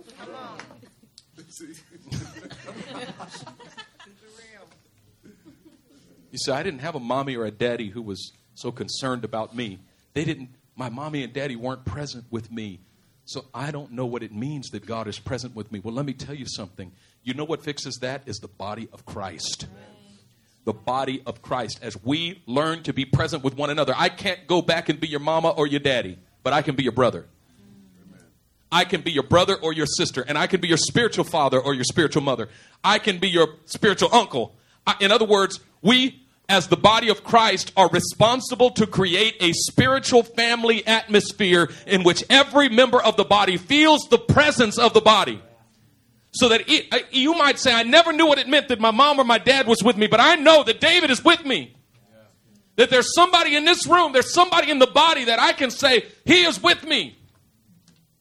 You 6.36 6.39
see, 6.39 6.52
I 6.52 6.63
didn't 6.63 6.82
have 6.82 6.95
a 6.95 7.00
mommy 7.00 7.38
or 7.38 7.45
a 7.45 7.52
daddy 7.52 7.88
who 7.88 8.02
was 8.02 8.34
so 8.56 8.69
concerned 8.69 9.24
about 9.24 9.56
me. 9.56 9.80
They 10.13 10.26
didn't, 10.26 10.50
my 10.76 10.89
mommy 10.89 11.24
and 11.24 11.32
daddy 11.32 11.56
weren't 11.56 11.86
present 11.86 12.26
with 12.30 12.52
me. 12.52 12.82
So 13.24 13.45
I 13.54 13.71
don't 13.71 13.93
know 13.93 14.06
what 14.06 14.21
it 14.21 14.34
means 14.34 14.67
that 14.71 14.86
God 14.86 15.08
is 15.08 15.17
present 15.17 15.56
with 15.56 15.71
me. 15.71 15.80
Well, 15.80 15.93
let 15.93 16.06
me 16.06 16.12
tell 16.12 16.36
you 16.36 16.45
something. 16.45 16.91
You 17.24 17.36
know 17.36 17.45
what 17.45 17.63
fixes 17.63 18.00
that 18.02 18.24
is 18.26 18.39
the 18.39 18.50
body 18.50 18.89
of 18.91 19.06
Christ. 19.06 19.67
The 20.65 20.74
body 20.74 21.24
of 21.26 21.41
Christ. 21.41 21.80
As 21.82 21.95
we 22.04 22.43
learn 22.48 22.84
to 22.84 22.91
be 22.91 23.06
present 23.06 23.41
with 23.41 23.56
one 23.56 23.69
another, 23.69 23.93
I 23.95 24.10
can't 24.10 24.45
go 24.45 24.62
back 24.62 24.89
and 24.89 25.00
be 25.00 25.08
your 25.08 25.21
mama 25.21 25.52
or 25.52 25.67
your 25.67 25.80
daddy, 25.80 26.19
but 26.43 26.52
I 26.52 26.62
can 26.62 26.76
be 26.76 26.84
your 26.84 26.91
brother. 26.91 27.28
I 28.74 28.84
can 28.84 29.00
be 29.00 29.12
your 29.13 29.24
brother 29.24 29.56
or 29.56 29.71
your 29.71 29.86
sister, 29.86 30.26
and 30.28 30.38
I 30.38 30.48
can 30.48 30.60
be 30.60 30.67
your 30.67 30.76
spiritual 30.76 31.24
father 31.24 31.62
or 31.62 31.74
your 31.74 31.86
spiritual 31.86 32.24
mother. 32.24 32.50
I 32.84 33.00
can 33.00 33.19
be 33.19 33.30
your 33.30 33.56
spiritual 33.63 34.10
uncle. 34.13 34.54
I, 34.86 34.95
in 35.00 35.13
other 35.13 35.24
words, 35.24 35.62
we 35.82 36.24
as 36.47 36.67
the 36.67 36.77
body 36.77 37.10
of 37.10 37.23
Christ, 37.23 37.71
are 37.75 37.89
responsible 37.89 38.69
to 38.71 38.85
create 38.85 39.35
a 39.39 39.52
spiritual 39.54 40.23
family 40.23 40.85
atmosphere 40.85 41.69
in 41.87 42.04
which 42.04 42.23
every 42.29 42.69
member 42.69 43.02
of 43.02 43.17
the 43.17 43.23
body 43.23 43.58
feels 43.58 44.08
the 44.10 44.17
presence 44.17 44.77
of 44.77 44.93
the 44.93 45.02
body. 45.02 45.41
So 46.31 46.50
that 46.50 46.63
it, 46.67 47.13
you 47.13 47.33
might 47.33 47.60
say, 47.60 47.73
I 47.73 47.83
never 47.83 48.12
knew 48.12 48.27
what 48.27 48.39
it 48.39 48.48
meant 48.48 48.67
that 48.67 48.79
my 48.79 48.91
mom 48.91 49.19
or 49.19 49.23
my 49.23 49.37
dad 49.37 49.67
was 49.67 49.81
with 49.81 49.98
me, 49.98 50.08
but 50.08 50.19
I 50.19 50.35
know 50.35 50.63
that 50.63 50.81
David 50.81 51.10
is 51.10 51.23
with 51.23 51.46
me. 51.46 51.73
That 52.75 52.89
there's 52.89 53.13
somebody 53.15 53.56
in 53.56 53.63
this 53.63 53.87
room, 53.87 54.12
there's 54.12 54.33
somebody 54.33 54.69
in 54.69 54.79
the 54.79 54.87
body 54.87 55.25
that 55.25 55.39
I 55.39 55.54
can 55.54 55.71
say, 55.71 56.06
He 56.25 56.43
is 56.43 56.62
with 56.62 56.83
me. 56.83 57.17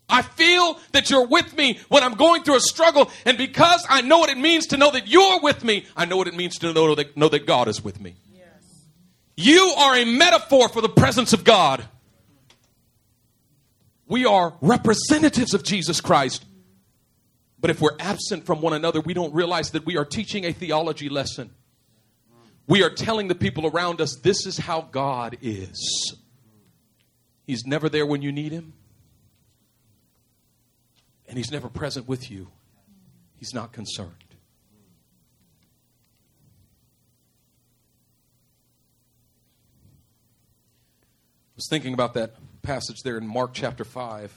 I 0.08 0.22
feel 0.22 0.78
that 0.92 1.08
you're 1.10 1.26
with 1.26 1.56
me 1.56 1.80
when 1.88 2.02
I'm 2.02 2.14
going 2.14 2.42
through 2.42 2.56
a 2.56 2.60
struggle. 2.60 3.10
And 3.24 3.38
because 3.38 3.86
I 3.88 4.02
know 4.02 4.18
what 4.18 4.30
it 4.30 4.38
means 4.38 4.66
to 4.68 4.76
know 4.76 4.90
that 4.90 5.08
you're 5.08 5.40
with 5.40 5.64
me, 5.64 5.86
I 5.96 6.04
know 6.04 6.16
what 6.16 6.28
it 6.28 6.34
means 6.34 6.58
to 6.58 6.72
know 6.72 6.94
that, 6.94 7.16
know 7.16 7.28
that 7.28 7.46
God 7.46 7.68
is 7.68 7.82
with 7.82 8.00
me. 8.00 8.16
Yes. 8.32 8.44
You 9.36 9.74
are 9.78 9.96
a 9.96 10.04
metaphor 10.04 10.68
for 10.68 10.82
the 10.82 10.88
presence 10.88 11.32
of 11.32 11.42
God. 11.42 11.84
We 14.06 14.26
are 14.26 14.54
representatives 14.60 15.54
of 15.54 15.64
Jesus 15.64 16.00
Christ. 16.00 16.44
But 17.58 17.70
if 17.70 17.80
we're 17.80 17.96
absent 17.98 18.44
from 18.44 18.60
one 18.60 18.74
another, 18.74 19.00
we 19.00 19.14
don't 19.14 19.32
realize 19.32 19.70
that 19.70 19.86
we 19.86 19.96
are 19.96 20.04
teaching 20.04 20.44
a 20.44 20.52
theology 20.52 21.08
lesson. 21.08 21.50
we 22.66 22.82
are 22.82 22.90
telling 22.90 23.28
the 23.28 23.34
people 23.34 23.66
around 23.66 24.02
us 24.02 24.16
this 24.22 24.46
is 24.46 24.58
how 24.58 24.82
God 24.82 25.38
is. 25.40 26.14
He's 27.46 27.64
never 27.64 27.88
there 27.88 28.06
when 28.06 28.20
you 28.22 28.32
need 28.32 28.52
Him, 28.52 28.74
and 31.34 31.38
He's 31.40 31.50
never 31.50 31.68
present 31.68 32.06
with 32.06 32.30
you. 32.30 32.46
He's 33.34 33.52
not 33.52 33.72
concerned. 33.72 34.12
I 41.42 41.56
was 41.56 41.66
thinking 41.68 41.92
about 41.92 42.14
that 42.14 42.36
passage 42.62 42.98
there 43.02 43.18
in 43.18 43.26
Mark 43.26 43.50
chapter 43.52 43.82
5 43.82 44.32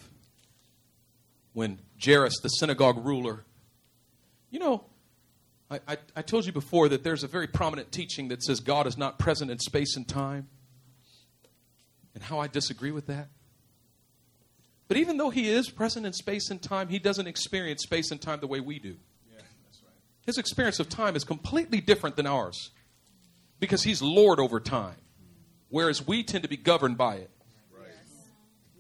when 1.54 1.78
Jairus, 2.04 2.40
the 2.42 2.50
synagogue 2.50 3.06
ruler, 3.06 3.46
you 4.50 4.58
know, 4.58 4.84
I, 5.70 5.80
I, 5.88 5.98
I, 6.16 6.22
told 6.24 6.48
you 6.48 6.52
before 6.52 6.90
that 6.90 7.04
there's 7.04 7.24
a 7.24 7.28
very 7.28 7.46
prominent 7.46 7.92
teaching 7.92 8.30
that 8.30 8.42
says 8.42 8.60
God 8.60 8.88
is 8.88 8.98
not 8.98 9.20
present 9.20 9.52
in 9.52 9.60
space 9.60 9.96
and 9.96 10.08
time, 10.08 10.48
and 12.16 12.24
how 12.24 12.40
I 12.40 12.48
disagree 12.48 12.90
with 12.90 13.06
that. 13.06 13.28
But 14.88 14.98
even 14.98 15.18
though 15.18 15.30
He 15.30 15.50
is 15.50 15.70
present 15.70 16.06
in 16.06 16.14
space 16.14 16.50
and 16.50 16.62
time, 16.62 16.88
He 16.88 17.00
doesn't 17.00 17.28
experience 17.28 17.84
space 17.84 18.12
and 18.12 18.22
time 18.22 18.40
the 18.40 18.48
way 18.48 18.60
we 18.60 18.80
do. 18.80 18.96
Yeah, 19.32 19.42
that's 19.66 19.82
right. 19.84 19.94
His 20.26 20.38
experience 20.38 20.80
of 20.80 20.90
time 20.90 21.16
is 21.16 21.24
completely 21.24 21.82
different 21.82 22.16
than 22.16 22.26
ours 22.26 22.72
because 23.60 23.84
He's 23.84 24.02
Lord 24.02 24.40
over 24.40 24.60
time, 24.60 24.96
whereas 25.70 26.06
we 26.06 26.24
tend 26.24 26.44
to 26.44 26.50
be 26.50 26.58
governed 26.58 26.98
by 26.98 27.16
it. 27.16 27.32
Right. 27.78 27.88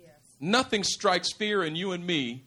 Yes. 0.01 0.11
Nothing 0.39 0.83
strikes 0.83 1.33
fear 1.33 1.63
in 1.63 1.75
you 1.75 1.91
and 1.91 2.05
me 2.05 2.43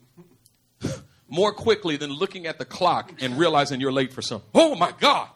more 1.29 1.53
quickly 1.53 1.97
than 1.97 2.11
looking 2.11 2.47
at 2.47 2.59
the 2.59 2.65
clock 2.65 3.13
and 3.21 3.39
realizing 3.39 3.81
you're 3.81 3.93
late 3.93 4.13
for 4.13 4.23
something. 4.23 4.49
Oh 4.55 4.75
my 4.75 4.93
God. 4.99 5.29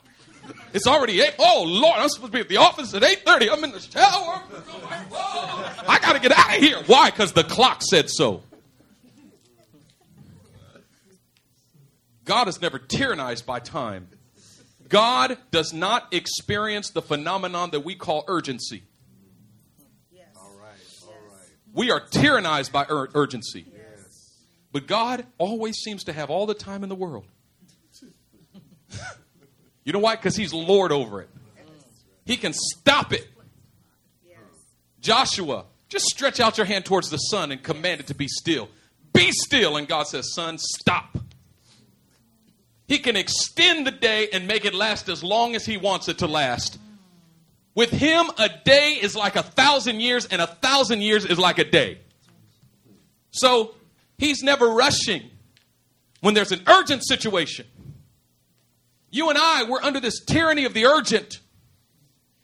It's 0.72 0.86
already 0.86 1.20
eight. 1.20 1.34
Oh 1.38 1.64
Lord, 1.66 1.97
I'm 1.97 2.09
supposed 2.09 2.32
to 2.32 2.36
be 2.36 2.40
at 2.40 2.49
the 2.49 2.57
office 2.57 2.95
at 2.95 3.03
eight 3.05 3.22
thirty. 3.24 3.51
I'm 3.51 3.62
in 3.62 3.70
the 3.72 3.80
shower. 3.80 4.42
I 5.88 5.99
got 6.01 6.14
to 6.14 6.20
get 6.20 6.32
out 6.32 6.57
of 6.57 6.61
here. 6.61 6.82
Why? 6.86 7.11
Because 7.11 7.32
the 7.32 7.45
clock 7.45 7.82
said 7.82 8.11
so. 8.11 8.42
God 12.24 12.49
is 12.49 12.61
never 12.61 12.78
tyrannized 12.78 13.47
by 13.47 13.61
time. 13.61 14.09
God 14.88 15.38
does 15.51 15.72
not 15.72 16.12
experience 16.12 16.90
the 16.90 17.03
phenomenon 17.03 17.70
that 17.70 17.84
we 17.84 17.95
call 17.95 18.24
urgency. 18.28 18.82
Yes. 20.11 20.26
All 20.36 20.53
right, 20.61 20.70
all 21.07 21.12
right. 21.30 21.49
We 21.72 21.90
are 21.90 22.01
tyrannized 22.01 22.72
by 22.72 22.86
ur- 22.88 23.11
urgency. 23.14 23.66
But 24.72 24.88
God 24.88 25.24
always 25.38 25.76
seems 25.76 26.03
to 26.05 26.12
have 26.12 26.30
all 26.30 26.47
the 26.47 26.55
time 26.55 26.82
in 26.82 26.88
the 26.88 26.97
world. 26.97 27.26
You 29.85 29.93
know 29.93 29.99
why? 29.99 30.16
Because 30.16 30.37
He's 30.37 30.53
Lord 30.53 30.93
over 30.93 31.20
it. 31.20 31.28
He 32.24 32.37
can 32.37 32.53
stop 32.55 33.12
it. 33.12 33.26
Joshua, 35.01 35.66
just 35.91 36.07
stretch 36.07 36.41
out 36.41 36.57
your 36.57 36.64
hand 36.66 36.87
towards 36.87 37.11
the 37.11 37.18
sun 37.18 37.53
and 37.53 37.62
command 37.62 38.01
it 38.01 38.07
to 38.07 38.14
be 38.14 38.26
still. 38.26 38.70
Be 39.12 39.30
still. 39.32 39.76
And 39.76 39.87
God 39.87 40.09
says, 40.09 40.32
Son, 40.32 40.57
stop. 40.59 41.18
He 42.89 42.99
can 42.99 43.14
extend 43.14 43.87
the 43.87 43.91
day 43.91 44.28
and 44.32 44.47
make 44.47 44.64
it 44.64 44.74
last 44.74 45.09
as 45.09 45.22
long 45.22 45.55
as 45.55 45.66
He 45.66 45.76
wants 45.76 46.09
it 46.09 46.18
to 46.18 46.26
last. 46.26 46.78
With 47.74 47.91
Him, 47.91 48.30
a 48.39 48.49
day 48.64 48.99
is 49.01 49.14
like 49.14 49.37
a 49.37 49.43
thousand 49.43 50.01
years, 50.01 50.26
and 50.26 50.41
a 50.41 50.47
thousand 50.47 51.03
years 51.03 51.24
is 51.26 51.39
like 51.39 51.59
a 51.59 51.64
day. 51.64 51.99
So 53.30 53.74
He's 54.16 54.43
never 54.43 54.68
rushing 54.70 55.22
when 56.20 56.35
there's 56.35 56.53
an 56.53 56.62
urgent 56.66 57.05
situation. 57.05 57.66
You 59.15 59.29
and 59.29 59.39
I, 59.39 59.62
we're 59.62 59.81
under 59.81 60.01
this 60.01 60.19
tyranny 60.19 60.65
of 60.65 60.75
the 60.75 60.87
urgent. 60.87 61.39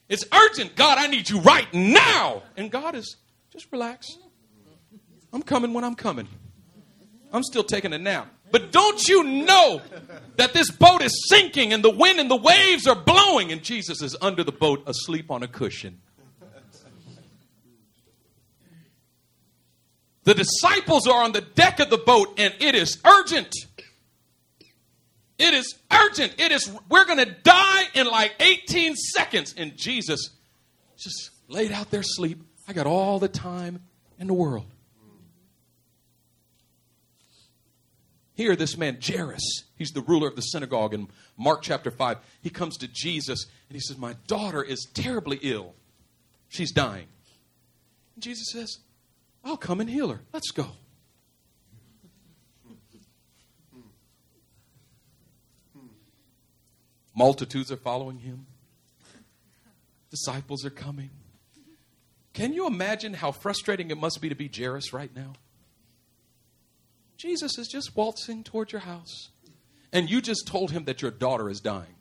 It's 0.09 0.25
urgent. 0.33 0.77
God, 0.77 0.99
I 0.99 1.09
need 1.09 1.29
you 1.29 1.41
right 1.41 1.67
now. 1.75 2.45
And 2.57 2.71
God 2.71 2.95
is 2.95 3.17
just 3.53 3.67
relax. 3.73 4.07
I'm 5.33 5.43
coming 5.43 5.75
when 5.75 5.83
I'm 5.83 5.97
coming. 5.97 6.29
I'm 7.33 7.43
still 7.43 7.65
taking 7.65 7.93
a 7.93 7.99
nap. 7.99 8.33
But 8.53 8.71
don't 8.71 9.03
you 9.09 9.25
know 9.25 9.83
that 10.37 10.53
this 10.53 10.71
boat 10.71 11.03
is 11.03 11.27
sinking 11.29 11.73
and 11.73 11.83
the 11.83 11.91
wind 11.91 12.21
and 12.21 12.31
the 12.31 12.37
waves 12.37 12.87
are 12.87 12.95
blowing 12.95 13.51
and 13.51 13.65
Jesus 13.65 14.01
is 14.01 14.17
under 14.21 14.45
the 14.45 14.53
boat 14.53 14.85
asleep 14.87 15.29
on 15.33 15.43
a 15.43 15.49
cushion? 15.49 16.01
The 20.23 20.35
disciples 20.35 21.09
are 21.09 21.25
on 21.25 21.33
the 21.33 21.41
deck 21.41 21.81
of 21.81 21.91
the 21.91 21.99
boat 21.99 22.39
and 22.39 22.55
it 22.61 22.77
is 22.77 23.01
urgent. 23.05 23.53
It 25.41 25.55
is 25.55 25.75
urgent. 25.91 26.35
It 26.39 26.53
is, 26.53 26.71
we're 26.91 27.07
going 27.07 27.19
to 27.19 27.35
die 27.43 27.85
in 27.95 28.07
like 28.07 28.35
18 28.41 28.95
seconds. 28.95 29.55
And 29.57 29.75
Jesus 29.75 30.31
just 30.99 31.31
laid 31.49 31.73
out 31.73 31.91
there 31.91 32.03
sleep. 32.03 32.43
I 32.69 32.75
got 32.75 32.87
all 32.87 33.19
the 33.19 33.29
time 33.29 33.81
in 34.19 34.27
the 34.27 34.35
world. 34.35 34.67
Here, 38.35 38.55
this 38.55 38.77
man, 38.77 38.99
Jairus, 39.03 39.65
he's 39.77 39.91
the 39.91 40.03
ruler 40.03 40.29
of 40.29 40.37
the 40.37 40.43
synagogue 40.43 40.93
in 40.93 41.09
Mark 41.39 41.63
chapter 41.63 41.91
5. 41.91 42.19
He 42.43 42.51
comes 42.51 42.77
to 42.79 42.89
Jesus 42.89 43.47
and 43.69 43.77
he 43.77 43.81
says, 43.81 43.97
My 43.97 44.17
daughter 44.27 44.63
is 44.63 44.87
terribly 44.93 45.39
ill. 45.43 45.75
She's 46.49 46.71
dying. 46.71 47.07
And 48.15 48.23
Jesus 48.23 48.49
says, 48.53 48.79
I'll 49.43 49.57
come 49.57 49.81
and 49.81 49.89
heal 49.89 50.09
her. 50.09 50.21
Let's 50.35 50.51
go. 50.51 50.69
Multitudes 57.15 57.73
are 57.73 57.77
following 57.77 58.19
him. 58.19 58.47
Disciples 60.11 60.65
are 60.65 60.71
coming. 60.71 61.11
Can 62.33 62.53
you 62.53 62.67
imagine 62.67 63.15
how 63.15 63.33
frustrating 63.33 63.91
it 63.91 63.99
must 63.99 64.21
be 64.21 64.29
to 64.29 64.35
be 64.35 64.51
Jairus 64.53 64.93
right 64.93 65.15
now? 65.15 65.33
Jesus 67.17 67.59
is 67.59 67.69
just 67.69 67.97
waltzing 67.97 68.43
toward 68.43 68.73
your 68.73 68.81
house, 68.81 69.31
and 69.93 70.09
you 70.09 70.21
just 70.21 70.47
told 70.47 70.71
him 70.71 70.85
that 70.85 71.03
your 71.03 71.11
daughter 71.11 71.51
is 71.51 71.61
dying. 71.61 71.97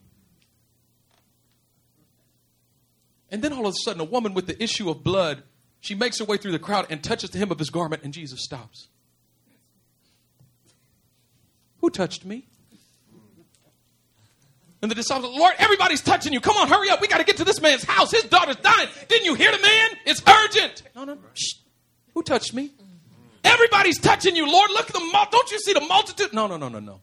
And 3.31 3.41
then 3.41 3.53
all 3.53 3.67
of 3.67 3.73
a 3.73 3.77
sudden, 3.83 4.01
a 4.01 4.05
woman 4.05 4.33
with 4.33 4.47
the 4.47 4.61
issue 4.61 4.89
of 4.89 5.03
blood 5.03 5.43
she 5.81 5.95
makes 5.95 6.19
her 6.19 6.25
way 6.25 6.37
through 6.37 6.51
the 6.51 6.59
crowd 6.59 6.87
and 6.89 7.01
touches 7.01 7.29
the 7.29 7.37
hem 7.37 7.51
of 7.51 7.59
his 7.59 7.69
garment, 7.69 8.03
and 8.03 8.13
Jesus 8.13 8.43
stops. 8.43 8.89
Who 11.79 11.89
touched 11.89 12.25
me? 12.25 12.48
And 14.81 14.89
the 14.89 14.95
disciples, 14.95 15.37
Lord, 15.37 15.53
everybody's 15.57 16.01
touching 16.01 16.31
you. 16.31 16.39
Come 16.39 16.55
on, 16.55 16.69
hurry 16.69 16.89
up. 16.89 17.01
We 17.01 17.07
got 17.07 17.17
to 17.17 17.25
get 17.25 17.37
to 17.37 17.43
this 17.43 17.59
man's 17.61 17.83
house. 17.83 18.11
His 18.11 18.23
daughter's 18.23 18.55
dying. 18.57 18.87
Didn't 19.09 19.25
you 19.25 19.35
hear 19.35 19.51
the 19.51 19.61
man? 19.61 19.89
It's 20.05 20.21
urgent. 20.25 20.83
No, 20.95 21.03
no, 21.03 21.17
Shh. 21.33 21.55
Who 22.13 22.23
touched 22.23 22.53
me? 22.53 22.71
Everybody's 23.43 23.99
touching 23.99 24.35
you, 24.35 24.49
Lord. 24.49 24.71
Look 24.71 24.87
at 24.87 24.93
the 24.93 25.09
mul- 25.11 25.27
don't 25.31 25.51
you 25.51 25.59
see 25.59 25.73
the 25.73 25.81
multitude? 25.81 26.33
No, 26.33 26.47
no, 26.47 26.57
no, 26.57 26.69
no, 26.69 26.79
no. 26.79 27.01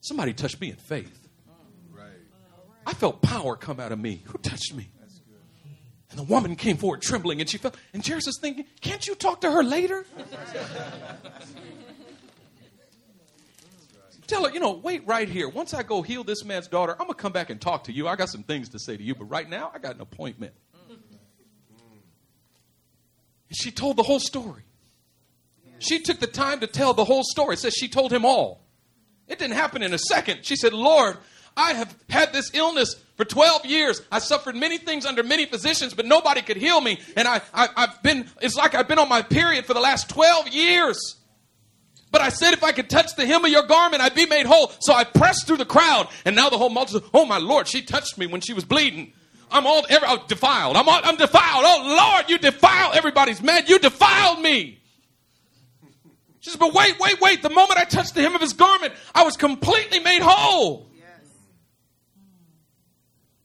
Somebody 0.00 0.32
touched 0.32 0.60
me 0.60 0.70
in 0.70 0.76
faith. 0.76 1.28
Right. 1.92 2.06
I 2.86 2.92
felt 2.94 3.22
power 3.22 3.56
come 3.56 3.80
out 3.80 3.90
of 3.90 3.98
me. 3.98 4.22
Who 4.26 4.38
touched 4.38 4.74
me? 4.74 4.88
And 6.10 6.18
the 6.18 6.24
woman 6.24 6.56
came 6.56 6.76
forward 6.76 7.02
trembling 7.02 7.40
and 7.40 7.50
she 7.50 7.58
fell. 7.58 7.74
And 7.92 8.06
Jairus 8.06 8.26
is 8.26 8.38
thinking, 8.40 8.64
can't 8.80 9.06
you 9.06 9.14
talk 9.14 9.42
to 9.42 9.50
her 9.50 9.62
later? 9.62 10.06
Tell 14.28 14.44
her, 14.44 14.52
you 14.52 14.60
know, 14.60 14.72
wait 14.72 15.06
right 15.06 15.28
here. 15.28 15.48
Once 15.48 15.72
I 15.72 15.82
go 15.82 16.02
heal 16.02 16.22
this 16.22 16.44
man's 16.44 16.68
daughter, 16.68 16.92
I'm 16.92 17.06
going 17.06 17.10
to 17.10 17.14
come 17.14 17.32
back 17.32 17.48
and 17.48 17.58
talk 17.58 17.84
to 17.84 17.92
you. 17.92 18.06
I 18.06 18.14
got 18.14 18.28
some 18.28 18.42
things 18.42 18.68
to 18.68 18.78
say 18.78 18.96
to 18.96 19.02
you, 19.02 19.14
but 19.14 19.24
right 19.24 19.48
now 19.48 19.72
I 19.74 19.78
got 19.78 19.94
an 19.94 20.02
appointment. 20.02 20.52
And 23.48 23.56
she 23.56 23.70
told 23.70 23.96
the 23.96 24.02
whole 24.02 24.20
story. 24.20 24.62
She 25.78 26.00
took 26.00 26.20
the 26.20 26.26
time 26.26 26.60
to 26.60 26.66
tell 26.66 26.92
the 26.92 27.04
whole 27.04 27.22
story. 27.24 27.54
It 27.54 27.60
says 27.60 27.72
she 27.72 27.88
told 27.88 28.12
him 28.12 28.26
all. 28.26 28.60
It 29.28 29.38
didn't 29.38 29.56
happen 29.56 29.82
in 29.82 29.94
a 29.94 29.98
second. 29.98 30.44
She 30.44 30.56
said, 30.56 30.74
Lord, 30.74 31.16
I 31.56 31.72
have 31.72 31.96
had 32.10 32.32
this 32.34 32.50
illness 32.52 32.96
for 33.16 33.24
12 33.24 33.64
years. 33.64 34.02
I 34.12 34.18
suffered 34.18 34.56
many 34.56 34.76
things 34.76 35.06
under 35.06 35.22
many 35.22 35.46
physicians, 35.46 35.94
but 35.94 36.04
nobody 36.04 36.42
could 36.42 36.56
heal 36.58 36.80
me. 36.80 37.00
And 37.16 37.26
I, 37.26 37.40
I, 37.54 37.68
have 37.76 38.02
been, 38.02 38.28
it's 38.42 38.56
like 38.56 38.74
I've 38.74 38.88
been 38.88 38.98
on 38.98 39.08
my 39.08 39.22
period 39.22 39.64
for 39.64 39.74
the 39.74 39.80
last 39.80 40.10
12 40.10 40.48
years. 40.48 41.17
But 42.10 42.22
I 42.22 42.30
said 42.30 42.54
if 42.54 42.64
I 42.64 42.72
could 42.72 42.88
touch 42.88 43.14
the 43.16 43.26
hem 43.26 43.44
of 43.44 43.50
your 43.50 43.66
garment, 43.66 44.02
I'd 44.02 44.14
be 44.14 44.26
made 44.26 44.46
whole. 44.46 44.72
So 44.80 44.94
I 44.94 45.04
pressed 45.04 45.46
through 45.46 45.58
the 45.58 45.66
crowd, 45.66 46.08
and 46.24 46.34
now 46.34 46.48
the 46.48 46.58
whole 46.58 46.70
multitude, 46.70 47.08
oh 47.12 47.26
my 47.26 47.38
Lord, 47.38 47.68
she 47.68 47.82
touched 47.82 48.16
me 48.16 48.26
when 48.26 48.40
she 48.40 48.54
was 48.54 48.64
bleeding. 48.64 49.12
I'm 49.50 49.66
all 49.66 49.84
every, 49.88 50.06
I'm 50.06 50.20
defiled. 50.26 50.76
I'm, 50.76 50.88
all, 50.88 51.00
I'm 51.02 51.16
defiled. 51.16 51.64
Oh 51.66 52.14
Lord, 52.14 52.30
you 52.30 52.38
defiled. 52.38 52.94
Everybody's 52.94 53.42
mad. 53.42 53.68
You 53.68 53.78
defiled 53.78 54.40
me. 54.40 54.78
She 56.40 56.50
said, 56.50 56.60
but 56.60 56.72
wait, 56.72 56.98
wait, 56.98 57.20
wait. 57.20 57.42
The 57.42 57.50
moment 57.50 57.78
I 57.78 57.84
touched 57.84 58.14
the 58.14 58.22
hem 58.22 58.34
of 58.34 58.40
his 58.40 58.52
garment, 58.52 58.94
I 59.14 59.24
was 59.24 59.36
completely 59.36 59.98
made 60.00 60.22
whole. 60.22 60.88
Yes. 60.94 61.28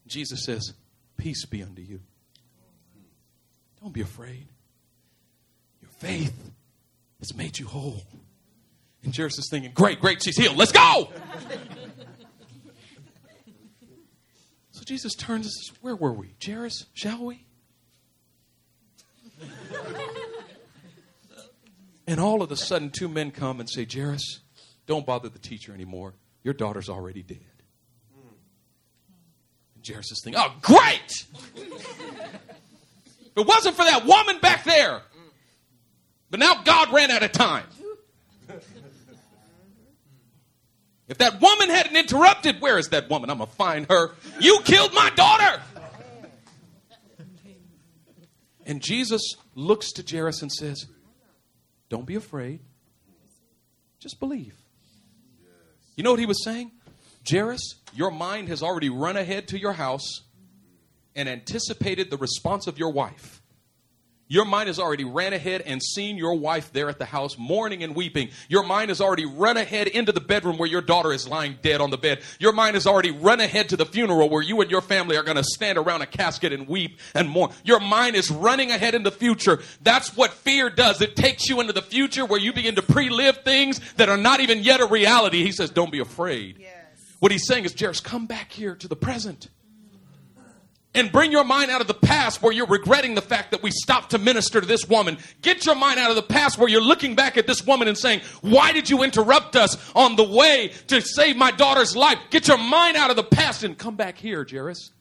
Jesus 0.08 0.46
says, 0.46 0.74
Peace 1.18 1.46
be 1.46 1.64
unto 1.64 1.82
you. 1.82 2.02
Don't 3.82 3.94
be 3.94 4.02
afraid. 4.02 4.48
Your 5.82 5.92
faith 5.92 6.52
has 7.20 7.36
made 7.36 7.60
you 7.60 7.66
whole. 7.66 8.04
And 9.04 9.16
Jairus 9.16 9.38
is 9.38 9.50
thinking, 9.50 9.72
Great, 9.74 10.00
great, 10.00 10.24
she's 10.24 10.38
healed. 10.38 10.58
Let's 10.58 10.72
go. 10.72 11.10
so 14.72 14.84
Jesus 14.86 15.14
turns 15.14 15.46
and 15.46 15.52
says, 15.54 15.78
Where 15.82 15.96
were 15.96 16.14
we? 16.14 16.36
Jairus, 16.44 16.86
shall 16.94 17.26
we? 17.26 17.46
and 22.08 22.20
all 22.20 22.42
of 22.42 22.52
a 22.52 22.56
sudden, 22.56 22.90
two 22.90 23.10
men 23.10 23.32
come 23.32 23.60
and 23.60 23.70
say, 23.70 23.86
Jairus, 23.92 24.40
don't 24.86 25.06
bother 25.06 25.30
the 25.30 25.40
teacher 25.40 25.74
anymore. 25.74 26.14
Your 26.44 26.54
daughter's 26.54 26.90
already 26.90 27.24
dead. 27.24 27.40
And 29.76 29.86
Jairus 29.86 30.12
is 30.12 30.22
thinking, 30.24 30.42
Oh, 30.42 30.54
great! 30.62 31.26
if 31.56 33.38
it 33.38 33.48
wasn't 33.48 33.76
for 33.76 33.84
that 33.84 34.06
woman 34.06 34.40
back 34.40 34.64
there. 34.64 35.02
But 36.30 36.40
now 36.40 36.64
God 36.64 36.94
ran 36.94 37.12
out 37.12 37.24
of 37.24 37.32
time. 37.32 37.66
If 41.08 41.18
that 41.18 41.42
woman 41.42 41.70
hadn't 41.70 41.96
interrupted, 41.96 42.62
where 42.62 42.78
is 42.78 42.90
that 42.90 43.10
woman? 43.10 43.30
I'm 43.30 43.38
going 43.38 43.50
to 43.50 43.56
find 43.56 43.86
her. 43.90 44.12
You 44.40 44.60
killed 44.64 44.94
my 44.94 45.10
daughter. 45.12 45.62
And 48.66 48.82
Jesus 48.82 49.22
looks 49.56 49.92
to 49.94 50.06
Jairus 50.10 50.42
and 50.42 50.52
says, 50.52 50.86
Don't 51.90 52.06
be 52.06 52.16
afraid. 52.16 52.62
Just 54.00 54.20
believe. 54.20 54.56
You 55.96 56.04
know 56.04 56.12
what 56.12 56.20
he 56.20 56.26
was 56.26 56.44
saying? 56.44 56.72
Jairus, 57.30 57.76
your 57.94 58.12
mind 58.12 58.50
has 58.50 58.64
already 58.64 58.90
run 58.90 59.16
ahead 59.16 59.48
to 59.50 59.60
your 59.60 59.74
house 59.74 60.22
and 61.16 61.30
anticipated 61.30 62.10
the 62.10 62.18
response 62.18 62.68
of 62.68 62.78
your 62.80 62.92
wife. 62.92 63.43
Your 64.30 64.46
mind 64.46 64.68
has 64.68 64.80
already 64.80 65.04
ran 65.04 65.34
ahead 65.34 65.62
and 65.62 65.84
seen 65.84 66.18
your 66.18 66.36
wife 66.36 66.72
there 66.72 66.90
at 66.90 66.98
the 66.98 67.06
house 67.06 67.38
mourning 67.38 67.84
and 67.84 67.94
weeping. 67.94 68.30
Your 68.48 68.64
mind 68.64 68.90
has 68.90 69.02
already 69.02 69.26
run 69.26 69.58
ahead 69.58 69.88
into 69.88 70.12
the 70.12 70.22
bedroom 70.22 70.58
where 70.58 70.70
your 70.70 70.82
daughter 70.82 71.12
is 71.12 71.28
lying 71.28 71.60
dead 71.62 71.82
on 71.82 71.92
the 71.92 71.98
bed. 71.98 72.22
Your 72.40 72.54
mind 72.54 72.76
has 72.76 72.88
already 72.88 73.12
run 73.12 73.42
ahead 73.42 73.70
to 73.70 73.78
the 73.78 73.86
funeral 73.86 74.30
where 74.30 74.42
you 74.42 74.62
and 74.62 74.72
your 74.72 74.82
family 74.82 75.18
are 75.18 75.24
going 75.24 75.38
to 75.38 75.44
stand 75.44 75.78
around 75.78 76.02
a 76.02 76.08
casket 76.08 76.54
and 76.54 76.68
weep 76.68 77.00
and 77.14 77.30
mourn. 77.30 77.52
Your 77.64 77.80
mind 77.80 78.16
is 78.16 78.32
running 78.32 78.72
ahead 78.72 78.96
in 78.96 79.04
the 79.04 79.12
future. 79.12 79.60
That's 79.82 80.16
what 80.16 80.32
fear 80.32 80.70
does. 80.70 81.02
It 81.02 81.16
takes 81.16 81.50
you 81.50 81.60
into 81.60 81.74
the 81.74 81.82
future 81.82 82.26
where 82.26 82.40
you 82.40 82.54
begin 82.54 82.76
to 82.76 82.82
pre-live 82.82 83.44
things 83.44 83.82
that 83.96 84.10
are 84.10 84.18
not 84.18 84.40
even 84.40 84.64
yet 84.64 84.80
a 84.80 84.86
reality. 84.86 85.44
He 85.44 85.52
says, 85.52 85.70
don't 85.70 85.92
be 85.92 86.00
afraid. 86.00 86.58
Yes. 86.60 86.72
What 87.20 87.32
he's 87.32 87.46
saying 87.46 87.66
is, 87.66 87.76
Jairus, 87.78 88.00
come 88.00 88.26
back 88.26 88.52
here 88.52 88.76
to 88.76 88.88
the 88.88 88.96
present 88.96 89.50
and 90.96 91.12
bring 91.12 91.32
your 91.32 91.44
mind 91.44 91.72
out 91.72 91.82
of 91.82 91.88
the 91.88 91.94
past 91.94 92.42
where 92.42 92.52
you're 92.52 92.68
regretting 92.68 93.16
the 93.16 93.22
fact 93.22 93.52
that 93.52 93.64
we 93.64 93.72
stopped 93.72 94.12
to 94.12 94.18
minister 94.18 94.62
to 94.62 94.68
this 94.68 94.88
woman. 94.88 95.18
Get 95.42 95.66
your 95.66 95.76
mind 95.76 96.00
out 96.00 96.10
of 96.10 96.16
the 96.16 96.22
past 96.22 96.58
where 96.58 96.70
you're 96.70 96.82
looking 96.82 97.16
back 97.16 97.38
at 97.38 97.48
this 97.48 97.66
woman 97.66 97.88
and 97.88 97.98
saying, 97.98 98.22
Why 98.42 98.72
did 98.72 98.90
you 98.90 99.04
interrupt 99.04 99.56
us 99.56 99.78
on 99.96 100.16
the 100.16 100.24
way 100.24 100.72
to 100.88 101.02
save 101.02 101.36
my 101.36 101.52
daughter's 101.52 101.96
life? 101.96 102.20
Get 102.30 102.48
your 102.48 102.58
mind 102.58 102.98
out 102.98 103.10
of 103.10 103.16
the 103.16 103.24
past 103.24 103.64
and 103.64 103.78
come 103.78 103.96
back 103.96 104.18
here, 104.18 104.46
Jairus. 104.50 104.92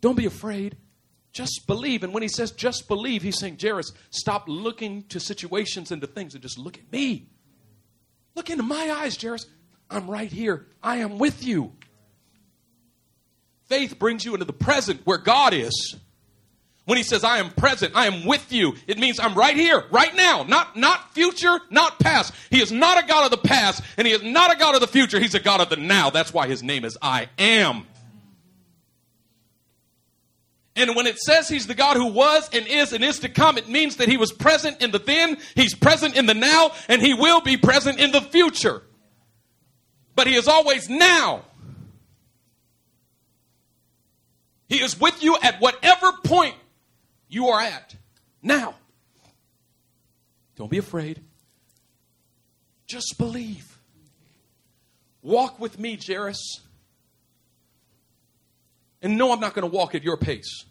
Don't 0.00 0.16
be 0.16 0.26
afraid. 0.26 0.76
Just 1.32 1.66
believe. 1.66 2.02
And 2.02 2.12
when 2.12 2.22
he 2.22 2.28
says 2.28 2.50
just 2.50 2.88
believe, 2.88 3.22
he's 3.22 3.38
saying, 3.38 3.58
Jairus, 3.60 3.92
stop 4.10 4.44
looking 4.48 5.04
to 5.04 5.20
situations 5.20 5.92
and 5.92 6.00
to 6.00 6.06
things 6.06 6.34
and 6.34 6.42
just 6.42 6.58
look 6.58 6.78
at 6.78 6.90
me. 6.90 7.28
Look 8.34 8.50
into 8.50 8.62
my 8.62 8.90
eyes, 8.90 9.20
Jairus. 9.20 9.46
I'm 9.90 10.10
right 10.10 10.30
here. 10.30 10.66
I 10.82 10.96
am 10.96 11.18
with 11.18 11.44
you. 11.44 11.72
Faith 13.68 13.98
brings 13.98 14.24
you 14.24 14.34
into 14.34 14.44
the 14.44 14.52
present 14.52 15.02
where 15.04 15.18
God 15.18 15.54
is. 15.54 15.96
When 16.86 16.96
he 16.96 17.04
says, 17.04 17.22
I 17.22 17.36
am 17.36 17.50
present, 17.50 17.92
I 17.94 18.06
am 18.06 18.24
with 18.24 18.50
you, 18.50 18.74
it 18.86 18.96
means 18.98 19.20
I'm 19.20 19.34
right 19.34 19.54
here, 19.54 19.84
right 19.90 20.14
now. 20.16 20.42
Not, 20.44 20.74
not 20.74 21.12
future, 21.12 21.60
not 21.68 21.98
past. 21.98 22.32
He 22.48 22.62
is 22.62 22.72
not 22.72 23.02
a 23.02 23.06
God 23.06 23.26
of 23.26 23.30
the 23.30 23.46
past, 23.46 23.82
and 23.98 24.06
he 24.06 24.14
is 24.14 24.22
not 24.22 24.50
a 24.50 24.58
God 24.58 24.74
of 24.74 24.80
the 24.80 24.86
future. 24.86 25.20
He's 25.20 25.34
a 25.34 25.40
God 25.40 25.60
of 25.60 25.68
the 25.68 25.76
now. 25.76 26.08
That's 26.08 26.32
why 26.32 26.46
his 26.46 26.62
name 26.62 26.86
is 26.86 26.96
I 27.02 27.28
am. 27.38 27.86
And 30.76 30.96
when 30.96 31.06
it 31.06 31.18
says 31.18 31.46
he's 31.46 31.66
the 31.66 31.74
God 31.74 31.96
who 31.96 32.06
was 32.06 32.48
and 32.54 32.66
is 32.66 32.94
and 32.94 33.04
is 33.04 33.18
to 33.18 33.28
come, 33.28 33.58
it 33.58 33.68
means 33.68 33.96
that 33.96 34.08
he 34.08 34.16
was 34.16 34.32
present 34.32 34.80
in 34.80 34.90
the 34.90 34.98
then, 34.98 35.36
he's 35.56 35.74
present 35.74 36.16
in 36.16 36.24
the 36.24 36.34
now, 36.34 36.70
and 36.88 37.02
he 37.02 37.12
will 37.12 37.42
be 37.42 37.58
present 37.58 38.00
in 38.00 38.12
the 38.12 38.22
future. 38.22 38.82
But 40.14 40.26
he 40.26 40.36
is 40.36 40.48
always 40.48 40.88
now. 40.88 41.42
He 44.68 44.80
is 44.82 45.00
with 45.00 45.22
you 45.22 45.36
at 45.42 45.60
whatever 45.60 46.12
point 46.24 46.54
you 47.28 47.48
are 47.48 47.60
at 47.60 47.96
now. 48.42 48.74
Don't 50.56 50.70
be 50.70 50.78
afraid. 50.78 51.22
Just 52.86 53.16
believe. 53.18 53.78
Walk 55.22 55.58
with 55.58 55.78
me, 55.78 55.98
Jairus. 56.00 56.60
And 59.00 59.16
no, 59.16 59.32
I'm 59.32 59.40
not 59.40 59.54
going 59.54 59.68
to 59.68 59.74
walk 59.74 59.94
at 59.94 60.02
your 60.02 60.16
pace. 60.16 60.64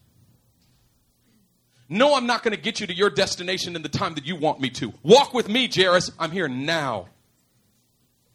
No, 1.90 2.16
I'm 2.16 2.28
not 2.28 2.44
going 2.44 2.56
to 2.56 2.62
get 2.62 2.82
you 2.82 2.88
to 2.88 2.94
your 2.94 3.10
destination 3.10 3.76
in 3.76 3.82
the 3.82 3.90
time 3.90 4.16
that 4.16 4.26
you 4.26 4.36
want 4.36 4.60
me 4.60 4.70
to. 4.72 4.94
Walk 5.04 5.34
with 5.34 5.48
me, 5.48 5.70
Jairus. 5.74 6.12
I'm 6.20 6.32
here 6.32 6.50
now. 6.50 7.08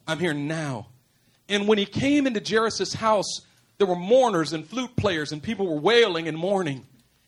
I'm 0.07 0.19
here 0.19 0.33
now. 0.33 0.87
And 1.49 1.69
when 1.69 1.77
he 1.77 1.85
came 1.85 2.27
into 2.27 2.41
Jairus' 2.41 2.95
house, 2.95 3.43
there 3.83 3.89
were 3.89 3.97
mourners 3.97 4.53
and 4.53 4.65
flute 4.65 4.95
players, 4.95 5.33
and 5.33 5.43
people 5.43 5.67
were 5.67 5.81
wailing 5.81 6.29
and 6.29 6.39
mourning. 6.39 6.87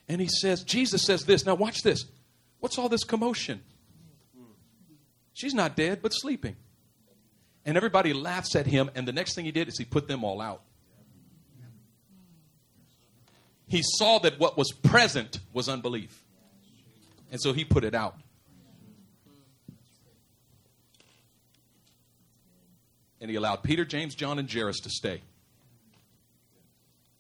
And 0.09 0.20
he 0.20 0.28
says, 0.28 0.62
Jesus 0.62 1.02
says 1.02 1.24
this. 1.24 1.44
Now, 1.44 1.57
watch 1.57 1.82
this. 1.82 2.05
What's 2.61 2.78
all 2.78 2.88
this 2.88 3.02
commotion? 3.02 3.61
She's 5.32 5.52
not 5.52 5.74
dead, 5.74 5.98
but 6.00 6.11
sleeping. 6.11 6.55
And 7.64 7.76
everybody 7.76 8.12
laughs 8.12 8.55
at 8.55 8.66
him, 8.66 8.88
and 8.94 9.09
the 9.09 9.12
next 9.12 9.34
thing 9.34 9.44
he 9.44 9.50
did 9.50 9.66
is 9.66 9.76
he 9.76 9.84
put 9.84 10.07
them 10.07 10.22
all 10.22 10.40
out. 10.40 10.62
He 13.66 13.82
saw 13.82 14.20
that 14.20 14.38
what 14.38 14.57
was 14.57 14.70
present 14.70 15.40
was 15.52 15.68
unbelief. 15.68 16.22
And 17.32 17.40
so 17.40 17.52
he 17.52 17.64
put 17.64 17.82
it 17.82 17.96
out. 17.96 18.16
And 23.20 23.28
he 23.28 23.34
allowed 23.34 23.64
Peter, 23.64 23.84
James, 23.84 24.14
John, 24.14 24.38
and 24.38 24.48
Jairus 24.48 24.78
to 24.82 24.90
stay. 24.90 25.20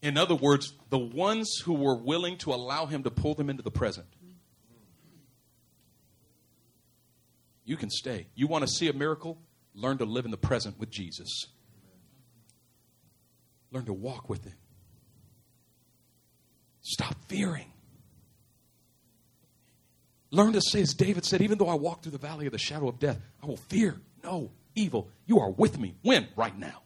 In 0.04 0.18
other 0.18 0.34
words, 0.34 0.74
the 0.90 0.98
ones 0.98 1.62
who 1.64 1.72
were 1.72 1.96
willing 1.96 2.36
to 2.38 2.52
allow 2.52 2.84
him 2.84 3.04
to 3.04 3.10
pull 3.10 3.32
them 3.32 3.48
into 3.48 3.62
the 3.62 3.70
present. 3.70 4.06
You 7.64 7.78
can 7.78 7.88
stay. 7.88 8.26
You 8.34 8.46
want 8.46 8.66
to 8.66 8.68
see 8.68 8.86
a 8.88 8.92
miracle? 8.92 9.38
Learn 9.74 9.96
to 9.98 10.04
live 10.04 10.26
in 10.26 10.30
the 10.30 10.36
present 10.36 10.78
with 10.78 10.90
Jesus. 10.90 11.46
Learn 13.72 13.86
to 13.86 13.94
walk 13.94 14.28
with 14.28 14.44
him. 14.44 14.52
Stop 16.82 17.16
fearing. 17.26 17.72
Learn 20.30 20.52
to 20.52 20.60
say, 20.60 20.82
as 20.82 20.92
David 20.92 21.24
said, 21.24 21.40
even 21.40 21.56
though 21.56 21.68
I 21.68 21.76
walk 21.76 22.02
through 22.02 22.12
the 22.12 22.18
valley 22.18 22.44
of 22.44 22.52
the 22.52 22.58
shadow 22.58 22.88
of 22.88 22.98
death, 22.98 23.22
I 23.42 23.46
will 23.46 23.56
fear 23.56 23.96
no 24.22 24.50
evil. 24.74 25.08
You 25.24 25.40
are 25.40 25.50
with 25.50 25.78
me. 25.78 25.94
When? 26.02 26.28
Right 26.36 26.58
now. 26.58 26.83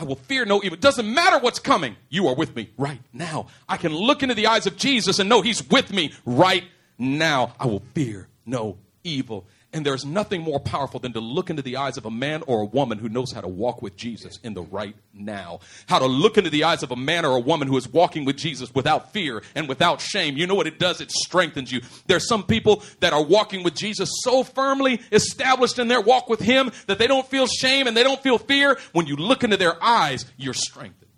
I 0.00 0.04
will 0.04 0.16
fear 0.16 0.46
no 0.46 0.62
evil. 0.62 0.74
It 0.74 0.80
doesn't 0.80 1.12
matter 1.12 1.38
what's 1.38 1.58
coming. 1.58 1.94
You 2.08 2.28
are 2.28 2.34
with 2.34 2.56
me 2.56 2.70
right 2.78 3.00
now. 3.12 3.48
I 3.68 3.76
can 3.76 3.94
look 3.94 4.22
into 4.22 4.34
the 4.34 4.46
eyes 4.46 4.66
of 4.66 4.78
Jesus 4.78 5.18
and 5.18 5.28
know 5.28 5.42
He's 5.42 5.68
with 5.68 5.92
me 5.92 6.14
right 6.24 6.64
now. 6.98 7.54
I 7.60 7.66
will 7.66 7.82
fear 7.94 8.26
no 8.46 8.78
evil. 9.04 9.44
And 9.72 9.86
there's 9.86 10.04
nothing 10.04 10.42
more 10.42 10.58
powerful 10.58 10.98
than 10.98 11.12
to 11.12 11.20
look 11.20 11.48
into 11.48 11.62
the 11.62 11.76
eyes 11.76 11.96
of 11.96 12.04
a 12.04 12.10
man 12.10 12.42
or 12.48 12.62
a 12.62 12.64
woman 12.64 12.98
who 12.98 13.08
knows 13.08 13.30
how 13.32 13.40
to 13.40 13.48
walk 13.48 13.82
with 13.82 13.96
Jesus 13.96 14.40
in 14.42 14.54
the 14.54 14.62
right 14.62 14.96
now. 15.14 15.60
How 15.86 16.00
to 16.00 16.06
look 16.06 16.36
into 16.36 16.50
the 16.50 16.64
eyes 16.64 16.82
of 16.82 16.90
a 16.90 16.96
man 16.96 17.24
or 17.24 17.36
a 17.36 17.40
woman 17.40 17.68
who 17.68 17.76
is 17.76 17.88
walking 17.88 18.24
with 18.24 18.36
Jesus 18.36 18.74
without 18.74 19.12
fear 19.12 19.42
and 19.54 19.68
without 19.68 20.00
shame. 20.00 20.36
You 20.36 20.48
know 20.48 20.56
what 20.56 20.66
it 20.66 20.80
does? 20.80 21.00
It 21.00 21.12
strengthens 21.12 21.70
you. 21.70 21.82
There's 22.08 22.26
some 22.26 22.42
people 22.42 22.82
that 22.98 23.12
are 23.12 23.22
walking 23.22 23.62
with 23.62 23.76
Jesus 23.76 24.10
so 24.24 24.42
firmly 24.42 25.00
established 25.12 25.78
in 25.78 25.86
their 25.86 26.00
walk 26.00 26.28
with 26.28 26.40
Him 26.40 26.72
that 26.86 26.98
they 26.98 27.06
don't 27.06 27.26
feel 27.28 27.46
shame 27.46 27.86
and 27.86 27.96
they 27.96 28.02
don't 28.02 28.22
feel 28.22 28.38
fear. 28.38 28.76
When 28.92 29.06
you 29.06 29.14
look 29.14 29.44
into 29.44 29.56
their 29.56 29.80
eyes, 29.82 30.24
you're 30.36 30.52
strengthened. 30.52 31.09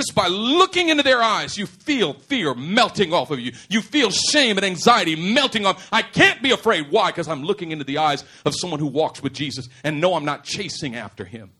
Just 0.00 0.14
by 0.14 0.28
looking 0.28 0.88
into 0.88 1.02
their 1.02 1.22
eyes, 1.22 1.58
you 1.58 1.66
feel 1.66 2.14
fear 2.14 2.54
melting 2.54 3.12
off 3.12 3.30
of 3.30 3.38
you. 3.38 3.52
You 3.68 3.82
feel 3.82 4.08
shame 4.10 4.56
and 4.56 4.64
anxiety 4.64 5.14
melting 5.14 5.66
off. 5.66 5.86
I 5.92 6.00
can't 6.00 6.42
be 6.42 6.52
afraid. 6.52 6.90
Why? 6.90 7.10
Because 7.10 7.28
I'm 7.28 7.42
looking 7.42 7.70
into 7.70 7.84
the 7.84 7.98
eyes 7.98 8.24
of 8.46 8.54
someone 8.56 8.80
who 8.80 8.86
walks 8.86 9.22
with 9.22 9.34
Jesus 9.34 9.68
and 9.84 10.00
know 10.00 10.14
I'm 10.14 10.24
not 10.24 10.42
chasing 10.42 10.96
after 10.96 11.26
him. 11.26 11.50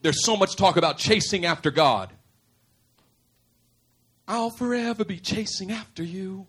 There's 0.00 0.24
so 0.24 0.36
much 0.36 0.54
talk 0.54 0.76
about 0.76 0.96
chasing 0.96 1.44
after 1.44 1.72
God. 1.72 2.12
I'll 4.28 4.50
forever 4.50 5.04
be 5.04 5.18
chasing 5.18 5.72
after 5.72 6.04
you. 6.04 6.46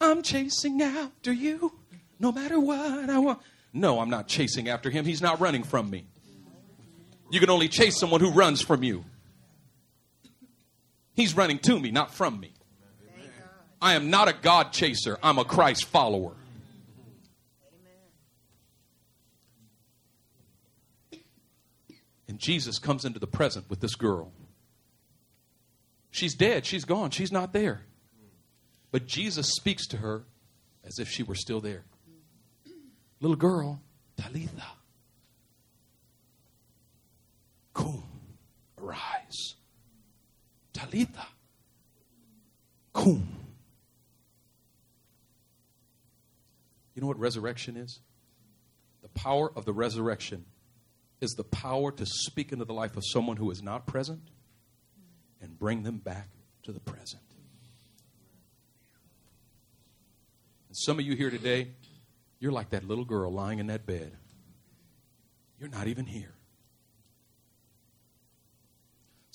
I'm 0.00 0.22
chasing 0.22 0.80
after 0.80 1.30
you 1.30 1.78
no 2.18 2.32
matter 2.32 2.58
what 2.58 3.10
I 3.10 3.18
want. 3.18 3.40
No, 3.74 4.00
I'm 4.00 4.08
not 4.08 4.28
chasing 4.28 4.70
after 4.70 4.88
him. 4.88 5.04
He's 5.04 5.20
not 5.20 5.40
running 5.40 5.62
from 5.62 5.90
me. 5.90 6.06
You 7.30 7.40
can 7.40 7.50
only 7.50 7.68
chase 7.68 7.98
someone 7.98 8.20
who 8.20 8.30
runs 8.30 8.60
from 8.60 8.82
you. 8.82 9.04
He's 11.14 11.36
running 11.36 11.58
to 11.60 11.78
me, 11.78 11.90
not 11.90 12.14
from 12.14 12.40
me. 12.40 12.52
I 13.80 13.94
am 13.94 14.10
not 14.10 14.28
a 14.28 14.32
God 14.32 14.72
chaser, 14.72 15.18
I'm 15.22 15.38
a 15.38 15.44
Christ 15.44 15.86
follower. 15.86 16.32
And 22.28 22.38
Jesus 22.38 22.78
comes 22.78 23.04
into 23.04 23.18
the 23.18 23.26
present 23.26 23.68
with 23.68 23.80
this 23.80 23.94
girl. 23.94 24.32
She's 26.10 26.34
dead. 26.34 26.66
She's 26.66 26.84
gone. 26.84 27.10
She's 27.10 27.32
not 27.32 27.52
there. 27.52 27.82
But 28.90 29.06
Jesus 29.06 29.48
speaks 29.48 29.86
to 29.88 29.98
her 29.98 30.24
as 30.84 30.98
if 30.98 31.08
she 31.08 31.22
were 31.22 31.34
still 31.34 31.60
there. 31.60 31.84
Little 33.20 33.36
girl, 33.36 33.80
Talitha, 34.16 34.62
cum, 37.74 38.02
arise. 38.80 39.54
Talitha, 40.72 41.26
cum. 42.92 43.28
You 46.94 47.02
know 47.02 47.08
what 47.08 47.18
resurrection 47.18 47.76
is? 47.76 48.00
The 49.02 49.08
power 49.08 49.50
of 49.54 49.64
the 49.64 49.72
resurrection 49.72 50.44
is 51.20 51.30
the 51.32 51.44
power 51.44 51.90
to 51.92 52.06
speak 52.06 52.52
into 52.52 52.64
the 52.64 52.74
life 52.74 52.96
of 52.96 53.02
someone 53.06 53.36
who 53.36 53.50
is 53.50 53.62
not 53.62 53.86
present 53.86 54.30
and 55.40 55.58
bring 55.58 55.82
them 55.82 55.98
back 55.98 56.28
to 56.64 56.72
the 56.72 56.80
present. 56.80 57.22
And 60.68 60.76
some 60.76 60.98
of 60.98 61.04
you 61.04 61.16
here 61.16 61.30
today, 61.30 61.68
you're 62.38 62.52
like 62.52 62.70
that 62.70 62.84
little 62.84 63.04
girl 63.04 63.32
lying 63.32 63.58
in 63.58 63.66
that 63.68 63.86
bed. 63.86 64.12
You're 65.58 65.68
not 65.68 65.88
even 65.88 66.06
here. 66.06 66.34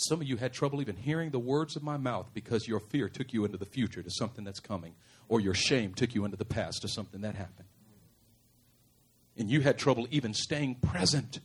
Some 0.08 0.22
of 0.22 0.28
you 0.28 0.38
had 0.38 0.54
trouble 0.54 0.82
even 0.82 0.96
hearing 0.96 1.32
the 1.32 1.40
words 1.40 1.76
of 1.76 1.82
my 1.82 1.98
mouth 1.98 2.30
because 2.34 2.68
your 2.68 2.80
fear 2.80 3.10
took 3.10 3.34
you 3.34 3.44
into 3.44 3.58
the 3.58 3.66
future 3.66 4.04
to 4.04 4.12
something 4.12 4.44
that's 4.44 4.60
coming, 4.60 4.94
or 5.28 5.40
your 5.40 5.56
shame 5.56 5.96
took 5.96 6.14
you 6.14 6.26
into 6.26 6.38
the 6.38 6.46
past 6.46 6.84
to 6.84 6.88
something 6.88 7.22
that 7.22 7.34
happened. 7.34 7.68
And 9.36 9.50
you 9.50 9.62
had 9.62 9.80
trouble 9.80 10.08
even 10.12 10.34
staying 10.34 10.76
present 10.76 11.40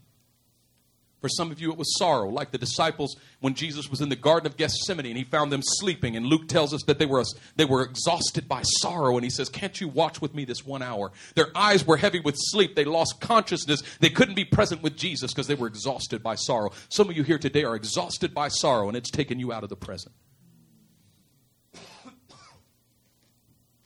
for 1.20 1.28
some 1.28 1.50
of 1.50 1.60
you, 1.60 1.70
it 1.70 1.76
was 1.76 1.98
sorrow, 1.98 2.30
like 2.30 2.50
the 2.50 2.58
disciples 2.58 3.16
when 3.40 3.54
Jesus 3.54 3.90
was 3.90 4.00
in 4.00 4.08
the 4.08 4.16
Garden 4.16 4.46
of 4.46 4.56
Gethsemane 4.56 5.04
and 5.04 5.18
he 5.18 5.24
found 5.24 5.52
them 5.52 5.60
sleeping. 5.62 6.16
And 6.16 6.24
Luke 6.24 6.48
tells 6.48 6.72
us 6.72 6.82
that 6.84 6.98
they 6.98 7.04
were, 7.04 7.22
they 7.56 7.66
were 7.66 7.82
exhausted 7.82 8.48
by 8.48 8.62
sorrow. 8.62 9.16
And 9.16 9.24
he 9.24 9.28
says, 9.28 9.50
Can't 9.50 9.78
you 9.80 9.88
watch 9.88 10.22
with 10.22 10.34
me 10.34 10.46
this 10.46 10.64
one 10.64 10.80
hour? 10.80 11.12
Their 11.34 11.48
eyes 11.54 11.86
were 11.86 11.98
heavy 11.98 12.20
with 12.20 12.36
sleep. 12.38 12.74
They 12.74 12.86
lost 12.86 13.20
consciousness. 13.20 13.82
They 14.00 14.08
couldn't 14.08 14.34
be 14.34 14.46
present 14.46 14.82
with 14.82 14.96
Jesus 14.96 15.32
because 15.32 15.46
they 15.46 15.54
were 15.54 15.66
exhausted 15.66 16.22
by 16.22 16.36
sorrow. 16.36 16.70
Some 16.88 17.10
of 17.10 17.16
you 17.16 17.22
here 17.22 17.38
today 17.38 17.64
are 17.64 17.76
exhausted 17.76 18.32
by 18.32 18.48
sorrow, 18.48 18.88
and 18.88 18.96
it's 18.96 19.10
taken 19.10 19.38
you 19.38 19.52
out 19.52 19.62
of 19.62 19.68
the 19.68 19.76
present. 19.76 20.14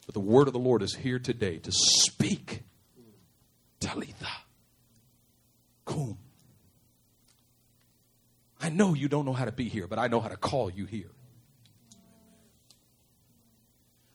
But 0.06 0.12
the 0.12 0.20
word 0.20 0.46
of 0.46 0.52
the 0.52 0.60
Lord 0.60 0.82
is 0.82 0.94
here 0.94 1.18
today 1.18 1.58
to 1.58 1.72
speak. 1.72 2.62
Talitha. 3.80 4.28
Cum 5.84 6.18
I 8.64 8.70
know 8.70 8.94
you 8.94 9.08
don't 9.08 9.26
know 9.26 9.34
how 9.34 9.44
to 9.44 9.52
be 9.52 9.68
here, 9.68 9.86
but 9.86 9.98
I 9.98 10.08
know 10.08 10.20
how 10.20 10.28
to 10.28 10.38
call 10.38 10.70
you 10.70 10.86
here. 10.86 11.10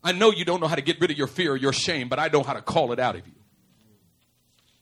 I 0.04 0.12
know 0.12 0.32
you 0.32 0.44
don't 0.44 0.60
know 0.60 0.66
how 0.66 0.74
to 0.74 0.82
get 0.82 1.00
rid 1.00 1.12
of 1.12 1.20
your 1.20 1.28
fear 1.28 1.52
or 1.52 1.56
your 1.56 1.72
shame, 1.72 2.10
but 2.10 2.18
I 2.18 2.30
know 2.30 2.42
how 2.42 2.54
to 2.54 2.62
call 2.64 2.92
it 2.92 3.00
out 3.00 3.16
of 3.16 3.28
you. 3.28 3.34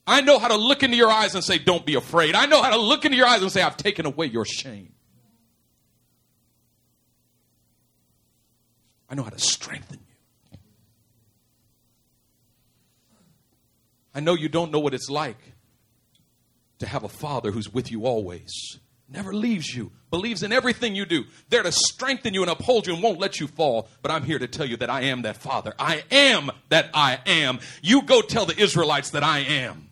I 0.07 0.21
know 0.21 0.39
how 0.39 0.47
to 0.47 0.55
look 0.55 0.83
into 0.83 0.95
your 0.95 1.11
eyes 1.11 1.35
and 1.35 1.43
say, 1.43 1.57
Don't 1.57 1.85
be 1.85 1.95
afraid. 1.95 2.33
I 2.33 2.45
know 2.45 2.61
how 2.63 2.69
to 2.69 2.77
look 2.77 3.03
into 3.03 3.17
your 3.17 3.27
eyes 3.27 3.41
and 3.41 3.51
say, 3.51 3.61
I've 3.61 3.75
taken 3.75 4.05
away 4.05 4.27
your 4.27 4.45
shame. 4.45 4.93
I 9.09 9.15
know 9.15 9.23
how 9.23 9.31
to 9.31 9.39
strengthen 9.39 9.99
you. 9.99 10.59
I 14.15 14.21
know 14.21 14.33
you 14.33 14.47
don't 14.47 14.71
know 14.71 14.79
what 14.79 14.93
it's 14.93 15.09
like 15.09 15.55
to 16.79 16.87
have 16.87 17.03
a 17.03 17.09
father 17.09 17.51
who's 17.51 17.73
with 17.73 17.91
you 17.91 18.05
always 18.05 18.79
never 19.09 19.33
leaves 19.33 19.73
you, 19.73 19.91
believes 20.09 20.43
in 20.43 20.51
everything 20.51 20.95
you 20.95 21.05
do, 21.05 21.25
there 21.49 21.63
to 21.63 21.71
strengthen 21.71 22.33
you 22.33 22.41
and 22.41 22.51
uphold 22.51 22.87
you 22.87 22.93
and 22.93 23.01
won't 23.01 23.19
let 23.19 23.39
you 23.39 23.47
fall. 23.47 23.87
But 24.01 24.11
I'm 24.11 24.23
here 24.23 24.39
to 24.39 24.47
tell 24.47 24.65
you 24.65 24.77
that 24.77 24.89
I 24.89 25.01
am 25.03 25.21
that 25.23 25.37
Father. 25.37 25.73
I 25.79 26.03
am 26.11 26.51
that 26.69 26.89
I 26.93 27.19
am. 27.25 27.59
You 27.81 28.01
go 28.03 28.21
tell 28.21 28.45
the 28.45 28.59
Israelites 28.59 29.11
that 29.11 29.23
I 29.23 29.39
am. 29.39 29.89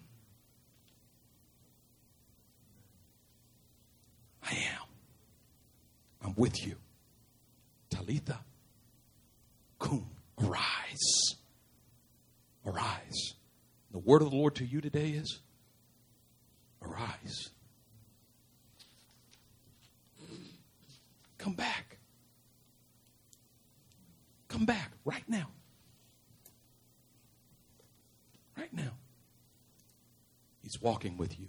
I 4.44 4.54
am. 4.54 4.86
I'm 6.24 6.36
with 6.36 6.66
you. 6.66 6.76
Talitha, 7.90 8.40
cum, 9.80 10.06
arise. 10.44 11.36
Arise. 12.66 13.34
The 13.92 14.00
word 14.00 14.22
of 14.22 14.32
the 14.32 14.36
Lord 14.36 14.56
to 14.56 14.66
you 14.66 14.82
today 14.82 15.10
is 15.12 15.40
arise. 16.82 17.50
Come 21.38 21.54
back. 21.54 21.98
Come 24.56 24.64
back 24.64 24.90
right 25.04 25.28
now. 25.28 25.48
Right 28.58 28.74
now. 28.74 28.92
He's 30.64 30.82
walking 30.82 31.18
with 31.18 31.38
you. 31.38 31.48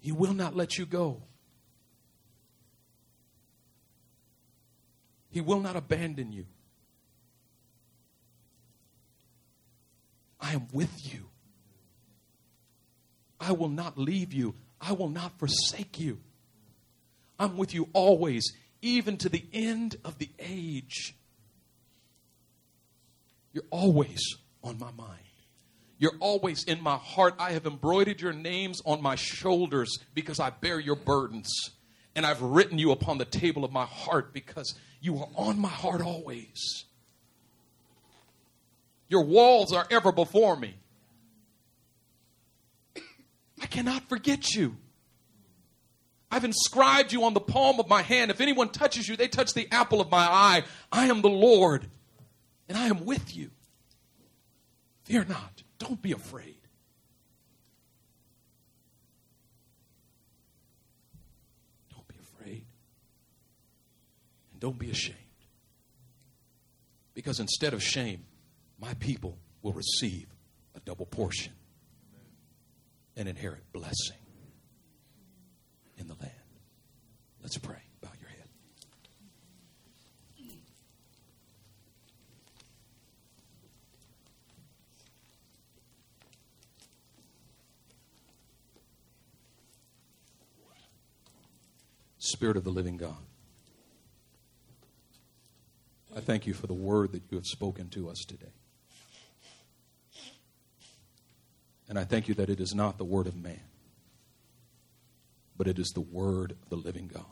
He 0.00 0.10
will 0.10 0.32
not 0.32 0.56
let 0.56 0.78
you 0.78 0.86
go. 0.86 1.20
He 5.28 5.42
will 5.42 5.60
not 5.60 5.76
abandon 5.76 6.32
you. 6.32 6.46
I 10.40 10.54
am 10.54 10.68
with 10.72 11.12
you. 11.12 11.28
I 13.38 13.52
will 13.52 13.68
not 13.68 13.98
leave 13.98 14.32
you. 14.32 14.54
I 14.80 14.92
will 14.92 15.10
not 15.10 15.38
forsake 15.38 16.00
you. 16.00 16.18
I'm 17.38 17.58
with 17.58 17.74
you 17.74 17.90
always, 17.92 18.54
even 18.80 19.18
to 19.18 19.28
the 19.28 19.44
end 19.52 19.96
of 20.02 20.16
the 20.16 20.30
age. 20.38 21.14
You're 23.58 23.66
always 23.70 24.36
on 24.62 24.78
my 24.78 24.92
mind. 24.92 25.18
You're 25.98 26.16
always 26.20 26.62
in 26.62 26.80
my 26.80 26.94
heart. 26.94 27.34
I 27.40 27.50
have 27.52 27.66
embroidered 27.66 28.20
your 28.20 28.32
names 28.32 28.80
on 28.86 29.02
my 29.02 29.16
shoulders 29.16 29.98
because 30.14 30.38
I 30.38 30.50
bear 30.50 30.78
your 30.78 30.94
burdens. 30.94 31.50
And 32.14 32.24
I've 32.24 32.40
written 32.40 32.78
you 32.78 32.92
upon 32.92 33.18
the 33.18 33.24
table 33.24 33.64
of 33.64 33.72
my 33.72 33.84
heart 33.84 34.32
because 34.32 34.76
you 35.00 35.18
are 35.18 35.28
on 35.34 35.58
my 35.58 35.68
heart 35.68 36.02
always. 36.02 36.84
Your 39.08 39.24
walls 39.24 39.72
are 39.72 39.88
ever 39.90 40.12
before 40.12 40.54
me. 40.56 40.76
I 43.60 43.66
cannot 43.66 44.08
forget 44.08 44.54
you. 44.54 44.76
I've 46.30 46.44
inscribed 46.44 47.12
you 47.12 47.24
on 47.24 47.34
the 47.34 47.40
palm 47.40 47.80
of 47.80 47.88
my 47.88 48.02
hand. 48.02 48.30
If 48.30 48.40
anyone 48.40 48.68
touches 48.68 49.08
you, 49.08 49.16
they 49.16 49.26
touch 49.26 49.52
the 49.52 49.66
apple 49.72 50.00
of 50.00 50.12
my 50.12 50.18
eye. 50.18 50.62
I 50.92 51.06
am 51.06 51.22
the 51.22 51.28
Lord, 51.28 51.88
and 52.68 52.76
I 52.76 52.86
am 52.86 53.04
with 53.04 53.34
you. 53.36 53.50
Fear 55.04 55.24
not. 55.24 55.62
Don't 55.78 56.00
be 56.02 56.12
afraid. 56.12 56.58
Don't 61.90 62.06
be 62.06 62.16
afraid. 62.20 62.64
And 64.52 64.60
don't 64.60 64.78
be 64.78 64.90
ashamed. 64.90 65.16
Because 67.14 67.40
instead 67.40 67.72
of 67.72 67.82
shame, 67.82 68.24
my 68.78 68.94
people 68.94 69.38
will 69.62 69.72
receive 69.72 70.26
a 70.74 70.80
double 70.80 71.06
portion 71.06 71.52
and 73.16 73.28
inherit 73.28 73.72
blessing 73.72 74.16
in 75.96 76.06
the 76.06 76.14
land. 76.14 76.32
Let's 77.42 77.58
pray. 77.58 77.82
Bow 78.00 78.10
your 78.20 78.28
head. 78.28 78.48
Spirit 92.28 92.56
of 92.56 92.64
the 92.64 92.70
living 92.70 92.96
God. 92.96 93.16
I 96.16 96.20
thank 96.20 96.46
you 96.46 96.54
for 96.54 96.66
the 96.66 96.74
word 96.74 97.12
that 97.12 97.22
you 97.30 97.36
have 97.36 97.46
spoken 97.46 97.88
to 97.90 98.08
us 98.08 98.24
today. 98.26 98.46
And 101.88 101.98
I 101.98 102.04
thank 102.04 102.28
you 102.28 102.34
that 102.34 102.50
it 102.50 102.60
is 102.60 102.74
not 102.74 102.98
the 102.98 103.04
word 103.04 103.26
of 103.26 103.36
man 103.36 103.60
but 105.58 105.66
it 105.66 105.78
is 105.78 105.88
the 105.88 106.00
Word 106.00 106.52
of 106.52 106.68
the 106.70 106.76
living 106.76 107.10
God. 107.12 107.24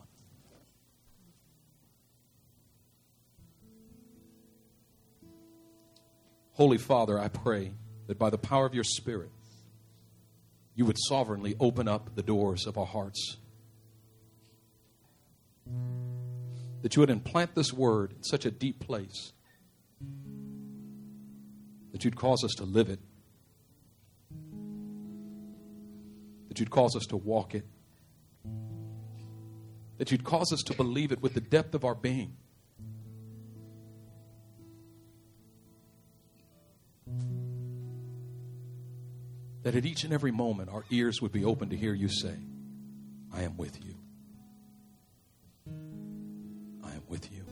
Holy 6.55 6.79
Father, 6.79 7.19
I 7.19 7.29
pray 7.29 7.73
that 8.09 8.19
by 8.19 8.31
the 8.31 8.39
power 8.39 8.67
of 8.67 8.75
your 8.75 8.85
Spirit, 8.85 9.31
you 10.75 10.85
would 10.85 10.97
sovereignly 10.99 11.55
open 11.61 11.87
up 11.87 12.17
the 12.17 12.23
doors 12.23 12.67
of 12.67 12.77
our 12.77 12.87
hearts. 12.87 13.37
That 16.87 16.95
you 16.95 17.01
would 17.01 17.11
implant 17.11 17.57
this 17.57 17.73
word 17.73 18.13
in 18.13 18.23
such 18.23 18.47
a 18.47 18.51
deep 18.53 18.79
place 18.79 19.33
that 21.91 22.05
you'd 22.05 22.15
cause 22.15 22.45
us 22.45 22.53
to 22.59 22.63
live 22.63 22.89
it, 22.89 23.01
that 26.47 26.61
you'd 26.61 26.71
cause 26.71 26.95
us 26.95 27.05
to 27.07 27.17
walk 27.17 27.57
it, 27.57 27.65
that 29.99 30.13
you'd 30.13 30.23
cause 30.23 30.53
us 30.53 30.63
to 30.63 30.75
believe 30.75 31.11
it 31.11 31.21
with 31.21 31.35
the 31.35 31.41
depth 31.41 31.75
of 31.75 31.85
our 31.85 31.97
being. 31.97 32.37
That 39.65 39.75
at 39.75 39.85
each 39.85 40.05
and 40.05 40.13
every 40.13 40.31
moment 40.31 40.71
our 40.71 40.85
ears 40.93 41.21
would 41.21 41.33
be 41.33 41.45
open 41.45 41.71
to 41.71 41.77
hear 41.77 41.95
you 41.95 42.09
say, 42.09 42.37
I 43.35 43.43
am 43.43 43.57
with 43.57 43.85
you. 43.85 43.97
With 47.09 47.33
you. 47.33 47.45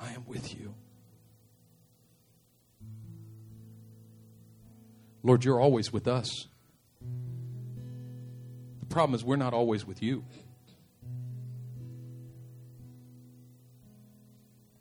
I 0.00 0.12
am 0.12 0.24
with 0.26 0.54
you. 0.58 0.74
Lord, 5.22 5.44
you're 5.44 5.60
always 5.60 5.92
with 5.92 6.06
us. 6.06 6.48
The 8.80 8.86
problem 8.86 9.14
is, 9.14 9.24
we're 9.24 9.36
not 9.36 9.54
always 9.54 9.86
with 9.86 10.02
you. 10.02 10.24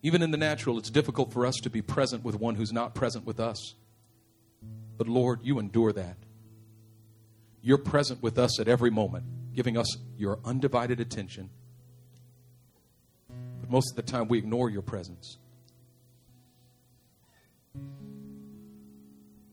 Even 0.01 0.21
in 0.21 0.31
the 0.31 0.37
natural, 0.37 0.77
it's 0.77 0.89
difficult 0.89 1.31
for 1.31 1.45
us 1.45 1.55
to 1.63 1.69
be 1.69 1.81
present 1.81 2.25
with 2.25 2.35
one 2.35 2.55
who's 2.55 2.73
not 2.73 2.93
present 2.93 3.25
with 3.25 3.39
us. 3.39 3.75
But 4.97 5.07
Lord, 5.07 5.39
you 5.43 5.59
endure 5.59 5.93
that. 5.93 6.17
You're 7.61 7.77
present 7.77 8.21
with 8.21 8.37
us 8.37 8.59
at 8.59 8.67
every 8.67 8.89
moment, 8.91 9.23
giving 9.53 9.77
us 9.77 9.87
your 10.17 10.39
undivided 10.43 10.99
attention. 10.99 11.49
But 13.61 13.69
most 13.69 13.91
of 13.91 13.95
the 13.95 14.11
time, 14.11 14.27
we 14.27 14.37
ignore 14.37 14.69
your 14.69 14.81
presence. 14.81 15.37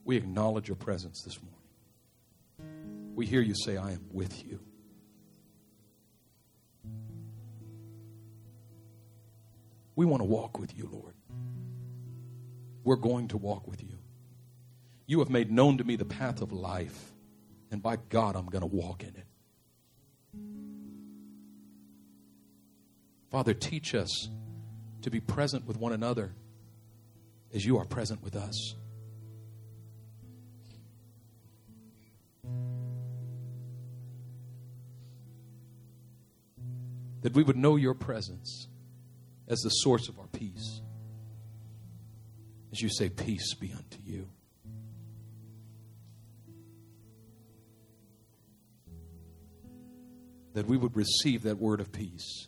We 0.03 0.17
acknowledge 0.17 0.67
your 0.67 0.75
presence 0.75 1.21
this 1.23 1.37
morning. 1.41 3.15
We 3.15 3.25
hear 3.25 3.41
you 3.41 3.53
say, 3.55 3.77
I 3.77 3.91
am 3.91 4.05
with 4.11 4.45
you. 4.45 4.59
We 9.95 10.05
want 10.05 10.21
to 10.21 10.25
walk 10.25 10.59
with 10.59 10.75
you, 10.77 10.89
Lord. 10.91 11.13
We're 12.83 12.95
going 12.95 13.27
to 13.29 13.37
walk 13.37 13.67
with 13.67 13.83
you. 13.83 13.99
You 15.05 15.19
have 15.19 15.29
made 15.29 15.51
known 15.51 15.77
to 15.77 15.83
me 15.83 15.95
the 15.95 16.05
path 16.05 16.41
of 16.41 16.51
life, 16.51 17.11
and 17.69 17.83
by 17.83 17.97
God, 18.09 18.35
I'm 18.35 18.47
going 18.47 18.61
to 18.61 18.75
walk 18.75 19.03
in 19.03 19.09
it. 19.09 19.25
Father, 23.31 23.53
teach 23.53 23.95
us 23.95 24.29
to 25.01 25.09
be 25.09 25.21
present 25.21 25.65
with 25.65 25.77
one 25.77 25.93
another 25.93 26.33
as 27.53 27.65
you 27.65 27.77
are 27.77 27.85
present 27.85 28.21
with 28.21 28.35
us. 28.35 28.75
that 37.21 37.33
we 37.35 37.43
would 37.43 37.57
know 37.57 37.75
your 37.75 37.93
presence 37.93 38.67
as 39.47 39.59
the 39.59 39.69
source 39.69 40.09
of 40.09 40.19
our 40.19 40.27
peace. 40.27 40.81
As 42.71 42.81
you 42.81 42.89
say, 42.89 43.09
Peace 43.09 43.53
be 43.53 43.71
unto 43.71 43.97
you. 44.03 44.27
That 50.53 50.65
we 50.65 50.77
would 50.77 50.95
receive 50.95 51.43
that 51.43 51.59
word 51.59 51.79
of 51.79 51.91
peace 51.91 52.47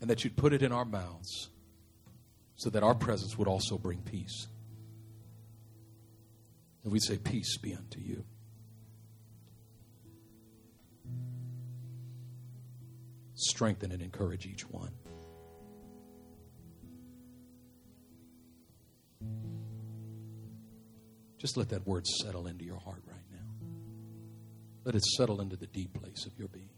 and 0.00 0.08
that 0.10 0.24
you'd 0.24 0.36
put 0.36 0.52
it 0.52 0.62
in 0.62 0.72
our 0.72 0.84
mouths 0.84 1.50
so 2.56 2.70
that 2.70 2.82
our 2.82 2.94
presence 2.94 3.36
would 3.38 3.48
also 3.48 3.78
bring 3.78 3.98
peace. 3.98 4.46
And 6.82 6.92
we'd 6.92 7.02
say, 7.02 7.18
Peace 7.18 7.56
be 7.58 7.74
unto 7.74 8.00
you. 8.00 8.24
strengthen 13.38 13.92
and 13.92 14.02
encourage 14.02 14.46
each 14.46 14.68
one. 14.68 14.92
Just 21.38 21.56
let 21.56 21.68
that 21.68 21.86
word 21.86 22.04
settle 22.06 22.48
into 22.48 22.64
your 22.64 22.78
heart 22.78 23.02
right 23.06 23.16
now. 23.30 23.68
Let 24.84 24.96
it 24.96 25.04
settle 25.04 25.40
into 25.40 25.56
the 25.56 25.68
deep 25.68 25.94
place 25.94 26.26
of 26.26 26.36
your 26.36 26.48
being. 26.48 26.68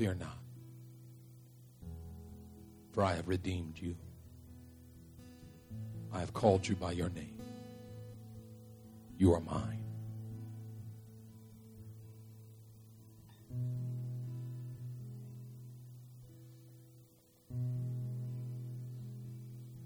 Fear 0.00 0.14
not, 0.14 0.38
for 2.94 3.04
I 3.04 3.12
have 3.16 3.28
redeemed 3.28 3.78
you. 3.78 3.94
I 6.10 6.20
have 6.20 6.32
called 6.32 6.66
you 6.66 6.74
by 6.74 6.92
your 6.92 7.10
name. 7.10 7.38
You 9.18 9.34
are 9.34 9.40
mine. 9.40 9.84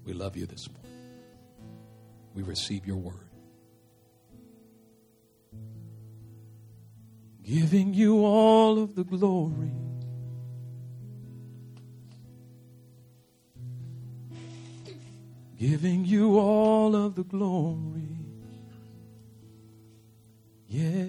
We 0.05 0.13
love 0.13 0.37
you 0.37 0.45
this 0.45 0.69
morning. 0.69 0.93
We 2.33 2.43
receive 2.43 2.87
your 2.87 2.95
word. 2.95 3.15
Giving 7.43 7.93
you 7.93 8.23
all 8.23 8.81
of 8.81 8.95
the 8.95 9.03
glory. 9.03 9.73
Giving 15.69 16.05
you 16.05 16.37
all 16.37 16.95
of 16.95 17.15
the 17.15 17.23
glory. 17.23 18.17
Yeah, 20.67 21.07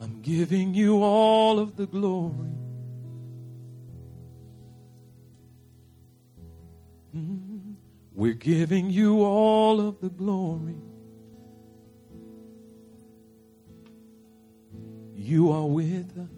I'm 0.00 0.20
giving 0.22 0.74
you 0.74 1.02
all 1.02 1.58
of 1.58 1.74
the 1.76 1.86
glory. 1.86 2.54
Mm, 7.16 7.74
we're 8.12 8.34
giving 8.34 8.90
you 8.90 9.24
all 9.24 9.80
of 9.80 10.00
the 10.00 10.10
glory. 10.10 10.82
You 15.16 15.50
are 15.50 15.66
with 15.66 16.16
us. 16.16 16.33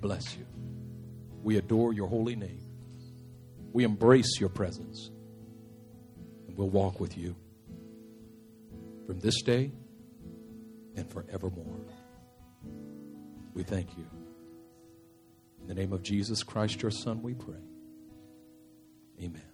Bless 0.00 0.36
you. 0.36 0.46
We 1.42 1.56
adore 1.56 1.92
your 1.92 2.08
holy 2.08 2.36
name. 2.36 2.66
We 3.72 3.84
embrace 3.84 4.40
your 4.40 4.48
presence. 4.48 5.10
And 6.48 6.56
we'll 6.56 6.68
walk 6.68 7.00
with 7.00 7.16
you 7.16 7.36
from 9.06 9.20
this 9.20 9.42
day 9.42 9.72
and 10.96 11.10
forevermore. 11.10 11.80
We 13.54 13.62
thank 13.62 13.96
you. 13.96 14.06
In 15.62 15.68
the 15.68 15.74
name 15.74 15.92
of 15.92 16.02
Jesus 16.02 16.42
Christ, 16.42 16.82
your 16.82 16.90
Son, 16.90 17.22
we 17.22 17.34
pray. 17.34 17.60
Amen. 19.22 19.49